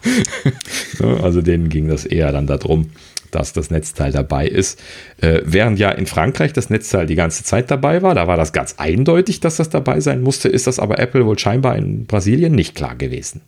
[1.23, 2.91] also denen ging das eher dann darum,
[3.31, 4.83] dass das Netzteil dabei ist.
[5.21, 8.53] Äh, während ja in Frankreich das Netzteil die ganze Zeit dabei war, da war das
[8.53, 12.55] ganz eindeutig, dass das dabei sein musste, ist das aber Apple wohl scheinbar in Brasilien
[12.55, 13.41] nicht klar gewesen.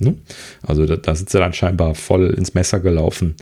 [0.00, 0.14] Ne?
[0.62, 3.34] Also da, da sind sie dann scheinbar voll ins Messer gelaufen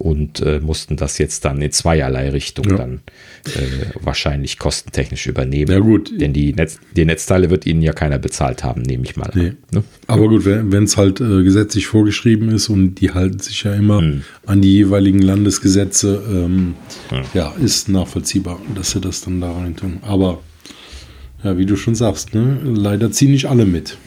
[0.00, 2.76] und äh, mussten das jetzt dann in zweierlei Richtung ja.
[2.78, 3.00] dann
[3.44, 5.70] äh, wahrscheinlich kostentechnisch übernehmen.
[5.70, 6.18] Ja, gut.
[6.18, 9.48] Denn die, Netz, die Netzteile wird ihnen ja keiner bezahlt haben, nehme ich mal nee.
[9.48, 9.56] an.
[9.72, 9.84] Ne?
[10.06, 13.98] Aber gut, wenn es halt äh, gesetzlich vorgeschrieben ist und die halten sich ja immer
[13.98, 14.22] hm.
[14.46, 16.76] an die jeweiligen Landesgesetze, ähm,
[17.10, 17.22] hm.
[17.34, 19.98] ja, ist nachvollziehbar, dass sie das dann da rein tun.
[20.00, 20.40] Aber
[21.44, 23.98] ja, wie du schon sagst, ne, leider ziehen nicht alle mit.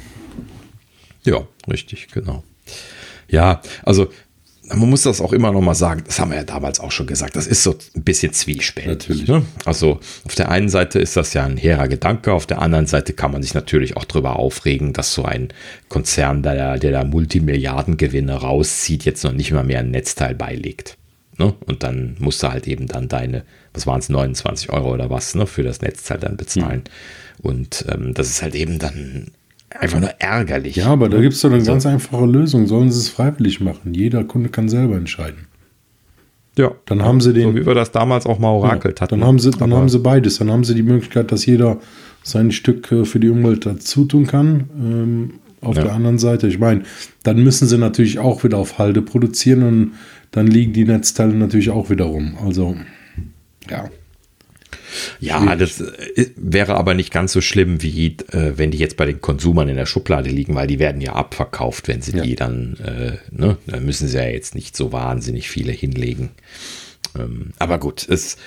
[1.24, 2.44] Ja, richtig, genau.
[3.28, 4.10] Ja, also
[4.70, 7.06] man muss das auch immer noch mal sagen, das haben wir ja damals auch schon
[7.06, 9.28] gesagt, das ist so ein bisschen zwiespältig.
[9.28, 9.44] Ne?
[9.66, 13.14] Also auf der einen Seite ist das ja ein hehrer Gedanke, auf der anderen Seite
[13.14, 15.50] kann man sich natürlich auch darüber aufregen, dass so ein
[15.90, 20.98] Konzern, der, der da Multimilliardengewinne rauszieht, jetzt noch nicht mal mehr ein Netzteil beilegt.
[21.38, 21.54] Ne?
[21.66, 25.36] Und dann musst du halt eben dann deine, was waren es, 29 Euro oder was,
[25.36, 26.84] ne, für das Netzteil dann bezahlen.
[27.40, 27.50] Mhm.
[27.50, 29.32] Und ähm, das ist halt eben dann
[29.80, 30.76] einfach nur ärgerlich.
[30.76, 31.72] Ja, aber da gibt es doch eine so.
[31.72, 32.68] ganz einfache Lösung.
[32.68, 33.94] Sollen sie es freiwillig machen?
[33.94, 35.48] Jeder Kunde kann selber entscheiden.
[36.58, 36.72] Ja.
[36.86, 37.50] Dann haben sie den.
[37.50, 39.20] So wie wir das damals auch mal orakelt ja, hatten.
[39.20, 40.38] Dann haben sie, dann haben sie beides.
[40.38, 41.80] Dann haben sie die Möglichkeit, dass jeder
[42.24, 44.70] sein Stück äh, für die Umwelt dazu tun kann.
[44.78, 45.84] Ähm, auf ja.
[45.84, 46.84] der anderen Seite, ich meine,
[47.24, 49.92] dann müssen sie natürlich auch wieder auf Halde produzieren und
[50.32, 52.38] dann liegen die Netzteile natürlich auch wieder rum.
[52.44, 52.76] Also,
[53.70, 53.90] ja.
[55.20, 59.06] Ja, das äh, wäre aber nicht ganz so schlimm, wie äh, wenn die jetzt bei
[59.06, 62.24] den Konsumern in der Schublade liegen, weil die werden ja abverkauft, wenn sie ja.
[62.24, 66.30] die dann, äh, ne, da müssen sie ja jetzt nicht so wahnsinnig viele hinlegen.
[67.18, 68.38] Ähm, aber gut, es,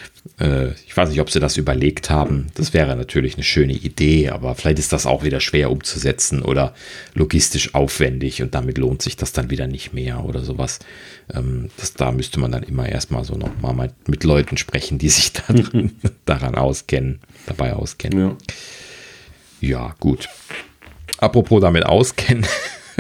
[0.41, 2.49] äh, ich weiß nicht, ob sie das überlegt haben.
[2.55, 6.75] Das wäre natürlich eine schöne Idee, aber vielleicht ist das auch wieder schwer umzusetzen oder
[7.15, 10.81] logistisch aufwendig und damit lohnt sich das dann wieder nicht mehr oder sowas.
[11.33, 15.33] Ähm, das, da müsste man dann immer erstmal so nochmal mit Leuten sprechen, die sich
[15.47, 15.93] dann
[16.25, 18.37] daran auskennen, dabei auskennen.
[19.61, 20.29] Ja, ja gut.
[21.19, 22.47] Apropos damit auskennen.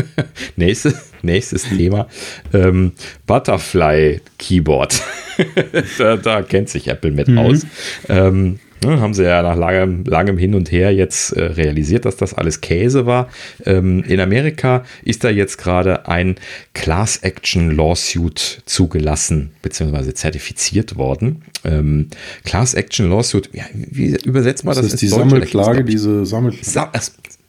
[0.56, 2.08] nächstes, nächstes Thema.
[2.52, 2.92] Ähm,
[3.26, 5.02] Butterfly Keyboard.
[5.98, 7.38] da, da, kennt sich Apple mit mhm.
[7.38, 7.66] aus.
[8.08, 12.16] Ähm, Ne, haben sie ja nach langem, langem Hin und Her jetzt äh, realisiert, dass
[12.16, 13.28] das alles Käse war.
[13.64, 16.36] Ähm, in Amerika ist da jetzt gerade ein
[16.74, 20.12] Class Action Lawsuit zugelassen bzw.
[20.12, 21.42] zertifiziert worden.
[21.64, 22.08] Ähm,
[22.44, 24.84] Class Action Lawsuit, ja, wie übersetzt man das?
[24.84, 26.92] Das ist die Sammelklage, diese Sammel Sa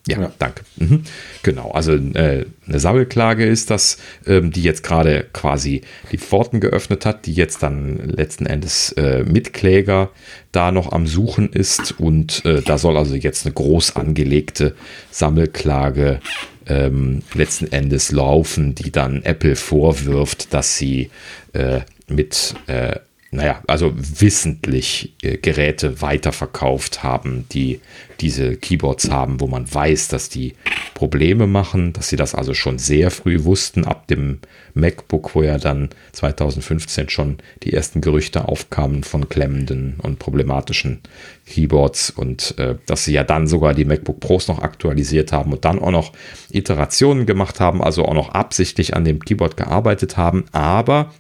[0.08, 0.64] ja, ja, danke.
[0.78, 1.04] Mhm.
[1.44, 5.82] Genau, also äh, eine Sammelklage ist das, ähm, die jetzt gerade quasi
[6.12, 10.10] die Pforten geöffnet hat, die jetzt dann letzten Endes äh, Mitkläger
[10.52, 14.76] da noch am Suchen ist und äh, da soll also jetzt eine groß angelegte
[15.12, 16.20] Sammelklage
[16.68, 21.10] ähm, letzten Endes laufen, die dann Apple vorwirft, dass sie
[21.54, 22.98] äh, mit äh,
[23.30, 27.82] naja, also wissentlich äh, Geräte weiterverkauft haben, die
[28.22, 30.56] diese Keyboards haben, wo man weiß, dass die
[30.94, 34.40] Probleme machen, dass sie das also schon sehr früh wussten, ab dem
[34.74, 41.02] MacBook, wo ja dann 2015 schon die ersten Gerüchte aufkamen von klemmenden und problematischen
[41.46, 45.66] Keyboards und äh, dass sie ja dann sogar die MacBook Pros noch aktualisiert haben und
[45.66, 46.14] dann auch noch
[46.50, 51.12] Iterationen gemacht haben, also auch noch absichtlich an dem Keyboard gearbeitet haben, aber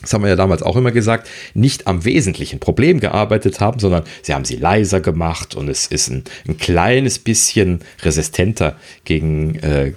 [0.00, 4.04] das haben wir ja damals auch immer gesagt, nicht am wesentlichen Problem gearbeitet haben, sondern
[4.22, 9.92] sie haben sie leiser gemacht und es ist ein, ein kleines bisschen resistenter gegen, äh,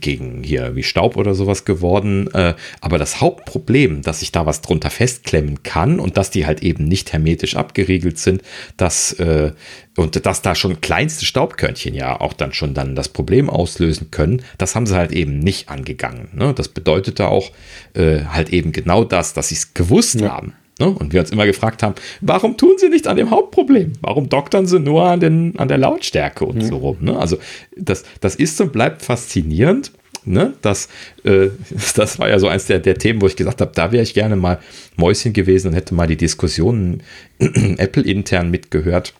[0.00, 2.28] gegen hier wie Staub oder sowas geworden.
[2.34, 6.62] Äh, aber das Hauptproblem, dass ich da was drunter festklemmen kann und dass die halt
[6.62, 8.42] eben nicht hermetisch abgeriegelt sind,
[8.76, 9.52] dass äh,
[9.96, 14.42] und dass da schon kleinste Staubkörnchen ja auch dann schon dann das Problem auslösen können,
[14.56, 16.28] das haben sie halt eben nicht angegangen.
[16.32, 16.54] Ne?
[16.54, 17.50] Das bedeutete auch
[17.94, 20.30] äh, halt eben genau das, dass sie es gewusst ja.
[20.30, 20.54] haben.
[20.82, 20.88] Ne?
[20.88, 23.92] Und wir uns immer gefragt haben, warum tun sie nicht an dem Hauptproblem?
[24.00, 26.62] Warum doktern sie nur an, den, an der Lautstärke und mhm.
[26.62, 26.96] so rum?
[27.00, 27.16] Ne?
[27.16, 27.38] Also
[27.76, 29.92] das, das ist und bleibt faszinierend.
[30.24, 30.54] Ne?
[30.60, 30.88] Das,
[31.22, 31.50] äh,
[31.94, 34.12] das war ja so eins der, der Themen, wo ich gesagt habe, da wäre ich
[34.12, 34.58] gerne mal
[34.96, 37.04] Mäuschen gewesen und hätte mal die Diskussionen
[37.38, 39.14] Apple intern mitgehört.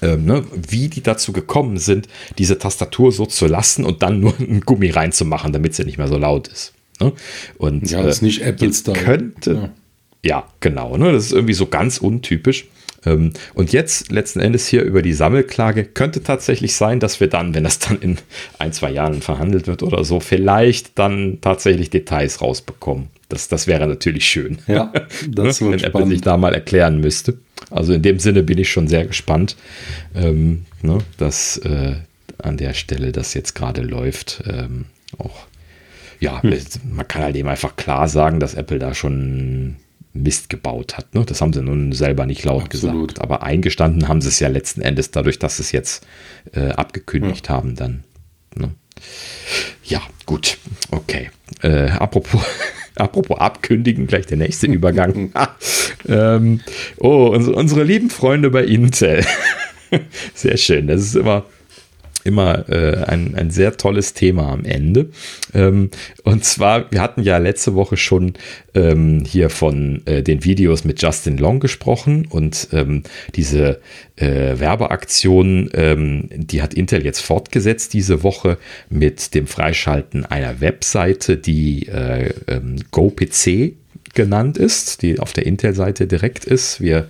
[0.00, 2.08] Ähm, ne, wie die dazu gekommen sind,
[2.38, 6.08] diese Tastatur so zu lassen und dann nur ein Gummi reinzumachen, damit sie nicht mehr
[6.08, 6.72] so laut ist.
[7.00, 7.12] Ne?
[7.58, 8.98] Und, ja, das ist nicht Apple-Style.
[8.98, 9.72] Könnte, ja.
[10.24, 10.96] Ja, genau.
[10.96, 11.12] Ne?
[11.12, 12.66] Das ist irgendwie so ganz untypisch.
[13.06, 17.54] Ähm, und jetzt letzten Endes hier über die Sammelklage könnte tatsächlich sein, dass wir dann,
[17.54, 18.18] wenn das dann in
[18.58, 23.08] ein, zwei Jahren verhandelt wird oder so, vielleicht dann tatsächlich Details rausbekommen.
[23.28, 24.58] Das, das wäre natürlich schön.
[24.66, 24.92] Ja,
[25.28, 25.70] das ne?
[25.70, 25.84] Wenn spannend.
[25.84, 27.38] Apple sich da mal erklären müsste.
[27.70, 29.56] Also in dem Sinne bin ich schon sehr gespannt,
[30.14, 31.94] ähm, ne, dass äh,
[32.38, 34.42] an der Stelle das jetzt gerade läuft.
[34.46, 34.86] Ähm,
[35.18, 35.46] auch
[36.20, 36.56] ja, hm.
[36.90, 39.76] man kann halt eben einfach klar sagen, dass Apple da schon
[40.22, 41.14] Mist gebaut hat.
[41.14, 41.24] Ne?
[41.24, 43.08] Das haben sie nun selber nicht laut Absolut.
[43.08, 43.20] gesagt.
[43.22, 46.06] Aber eingestanden haben sie es ja letzten Endes dadurch, dass sie es jetzt
[46.52, 47.54] äh, abgekündigt ja.
[47.54, 48.04] haben dann.
[48.54, 48.70] Ne?
[49.84, 50.58] Ja, gut.
[50.90, 51.30] Okay.
[51.62, 52.40] Äh, apropos,
[52.96, 55.32] apropos abkündigen, gleich der nächste Übergang.
[56.08, 56.60] ähm,
[56.98, 59.24] oh, unsere, unsere lieben Freunde bei Intel.
[60.34, 60.86] Sehr schön.
[60.86, 61.44] Das ist immer
[62.26, 65.10] immer äh, ein, ein sehr tolles Thema am Ende.
[65.54, 65.90] Ähm,
[66.24, 68.34] und zwar, wir hatten ja letzte Woche schon
[68.74, 73.04] ähm, hier von äh, den Videos mit Justin Long gesprochen und ähm,
[73.34, 73.80] diese
[74.16, 78.58] äh, Werbeaktion, ähm, die hat Intel jetzt fortgesetzt diese Woche
[78.90, 83.74] mit dem Freischalten einer Webseite, die äh, ähm, GoPC
[84.16, 86.80] genannt ist, die auf der Intel-Seite direkt ist.
[86.80, 87.08] Wir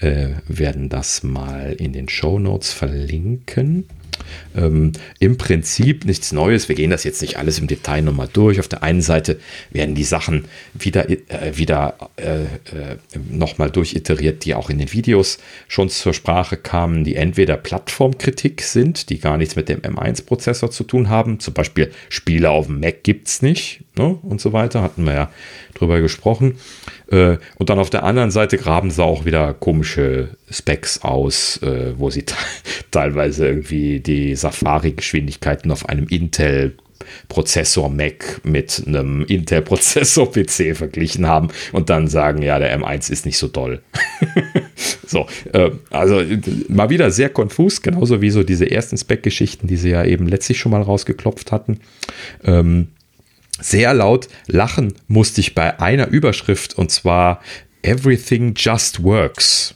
[0.00, 3.84] äh, werden das mal in den Show Notes verlinken.
[4.56, 6.68] Ähm, Im Prinzip nichts Neues.
[6.68, 8.60] Wir gehen das jetzt nicht alles im Detail nochmal durch.
[8.60, 9.38] Auf der einen Seite
[9.70, 11.18] werden die Sachen wieder, äh,
[11.54, 12.46] wieder äh, äh,
[13.30, 15.38] nochmal durchiteriert, die auch in den Videos
[15.68, 20.84] schon zur Sprache kamen, die entweder Plattformkritik sind, die gar nichts mit dem M1-Prozessor zu
[20.84, 21.40] tun haben.
[21.40, 24.18] Zum Beispiel Spiele auf dem Mac gibt es nicht ne?
[24.22, 24.82] und so weiter.
[24.82, 25.30] Hatten wir ja
[25.78, 26.58] drüber gesprochen.
[27.10, 31.92] Äh, und dann auf der anderen Seite graben sie auch wieder komische Specs aus, äh,
[31.96, 32.24] wo sie
[32.90, 36.76] teilweise irgendwie die Safari-Geschwindigkeiten auf einem Intel
[37.28, 43.10] Prozessor Mac mit einem Intel Prozessor PC verglichen haben und dann sagen, ja, der M1
[43.10, 43.80] ist nicht so doll.
[45.06, 46.22] so, äh, also
[46.68, 50.58] mal wieder sehr konfus, genauso wie so diese ersten Spec-Geschichten, die sie ja eben letztlich
[50.58, 51.80] schon mal rausgeklopft hatten.
[52.44, 52.88] Ähm,
[53.60, 57.40] sehr laut lachen musste ich bei einer Überschrift und zwar
[57.82, 59.74] Everything Just Works.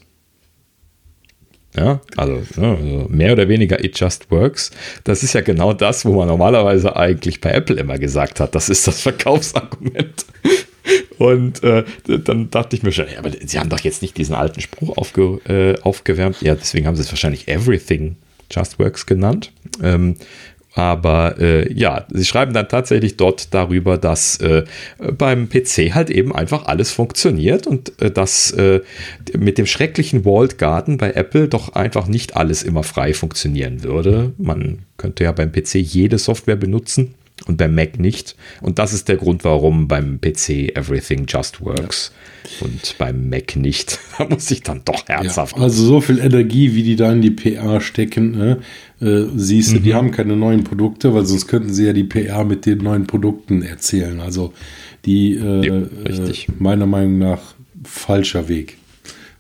[1.77, 4.73] Ja, also, also, mehr oder weniger It Just Works.
[5.05, 8.57] Das ist ja genau das, wo man normalerweise eigentlich bei Apple immer gesagt hat.
[8.57, 10.27] Das ist das Verkaufsargument.
[11.19, 14.35] Und äh, dann dachte ich mir schon, ja, aber sie haben doch jetzt nicht diesen
[14.35, 16.41] alten Spruch aufge, äh, aufgewärmt.
[16.41, 18.17] Ja, deswegen haben sie es wahrscheinlich Everything
[18.51, 19.53] Just Works genannt.
[19.83, 20.17] Ähm,
[20.73, 24.65] aber äh, ja, sie schreiben dann tatsächlich dort darüber, dass äh,
[24.99, 28.81] beim PC halt eben einfach alles funktioniert und äh, dass äh,
[29.37, 34.33] mit dem schrecklichen Walled Garden bei Apple doch einfach nicht alles immer frei funktionieren würde.
[34.39, 37.15] Man könnte ja beim PC jede Software benutzen
[37.47, 38.37] und beim Mac nicht.
[38.61, 42.13] Und das ist der Grund, warum beim PC Everything Just Works
[42.45, 42.67] ja.
[42.67, 43.99] und beim Mac nicht.
[44.19, 45.57] Da muss ich dann doch herzhaft.
[45.57, 48.59] Ja, also so viel Energie, wie die da in die PR stecken, ne?
[49.01, 49.83] Äh, siehst du, mhm.
[49.83, 53.07] die haben keine neuen Produkte, weil sonst könnten sie ja die PR mit den neuen
[53.07, 54.21] Produkten erzählen.
[54.21, 54.53] Also
[55.05, 57.41] die äh, ja, äh, meiner Meinung nach
[57.85, 58.77] falscher Weg.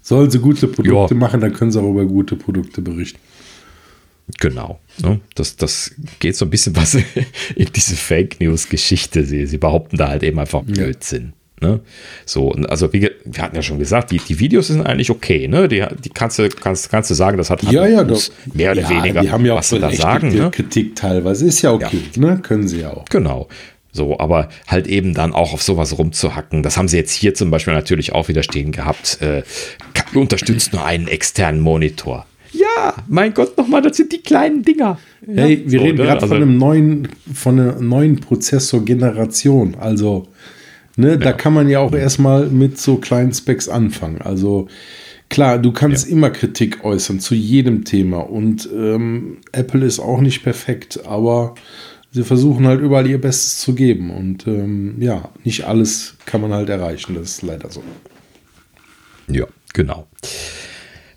[0.02, 1.20] Sollen sie gute Produkte ja.
[1.20, 3.18] machen, dann können sie auch über gute Produkte berichten.
[4.38, 4.80] Genau.
[5.02, 5.20] Ne?
[5.34, 6.94] Das, das geht so ein bisschen was
[7.54, 9.24] in diese Fake News-Geschichte.
[9.24, 11.32] Sie, sie behaupten da halt eben einfach Blödsinn.
[11.60, 11.80] Ne?
[12.24, 15.68] So, also wie wir hatten ja schon gesagt, die, die Videos sind eigentlich okay, ne?
[15.68, 18.22] Die, die kannst du, kannst, kannst du sagen, das hat ja, ja, doch.
[18.54, 20.34] mehr oder ja, weniger, die haben ja auch was da sagen.
[20.34, 20.50] Ne?
[20.50, 22.20] Kritik teilweise ist ja okay, ja.
[22.20, 22.38] ne?
[22.42, 23.04] Können sie ja auch.
[23.06, 23.48] Genau.
[23.92, 26.62] So, aber halt eben dann auch auf sowas rumzuhacken.
[26.62, 29.18] Das haben sie jetzt hier zum Beispiel natürlich auch wieder stehen gehabt.
[29.20, 29.42] Äh,
[30.14, 32.26] unterstützt nur einen externen Monitor.
[32.52, 34.98] Ja, mein Gott, nochmal, das sind die kleinen Dinger.
[35.26, 36.04] Hey, wir so, reden ne?
[36.04, 39.76] gerade also, von einem neuen, von einer neuen Prozessor-Generation.
[39.78, 40.28] Also
[40.96, 41.16] Ne, ja.
[41.16, 44.20] Da kann man ja auch erstmal mit so kleinen Specs anfangen.
[44.22, 44.68] Also
[45.28, 46.12] klar, du kannst ja.
[46.12, 51.54] immer Kritik äußern zu jedem Thema und ähm, Apple ist auch nicht perfekt, aber
[52.10, 56.52] sie versuchen halt überall ihr Bestes zu geben und ähm, ja, nicht alles kann man
[56.52, 57.82] halt erreichen, das ist leider so.
[59.28, 60.06] Ja, genau.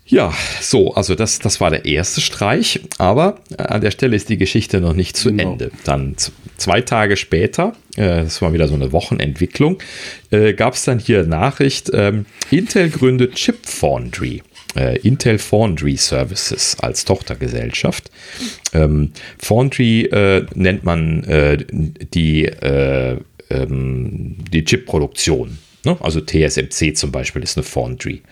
[0.06, 4.28] Ja, so, also das, das war der erste Streich, aber äh, an der Stelle ist
[4.28, 5.52] die Geschichte noch nicht zu genau.
[5.52, 5.70] Ende.
[5.84, 6.14] Dann
[6.58, 9.78] zwei Tage später, äh, das war wieder so eine Wochenentwicklung,
[10.30, 14.42] äh, gab es dann hier Nachricht, ähm, Intel gründet Chip Foundry.
[14.76, 18.10] Äh, Intel Foundry Services als Tochtergesellschaft.
[18.74, 21.22] Ähm, Foundry äh, nennt man
[22.12, 22.50] die,
[23.50, 25.96] ähm, die Chip-Produktion Ne?
[26.00, 28.22] Also TSMC zum Beispiel ist eine Foundry.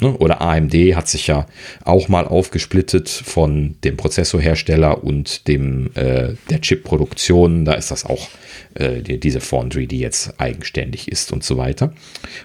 [0.00, 0.16] Ne?
[0.18, 1.46] Oder AMD hat sich ja
[1.84, 7.64] auch mal aufgesplittet von dem Prozessorhersteller und dem äh, der Chipproduktion.
[7.64, 8.28] Da ist das auch
[8.74, 11.92] äh, die, diese Foundry, die jetzt eigenständig ist und so weiter.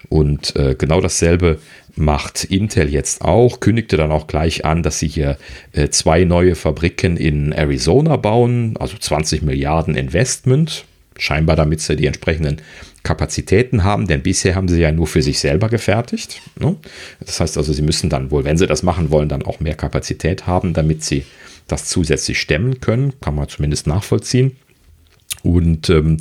[0.08, 1.58] Und äh, genau dasselbe
[1.96, 5.38] macht Intel jetzt auch, kündigte dann auch gleich an, dass sie hier
[5.72, 10.84] äh, zwei neue Fabriken in Arizona bauen, also 20 Milliarden Investment.
[11.18, 12.60] Scheinbar damit sie die entsprechenden
[13.02, 16.42] Kapazitäten haben, denn bisher haben sie ja nur für sich selber gefertigt.
[16.58, 16.76] Ne?
[17.20, 19.74] Das heißt also, sie müssen dann wohl, wenn sie das machen wollen, dann auch mehr
[19.74, 21.24] Kapazität haben, damit sie
[21.68, 23.12] das zusätzlich stemmen können.
[23.20, 24.56] Kann man zumindest nachvollziehen.
[25.42, 26.18] Und ähm,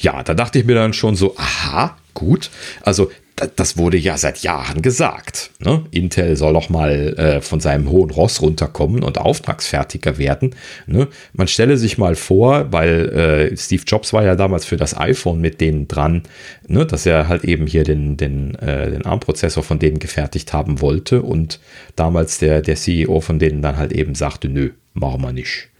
[0.00, 2.50] ja, da dachte ich mir dann schon so, aha, gut.
[2.82, 3.10] Also
[3.56, 5.50] das wurde ja seit Jahren gesagt.
[5.60, 5.84] Ne?
[5.90, 10.54] Intel soll doch mal äh, von seinem hohen Ross runterkommen und auftragsfertiger werden.
[10.86, 11.08] Ne?
[11.32, 13.08] Man stelle sich mal vor, weil
[13.52, 16.22] äh, Steve Jobs war ja damals für das iPhone mit denen dran,
[16.66, 16.86] ne?
[16.86, 21.22] dass er halt eben hier den, den, äh, den ARM-Prozessor von denen gefertigt haben wollte
[21.22, 21.60] und
[21.96, 25.71] damals der, der CEO von denen dann halt eben sagte, nö, machen wir nicht.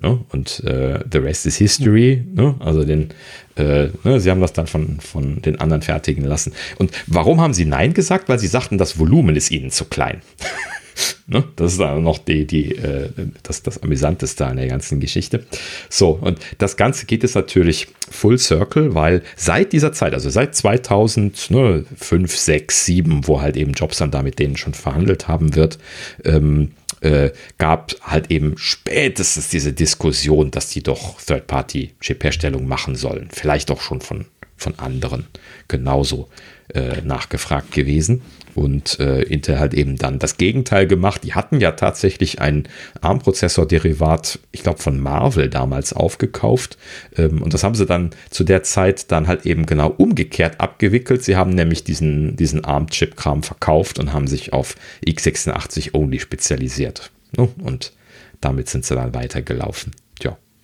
[0.00, 0.20] Ne?
[0.30, 2.24] Und äh, The Rest is History.
[2.34, 2.54] Ne?
[2.60, 3.10] Also den,
[3.56, 4.20] äh, ne?
[4.20, 6.52] sie haben das dann von, von den anderen fertigen lassen.
[6.78, 8.28] Und warum haben sie Nein gesagt?
[8.28, 10.22] Weil sie sagten, das Volumen ist ihnen zu klein.
[11.26, 11.44] ne?
[11.56, 13.10] Das ist dann noch die, die, äh,
[13.42, 15.44] das, das Amüsanteste an der ganzen Geschichte.
[15.88, 20.54] So, und das Ganze geht jetzt natürlich full circle, weil seit dieser Zeit, also seit
[20.54, 25.78] 2005, 6, 7, wo halt eben Jobs dann da mit denen schon verhandelt haben wird,
[26.24, 26.70] ähm,
[27.00, 33.28] äh, gab halt eben spätestens diese Diskussion, dass die doch Third-Party-Chip-Herstellung machen sollen.
[33.32, 34.26] Vielleicht auch schon von,
[34.56, 35.26] von anderen
[35.68, 36.28] genauso
[36.74, 38.22] äh, nachgefragt gewesen
[38.54, 41.24] und äh, Intel hat eben dann das Gegenteil gemacht.
[41.24, 42.68] Die hatten ja tatsächlich ein
[43.00, 46.78] ARM-Prozessor-Derivat, ich glaube von Marvel damals aufgekauft
[47.16, 51.22] ähm, und das haben sie dann zu der Zeit dann halt eben genau umgekehrt abgewickelt.
[51.22, 54.74] Sie haben nämlich diesen, diesen ARM-Chip-Kram verkauft und haben sich auf
[55.06, 57.10] x86 only spezialisiert.
[57.36, 57.48] Ne?
[57.62, 57.92] Und
[58.40, 59.92] damit sind sie dann weitergelaufen.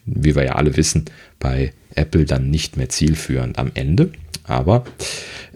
[0.07, 1.07] Wie wir ja alle wissen,
[1.39, 4.11] bei Apple dann nicht mehr zielführend am Ende.
[4.45, 4.85] Aber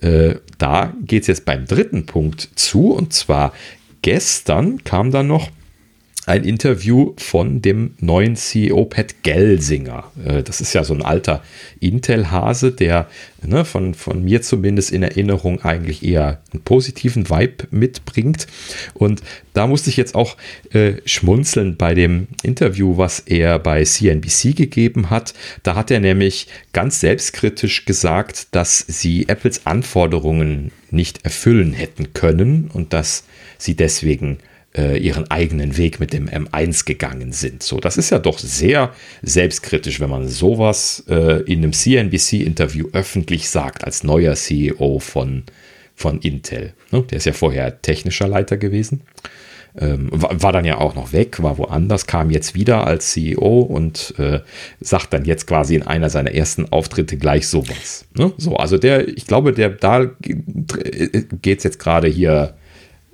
[0.01, 2.93] äh, da geht es jetzt beim dritten Punkt zu.
[2.93, 3.53] Und zwar
[4.03, 5.51] gestern kam dann noch
[6.29, 10.13] ein Interview von dem neuen CEO Pat Gelsinger.
[10.25, 11.43] Äh, das ist ja so ein alter
[11.81, 13.09] Intel-Hase, der
[13.43, 18.47] ne, von, von mir zumindest in Erinnerung eigentlich eher einen positiven Vibe mitbringt.
[18.95, 19.23] Und
[19.55, 20.37] da musste ich jetzt auch
[20.71, 25.33] äh, schmunzeln bei dem Interview, was er bei CNBC gegeben hat.
[25.63, 32.71] Da hat er nämlich ganz selbstkritisch gesagt, dass sie Apples Anforderungen nicht erfüllen hätten können
[32.73, 33.25] und dass
[33.59, 34.39] sie deswegen
[34.77, 37.63] äh, ihren eigenen Weg mit dem M1 gegangen sind.
[37.63, 38.93] So, das ist ja doch sehr
[39.23, 45.45] selbstkritisch, wenn man sowas äh, in einem CNBC-Interview öffentlich sagt, als neuer CEO von,
[45.95, 46.75] von Intel.
[46.91, 47.03] Ne?
[47.03, 49.03] Der ist ja vorher technischer Leiter gewesen.
[49.81, 53.61] Ähm, war, war, dann ja auch noch weg, war woanders, kam jetzt wieder als CEO
[53.61, 54.41] und äh,
[54.81, 58.07] sagt dann jetzt quasi in einer seiner ersten Auftritte gleich sowas.
[58.17, 58.33] Ne?
[58.39, 62.55] So, also der, ich glaube, der da geht es jetzt gerade hier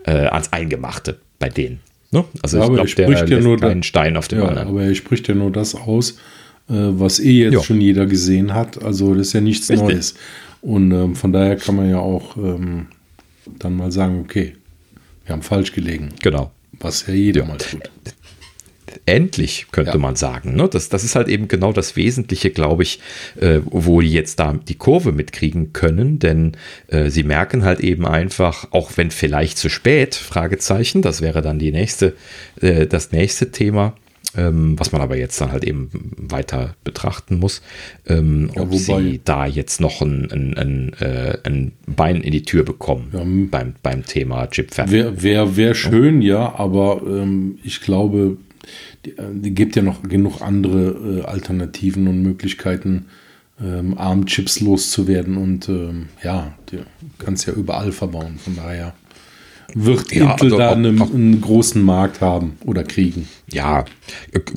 [0.06, 1.80] äh, ans Eingemachte bei denen.
[2.10, 2.24] Ne?
[2.42, 4.68] Also ja, ich glaube, der ja nur keinen Stein auf dem ja, anderen.
[4.68, 6.12] Aber er spricht ja nur das aus,
[6.68, 7.62] äh, was eh jetzt ja.
[7.62, 8.82] schon jeder gesehen hat.
[8.82, 9.88] Also das ist ja nichts Richtig.
[9.88, 10.14] Neues.
[10.62, 12.86] Und ähm, von daher kann man ja auch ähm,
[13.58, 14.54] dann mal sagen, okay,
[15.26, 16.10] wir haben falsch gelegen.
[16.22, 16.50] Genau.
[16.80, 17.90] Was ja jeder mal tut
[19.06, 19.98] endlich, könnte ja.
[19.98, 20.56] man sagen.
[20.56, 20.68] Ne?
[20.68, 23.00] Das, das ist halt eben genau das Wesentliche, glaube ich,
[23.40, 26.52] äh, wo die jetzt da die Kurve mitkriegen können, denn
[26.88, 31.58] äh, sie merken halt eben einfach, auch wenn vielleicht zu spät, Fragezeichen, das wäre dann
[31.58, 32.14] die nächste,
[32.60, 33.94] äh, das nächste Thema,
[34.36, 37.62] ähm, was man aber jetzt dann halt eben weiter betrachten muss,
[38.06, 42.42] ähm, ja, ob sie da jetzt noch ein, ein, ein, äh, ein, Bein in die
[42.42, 45.22] Tür bekommen ja, beim, beim Thema Chipfertigung.
[45.22, 48.36] Wäre wär, wär schön, ja, aber ähm, ich glaube,
[49.04, 53.06] die, äh, die gibt ja noch genug andere äh, Alternativen und Möglichkeiten,
[53.62, 56.78] ähm, ARM-Chips loszuwerden und ähm, ja, du
[57.18, 58.38] kannst ja überall verbauen.
[58.38, 58.94] Von daher
[59.74, 63.28] wird ja, Intel also da einen, großen Markt haben oder kriegen.
[63.50, 63.84] Ja,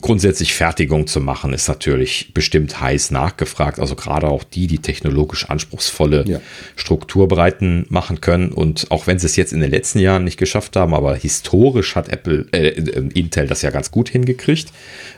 [0.01, 3.79] grundsätzlich Fertigung zu machen ist natürlich bestimmt heiß nachgefragt.
[3.79, 6.39] Also gerade auch die, die technologisch anspruchsvolle ja.
[6.75, 8.51] Strukturbreiten machen können.
[8.51, 11.95] Und auch wenn sie es jetzt in den letzten Jahren nicht geschafft haben, aber historisch
[11.95, 14.71] hat Apple, äh, äh Intel das ja ganz gut hingekriegt.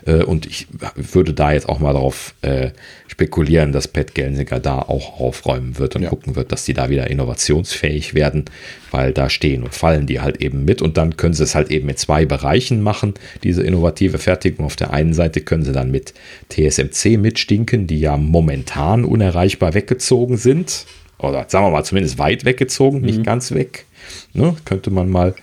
[0.04, 0.66] Äh, und ich
[0.96, 2.70] würde da jetzt auch mal darauf äh,
[3.06, 6.08] spekulieren, dass Pat Gelsinger da auch aufräumen wird und ja.
[6.08, 8.44] gucken wird, dass die da wieder innovationsfähig werden,
[8.90, 11.70] weil da stehen und fallen die halt eben mit und dann können sie es halt
[11.70, 14.66] eben in zwei Bereichen machen, diese innovative Fertigung.
[14.66, 16.14] Auf der einen Seite können sie dann mit
[16.50, 20.86] TSMC mitstinken, die ja momentan unerreichbar weggezogen sind.
[21.18, 23.24] oder sagen wir mal zumindest weit weggezogen, nicht mhm.
[23.24, 23.86] ganz weg.
[24.32, 24.56] Ne?
[24.64, 25.34] Könnte man mal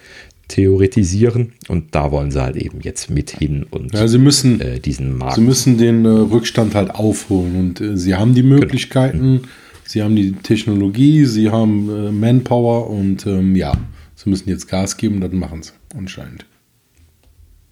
[0.47, 4.79] theoretisieren und da wollen sie halt eben jetzt mit hin und ja, sie müssen äh,
[4.79, 5.35] diesen Markt.
[5.35, 8.55] Sie müssen den äh, Rückstand halt aufholen und äh, sie haben die genau.
[8.55, 9.47] Möglichkeiten, genau.
[9.85, 13.73] sie haben die Technologie, sie haben äh, Manpower und ähm, ja,
[14.15, 16.45] sie müssen jetzt Gas geben, dann machen sie anscheinend.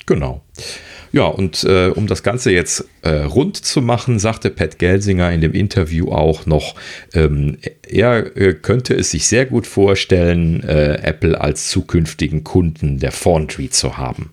[0.05, 0.41] Genau.
[1.11, 5.41] Ja, und äh, um das Ganze jetzt äh, rund zu machen, sagte Pat Gelsinger in
[5.41, 6.75] dem Interview auch noch,
[7.13, 7.57] ähm,
[7.87, 13.69] er äh, könnte es sich sehr gut vorstellen, äh, Apple als zukünftigen Kunden der Foundry
[13.69, 14.31] zu haben.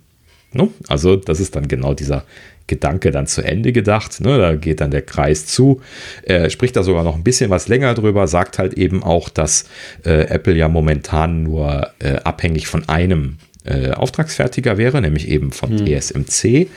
[0.52, 0.72] No?
[0.88, 2.24] Also das ist dann genau dieser
[2.66, 4.20] Gedanke dann zu Ende gedacht.
[4.20, 4.38] Ne?
[4.38, 5.80] Da geht dann der Kreis zu.
[6.22, 9.66] Er spricht da sogar noch ein bisschen was länger drüber, sagt halt eben auch, dass
[10.04, 15.78] äh, Apple ja momentan nur äh, abhängig von einem äh, Auftragsfertiger wäre, nämlich eben von
[15.78, 15.86] hm.
[15.86, 16.68] ESMC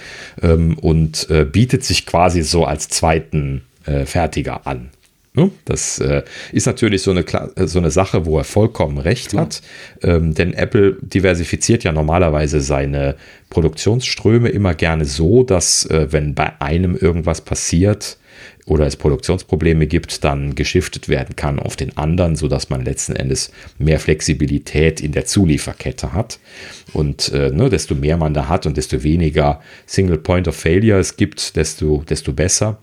[0.42, 4.90] ähm, und äh, bietet sich quasi so als zweiten äh, Fertiger an.
[5.34, 5.52] Ne?
[5.66, 9.46] Das äh, ist natürlich so eine, äh, so eine Sache, wo er vollkommen recht Klar.
[9.46, 9.62] hat,
[10.02, 13.16] ähm, denn Apple diversifiziert ja normalerweise seine
[13.50, 18.18] Produktionsströme immer gerne so, dass wenn bei einem irgendwas passiert,
[18.66, 23.52] oder es Produktionsprobleme gibt, dann geschiftet werden kann auf den anderen, sodass man letzten Endes
[23.78, 26.40] mehr Flexibilität in der Zulieferkette hat.
[26.92, 31.00] Und äh, ne, desto mehr man da hat und desto weniger Single Point of Failure
[31.00, 32.80] es gibt, desto, desto besser.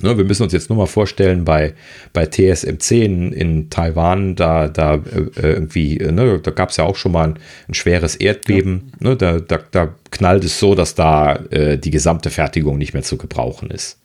[0.00, 1.72] Ne, wir müssen uns jetzt nur mal vorstellen, bei,
[2.12, 6.96] bei TSMC in, in Taiwan, da, da äh, irgendwie, ne, da gab es ja auch
[6.96, 8.92] schon mal ein, ein schweres Erdbeben.
[9.00, 9.08] Ja.
[9.08, 13.02] Ne, da, da, da knallt es so, dass da äh, die gesamte Fertigung nicht mehr
[13.02, 13.98] zu gebrauchen ist.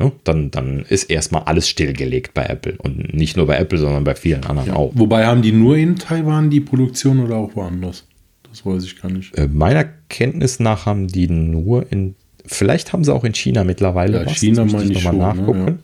[0.00, 0.12] Ne?
[0.24, 2.76] Dann, dann ist erstmal alles stillgelegt bei Apple.
[2.78, 4.76] Und nicht nur bei Apple, sondern bei vielen anderen ja.
[4.76, 4.92] auch.
[4.94, 8.06] Wobei haben die nur in Taiwan die Produktion oder auch woanders?
[8.48, 9.36] Das weiß ich gar nicht.
[9.36, 12.14] Äh, meiner Kenntnis nach haben die nur in.
[12.46, 14.38] Vielleicht haben sie auch in China mittlerweile ja, was.
[14.38, 15.40] China meine ich nochmal ne?
[15.40, 15.64] nachgucken.
[15.64, 15.78] Ne?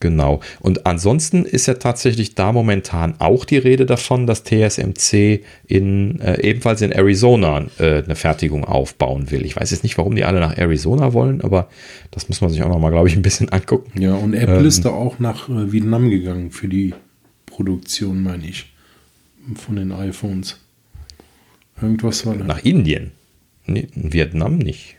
[0.00, 0.40] Genau.
[0.60, 6.40] Und ansonsten ist ja tatsächlich da momentan auch die Rede davon, dass TSMC in, äh,
[6.40, 9.44] ebenfalls in Arizona äh, eine Fertigung aufbauen will.
[9.44, 11.68] Ich weiß jetzt nicht, warum die alle nach Arizona wollen, aber
[12.10, 14.00] das muss man sich auch nochmal, glaube ich, ein bisschen angucken.
[14.00, 16.94] Ja, und Apple ähm, ist da auch nach äh, Vietnam gegangen für die
[17.44, 18.72] Produktion, meine ich,
[19.54, 20.58] von den iPhones.
[21.80, 22.44] Irgendwas war da.
[22.44, 23.10] Nach Indien?
[23.66, 24.96] Nee, Vietnam nicht.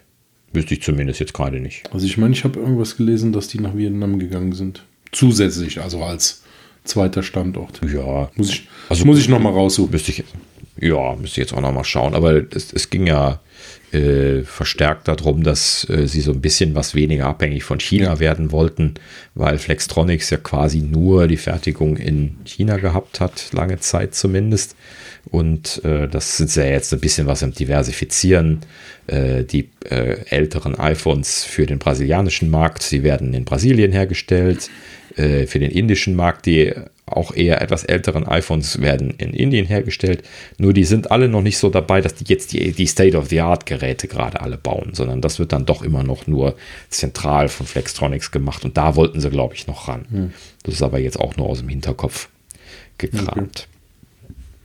[0.53, 1.91] Wüsste ich zumindest jetzt gerade nicht.
[1.91, 4.83] Also ich meine, ich habe irgendwas gelesen, dass die nach Vietnam gegangen sind.
[5.11, 6.41] Zusätzlich, also als
[6.83, 7.81] zweiter Standort.
[7.93, 8.29] Ja.
[8.35, 9.91] Muss ich, also, muss ich nochmal raussuchen.
[9.91, 10.23] Müsste ich,
[10.79, 12.15] ja, müsste ich jetzt auch nochmal schauen.
[12.15, 13.39] Aber es, es ging ja
[13.91, 18.19] äh, verstärkt darum, dass äh, sie so ein bisschen was weniger abhängig von China ja.
[18.19, 18.95] werden wollten,
[19.35, 24.75] weil Flextronics ja quasi nur die Fertigung in China gehabt hat, lange Zeit zumindest.
[25.29, 28.61] Und äh, das sind ja jetzt ein bisschen was am Diversifizieren.
[29.07, 34.69] Äh, die äh, älteren iPhones für den brasilianischen Markt, sie werden in Brasilien hergestellt.
[35.15, 36.73] Äh, für den indischen Markt, die
[37.05, 40.23] auch eher etwas älteren iPhones werden in Indien hergestellt.
[40.57, 44.39] Nur die sind alle noch nicht so dabei, dass die jetzt die, die State-of-the-Art-Geräte gerade
[44.39, 46.55] alle bauen, sondern das wird dann doch immer noch nur
[46.89, 48.63] zentral von Flextronics gemacht.
[48.63, 50.05] Und da wollten sie, glaube ich, noch ran.
[50.09, 50.33] Hm.
[50.63, 52.29] Das ist aber jetzt auch nur aus dem Hinterkopf
[52.97, 53.67] gekramt.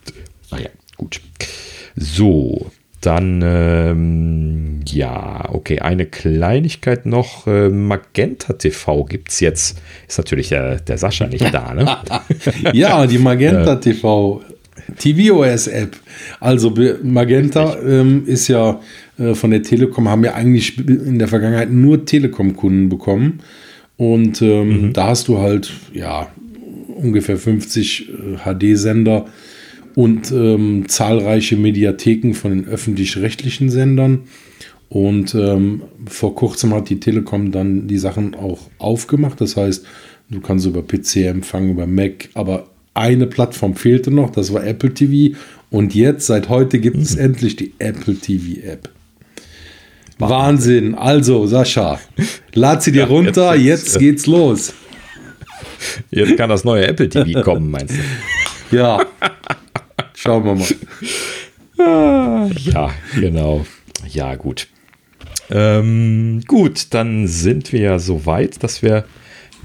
[0.07, 0.21] Okay.
[0.53, 1.21] Naja, gut.
[1.97, 2.71] So,
[3.07, 7.47] dann, ähm, ja, okay, eine Kleinigkeit noch.
[7.47, 9.79] Äh, Magenta TV gibt es jetzt.
[10.09, 11.97] Ist natürlich der, der Sascha nicht da, ne?
[12.73, 14.43] ja, die Magenta TV.
[14.99, 15.97] TVOS-App.
[16.41, 18.81] Also Magenta ähm, ist ja
[19.19, 23.41] äh, von der Telekom, haben ja eigentlich in der Vergangenheit nur Telekom-Kunden bekommen.
[23.97, 24.93] Und ähm, mhm.
[24.93, 26.29] da hast du halt, ja,
[26.97, 29.27] ungefähr 50 äh, HD-Sender
[29.97, 34.25] und ähm, zahlreiche Mediatheken von den öffentlich-rechtlichen Sendern.
[34.91, 39.41] Und ähm, vor kurzem hat die Telekom dann die Sachen auch aufgemacht.
[39.41, 39.85] Das heißt,
[40.29, 44.93] du kannst über PC empfangen, über Mac, aber eine Plattform fehlte noch, das war Apple
[44.93, 45.35] TV.
[45.71, 47.23] Und jetzt, seit heute, gibt es mhm.
[47.23, 48.91] endlich die Apple TV App.
[50.19, 50.95] Wahnsinn.
[50.95, 52.01] Also, Sascha,
[52.55, 54.75] lad sie dir ja, runter, jetzt, jetzt, geht's los.
[56.11, 57.95] Jetzt kann das neue Apple TV kommen, meinst
[58.71, 58.77] du?
[58.77, 59.01] Ja.
[60.27, 60.67] Schauen wir mal.
[61.79, 63.67] Ah, ja, genau.
[64.09, 64.69] Ja, gut.
[65.51, 69.05] Ähm, gut, dann sind wir ja so weit, dass wir,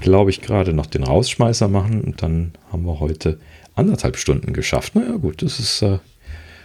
[0.02, 3.38] glaube ich, gerade noch den Rausschmeißer machen und dann haben wir heute
[3.74, 4.94] anderthalb Stunden geschafft.
[4.94, 6.00] Naja, gut, das ist äh,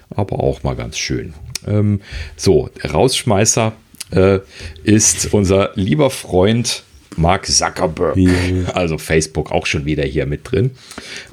[0.09, 1.33] aber auch mal ganz schön.
[1.65, 2.01] Ähm,
[2.35, 3.71] so, Rausschmeißer
[4.11, 4.39] äh,
[4.83, 6.83] ist unser lieber Freund
[7.17, 8.69] Mark Zuckerberg, yeah.
[8.73, 10.71] also Facebook auch schon wieder hier mit drin.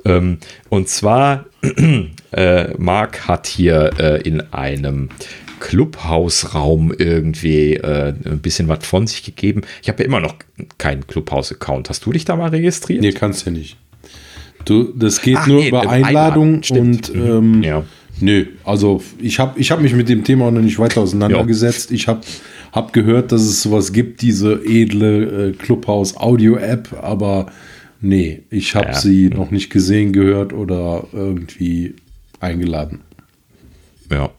[0.04, 0.38] Ähm,
[0.68, 1.46] und zwar,
[2.32, 5.10] äh, Mark hat hier äh, in einem
[5.60, 9.62] Clubhouse-Raum irgendwie äh, ein bisschen was von sich gegeben.
[9.82, 10.34] Ich habe ja immer noch
[10.78, 11.88] keinen Clubhouse-Account.
[11.88, 13.00] Hast du dich da mal registriert?
[13.00, 13.76] Nee, kannst ja nicht.
[14.64, 17.26] Du, das geht Ach, nur nee, über Einladung und mhm.
[17.26, 17.84] ähm, ja.
[18.20, 21.90] nö, also ich habe ich hab mich mit dem Thema noch nicht weiter auseinandergesetzt.
[21.90, 21.96] Ja.
[21.96, 22.20] Ich habe
[22.74, 27.46] hab gehört, dass es sowas gibt, diese edle äh, Clubhouse Audio App, aber
[28.00, 28.94] nee, ich habe ja.
[28.94, 31.94] sie noch nicht gesehen, gehört oder irgendwie
[32.40, 33.00] eingeladen.
[34.10, 34.30] Ja,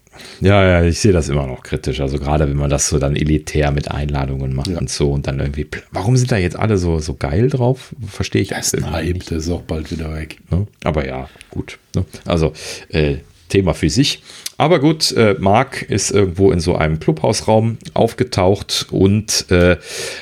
[0.41, 1.99] ja, ja, ich sehe das immer noch kritisch.
[2.01, 4.77] Also gerade wenn man das so dann elitär mit Einladungen macht ja.
[4.77, 7.95] und so und dann irgendwie, warum sind da jetzt alle so, so geil drauf?
[8.05, 8.49] Verstehe ich.
[8.49, 9.31] Das ist Hype, nicht.
[9.31, 10.37] das ist auch bald wieder weg.
[10.51, 10.67] Ne?
[10.83, 11.79] Aber ja, gut.
[11.95, 12.05] Ne?
[12.25, 12.53] Also
[12.89, 13.17] äh,
[13.49, 14.21] Thema für sich.
[14.57, 19.75] Aber gut, äh, Mark ist irgendwo in so einem Clubhausraum aufgetaucht und äh,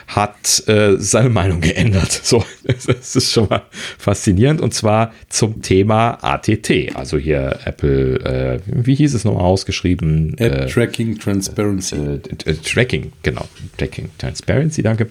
[0.07, 2.21] hat äh, seine Meinung geändert.
[2.33, 3.63] So, das ist schon mal
[3.97, 4.61] faszinierend.
[4.61, 6.95] Und zwar zum Thema ATT.
[6.95, 10.35] Also hier Apple, äh, wie hieß es nochmal ausgeschrieben?
[10.37, 11.95] App äh, Tracking Transparency.
[11.95, 13.45] Äh, Tracking, genau.
[13.77, 15.09] Tracking Transparency, danke.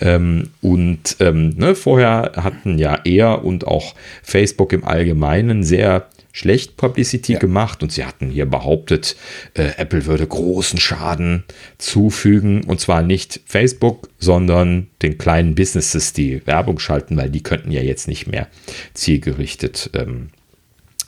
[0.00, 6.76] Ähm, und ähm, ne, vorher hatten ja er und auch Facebook im Allgemeinen sehr schlecht
[6.76, 7.38] Publicity ja.
[7.38, 9.16] gemacht und sie hatten hier behauptet,
[9.54, 11.44] äh, Apple würde großen Schaden
[11.78, 17.70] zufügen und zwar nicht Facebook, sondern den kleinen Businesses, die Werbung schalten, weil die könnten
[17.70, 18.48] ja jetzt nicht mehr
[18.94, 20.30] zielgerichtet ähm,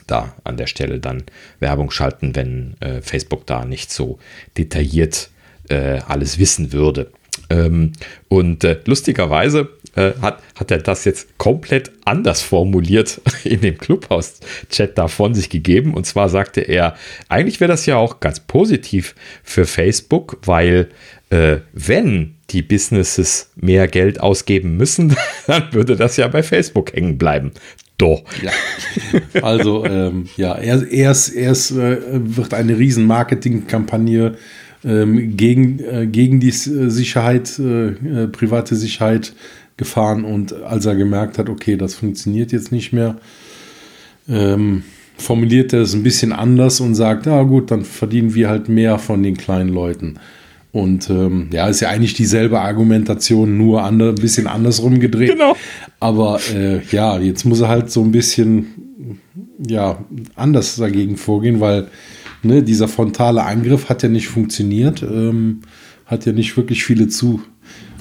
[0.07, 1.23] da an der Stelle dann
[1.59, 4.19] Werbung schalten, wenn äh, Facebook da nicht so
[4.57, 5.29] detailliert
[5.67, 7.11] äh, alles wissen würde.
[7.49, 7.93] Ähm,
[8.27, 14.97] und äh, lustigerweise äh, hat, hat er das jetzt komplett anders formuliert in dem Clubhouse-Chat
[14.97, 15.93] da von sich gegeben.
[15.93, 16.95] Und zwar sagte er,
[17.29, 20.89] eigentlich wäre das ja auch ganz positiv für Facebook, weil
[21.29, 25.15] äh, wenn die Businesses mehr Geld ausgeben müssen,
[25.47, 27.51] dann würde das ja bei Facebook hängen bleiben.
[27.97, 28.23] Doch.
[28.43, 28.51] Ja.
[29.41, 34.37] Also, ähm, ja, erst, erst, erst äh, wird eine riesen Marketingkampagne ähm,
[34.83, 39.33] gegen, äh, gegen die Sicherheit, äh, äh, private Sicherheit
[39.75, 43.17] gefahren und als er gemerkt hat, okay, das funktioniert jetzt nicht mehr,
[44.27, 44.83] ähm,
[45.17, 48.99] formuliert er es ein bisschen anders und sagt, na gut, dann verdienen wir halt mehr
[48.99, 50.15] von den kleinen Leuten.
[50.71, 55.31] Und ähm, ja, ist ja eigentlich dieselbe Argumentation, nur andere, ein bisschen andersrum gedreht.
[55.31, 55.55] Genau.
[55.99, 58.67] Aber äh, ja, jetzt muss er halt so ein bisschen
[59.65, 59.97] ja,
[60.35, 61.87] anders dagegen vorgehen, weil
[62.43, 65.61] ne, dieser frontale Angriff hat ja nicht funktioniert, ähm,
[66.05, 67.41] hat ja nicht wirklich viele zu,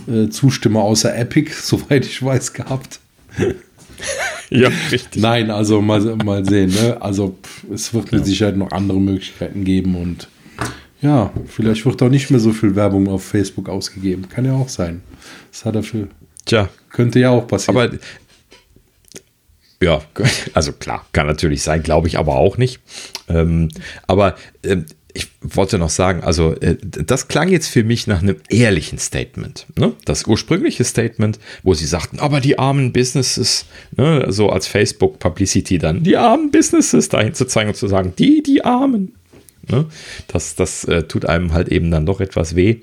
[0.09, 3.01] äh, Zustimmer außer Epic, soweit ich weiß, gehabt.
[4.51, 5.23] ja, richtig.
[5.23, 6.71] Nein, also mal, mal sehen.
[6.71, 7.01] Ne?
[7.01, 8.27] Also pff, es wird mit ja.
[8.27, 10.29] Sicherheit noch andere Möglichkeiten geben und
[11.03, 14.29] ja, vielleicht wird auch nicht mehr so viel Werbung auf Facebook ausgegeben.
[14.29, 15.03] Kann ja auch sein.
[15.53, 16.09] Das hat dafür.
[16.47, 16.69] Tja.
[16.91, 17.77] Könnte ja auch passieren.
[17.77, 17.99] Aber
[19.81, 20.03] ja,
[20.55, 22.81] also klar, kann natürlich sein, glaube ich aber auch nicht.
[23.29, 23.69] Ähm,
[24.07, 24.87] aber ähm,
[25.17, 29.67] ich wollte noch sagen, also äh, das klang jetzt für mich nach einem ehrlichen Statement.
[29.77, 29.95] Ne?
[30.05, 33.65] Das ursprüngliche Statement, wo sie sagten, aber die armen Businesses,
[33.97, 34.27] ne?
[34.29, 38.65] so als Facebook-Publicity dann, die armen Businesses dahin zu zeigen und zu sagen, die, die
[38.65, 39.15] Armen.
[39.69, 39.87] Ne?
[40.29, 42.81] Das, das äh, tut einem halt eben dann doch etwas weh.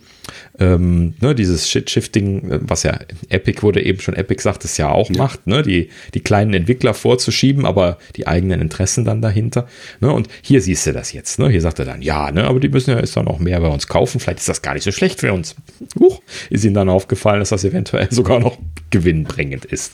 [0.60, 3.00] Ähm, ne, dieses Shit-Shifting, äh, was ja
[3.30, 5.18] Epic wurde eben schon Epic sagt, es ja auch ja.
[5.18, 9.68] macht, ne, die, die kleinen Entwickler vorzuschieben, aber die eigenen Interessen dann dahinter.
[10.00, 11.40] Ne, und hier siehst du das jetzt.
[11.40, 13.60] Ne, hier sagt er dann, ja, ne, aber die müssen ja jetzt dann auch mehr
[13.62, 14.20] bei uns kaufen.
[14.20, 15.56] Vielleicht ist das gar nicht so schlecht für uns.
[16.00, 18.58] Huch, ist ihnen dann aufgefallen, dass das eventuell sogar noch
[18.90, 19.94] gewinnbringend ist.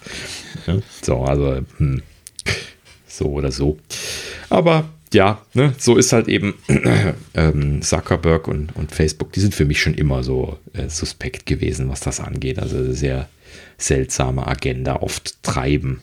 [0.67, 2.01] Ne, so, also, hm,
[3.07, 3.77] so oder so.
[4.49, 6.55] Aber ja, ne, so ist halt eben
[7.33, 11.89] ähm, Zuckerberg und, und Facebook, die sind für mich schon immer so äh, suspekt gewesen,
[11.89, 12.59] was das angeht.
[12.59, 13.27] Also sehr
[13.77, 16.01] seltsame Agenda oft treiben.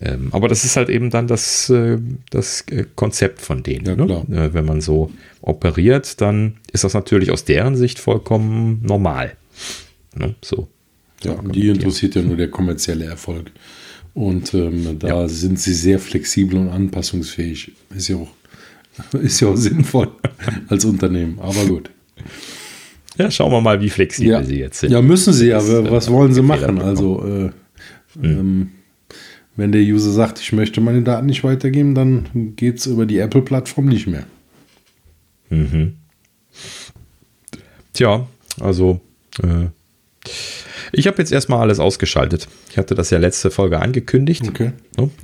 [0.00, 1.98] Ähm, aber das ist halt eben dann das, äh,
[2.30, 3.86] das äh, Konzept von denen.
[3.86, 4.24] Ja, ne?
[4.30, 9.36] Äh, wenn man so operiert, dann ist das natürlich aus deren Sicht vollkommen normal.
[10.16, 10.34] Ne?
[10.42, 10.68] So.
[11.22, 13.50] Ja, die interessiert ja nur der kommerzielle Erfolg.
[14.14, 15.28] Und ähm, da ja.
[15.28, 17.72] sind sie sehr flexibel und anpassungsfähig.
[17.94, 18.32] Ist ja auch,
[19.20, 20.08] ist ja auch sinnvoll
[20.68, 21.38] als Unternehmen.
[21.40, 21.90] Aber gut.
[23.18, 24.42] Ja, schauen wir mal, wie flexibel ja.
[24.44, 24.92] sie jetzt sind.
[24.92, 25.60] Ja, müssen sie ja.
[25.90, 26.80] Was wollen sie machen?
[26.80, 27.50] Also, äh,
[28.20, 28.24] hm.
[28.24, 28.70] ähm,
[29.56, 33.18] wenn der User sagt, ich möchte meine Daten nicht weitergeben, dann geht es über die
[33.18, 34.26] Apple-Plattform nicht mehr.
[35.48, 35.94] Mhm.
[37.92, 38.26] Tja,
[38.60, 39.00] also
[39.42, 39.66] äh,
[40.98, 42.48] ich habe jetzt erstmal alles ausgeschaltet.
[42.70, 44.42] Ich hatte das ja letzte Folge angekündigt.
[44.48, 44.72] Okay.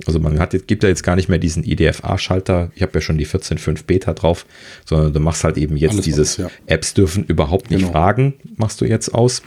[0.05, 2.71] Also man hat, gibt ja jetzt gar nicht mehr diesen IDFA-Schalter.
[2.75, 4.45] Ich habe ja schon die 14.5 Beta drauf,
[4.85, 6.51] sondern du machst halt eben jetzt alles dieses aus, ja.
[6.65, 7.91] Apps dürfen überhaupt nicht genau.
[7.91, 9.41] fragen, machst du jetzt aus.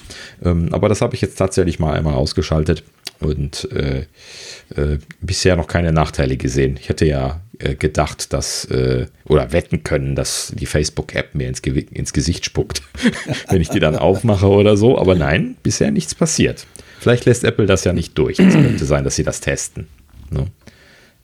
[0.44, 2.82] Ähm, aber das habe ich jetzt tatsächlich mal einmal ausgeschaltet
[3.20, 4.06] und äh,
[4.76, 6.78] äh, bisher noch keine Nachteile gesehen.
[6.80, 11.60] Ich hätte ja äh, gedacht, dass äh, oder wetten können, dass die Facebook-App mir ins,
[11.60, 12.82] ins, Gesicht spuckt,
[13.48, 14.98] wenn ich die dann aufmache oder so.
[14.98, 16.66] Aber nein, bisher nichts passiert.
[17.00, 18.38] Vielleicht lässt Apple das ja nicht durch.
[18.38, 19.88] Es könnte sein, dass sie das testen.
[20.30, 20.46] Ne?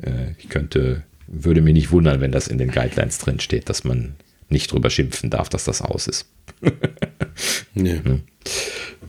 [0.02, 3.84] äh, ich könnte, würde mir nicht wundern, wenn das in den Guidelines drin steht, dass
[3.84, 4.14] man
[4.48, 6.26] nicht drüber schimpfen darf, dass das aus ist.
[7.74, 8.00] nee.
[8.02, 8.22] Hm.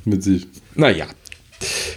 [0.05, 0.47] Mit sich.
[0.75, 1.07] Naja,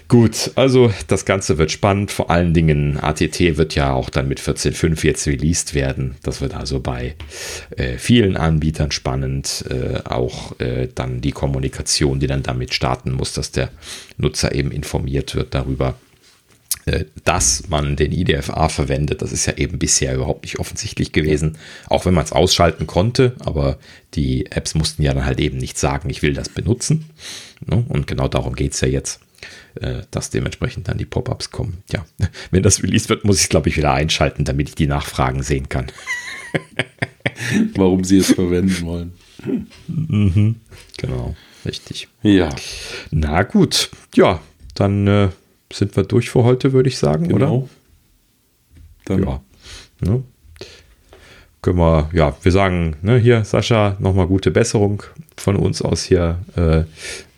[0.09, 2.11] Gut, also das Ganze wird spannend.
[2.11, 6.17] Vor allen Dingen ATT wird ja auch dann mit 14.5 jetzt released werden.
[6.23, 7.15] Das wird also bei
[7.77, 9.65] äh, vielen Anbietern spannend.
[9.71, 13.71] Äh, auch äh, dann die Kommunikation, die dann damit starten muss, dass der
[14.17, 15.95] Nutzer eben informiert wird darüber,
[16.87, 19.23] äh, dass man den IDFA verwendet.
[19.23, 21.57] Das ist ja eben bisher überhaupt nicht offensichtlich gewesen,
[21.89, 23.79] auch wenn man es ausschalten konnte, aber
[24.15, 27.07] die Apps mussten ja dann halt eben nicht sagen, ich will das benutzen.
[27.67, 27.85] Ne?
[27.89, 29.21] Und genau darum geht es ja jetzt.
[29.81, 31.83] Äh, dass dementsprechend dann die Pop-ups kommen.
[31.91, 32.07] Ja,
[32.53, 35.43] wenn das released wird, muss ich es, glaube ich, wieder einschalten, damit ich die Nachfragen
[35.43, 35.87] sehen kann.
[37.75, 39.13] Warum sie es verwenden wollen.
[39.89, 40.57] Mhm,
[40.97, 41.35] genau,
[41.65, 42.09] richtig.
[42.23, 42.55] Ja.
[43.11, 44.41] Na gut, ja,
[44.75, 45.29] dann äh,
[45.73, 47.57] sind wir durch für heute, würde ich sagen, genau.
[47.57, 47.69] oder?
[49.07, 49.41] Dann ja.
[50.01, 50.23] Ne?
[51.63, 55.03] Können wir, ja, wir sagen, ne, hier, Sascha, nochmal gute Besserung
[55.37, 56.39] von uns aus hier.
[56.57, 56.85] Äh,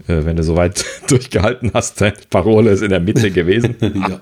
[0.09, 2.01] äh, wenn du soweit durchgehalten hast.
[2.01, 3.77] Deine Parole ist in der Mitte gewesen.
[3.81, 4.21] ja.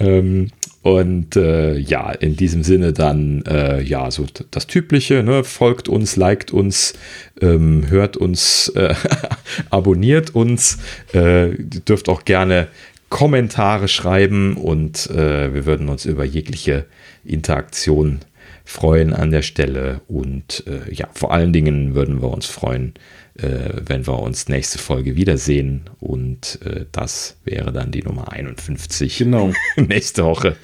[0.00, 0.48] ähm,
[0.82, 5.42] und äh, ja, in diesem Sinne dann, äh, ja, so das Typische, ne?
[5.42, 6.94] folgt uns, liked uns,
[7.40, 8.94] ähm, hört uns, äh,
[9.70, 10.78] abonniert uns,
[11.12, 12.68] äh, dürft auch gerne
[13.08, 16.86] Kommentare schreiben und äh, wir würden uns über jegliche
[17.24, 18.20] Interaktion
[18.64, 22.94] freuen an der Stelle und äh, ja, vor allen Dingen würden wir uns freuen,
[23.38, 25.82] äh, wenn wir uns nächste Folge wiedersehen.
[26.00, 29.18] Und äh, das wäre dann die Nummer 51.
[29.18, 29.52] Genau.
[29.76, 30.56] nächste Woche.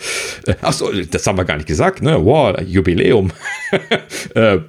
[0.46, 2.24] Äh, achso, das haben wir gar nicht gesagt, ne?
[2.24, 3.32] Wow, Jubiläum.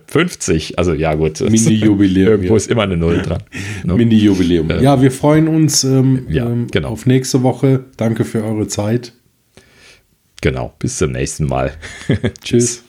[0.07, 0.43] 50.
[0.73, 1.39] Äh, also ja, gut.
[1.49, 2.27] Mini-Jubiläum.
[2.27, 2.57] Irgendwo ja.
[2.57, 3.43] ist immer eine Null dran.
[3.83, 3.93] Ne?
[3.95, 4.69] Mini-Jubiläum.
[4.69, 6.89] Äh, ja, wir freuen uns ähm, ja, ähm, genau.
[6.89, 7.85] auf nächste Woche.
[7.97, 9.13] Danke für eure Zeit.
[10.41, 10.73] Genau.
[10.79, 11.73] Bis zum nächsten Mal.
[12.43, 12.83] Tschüss.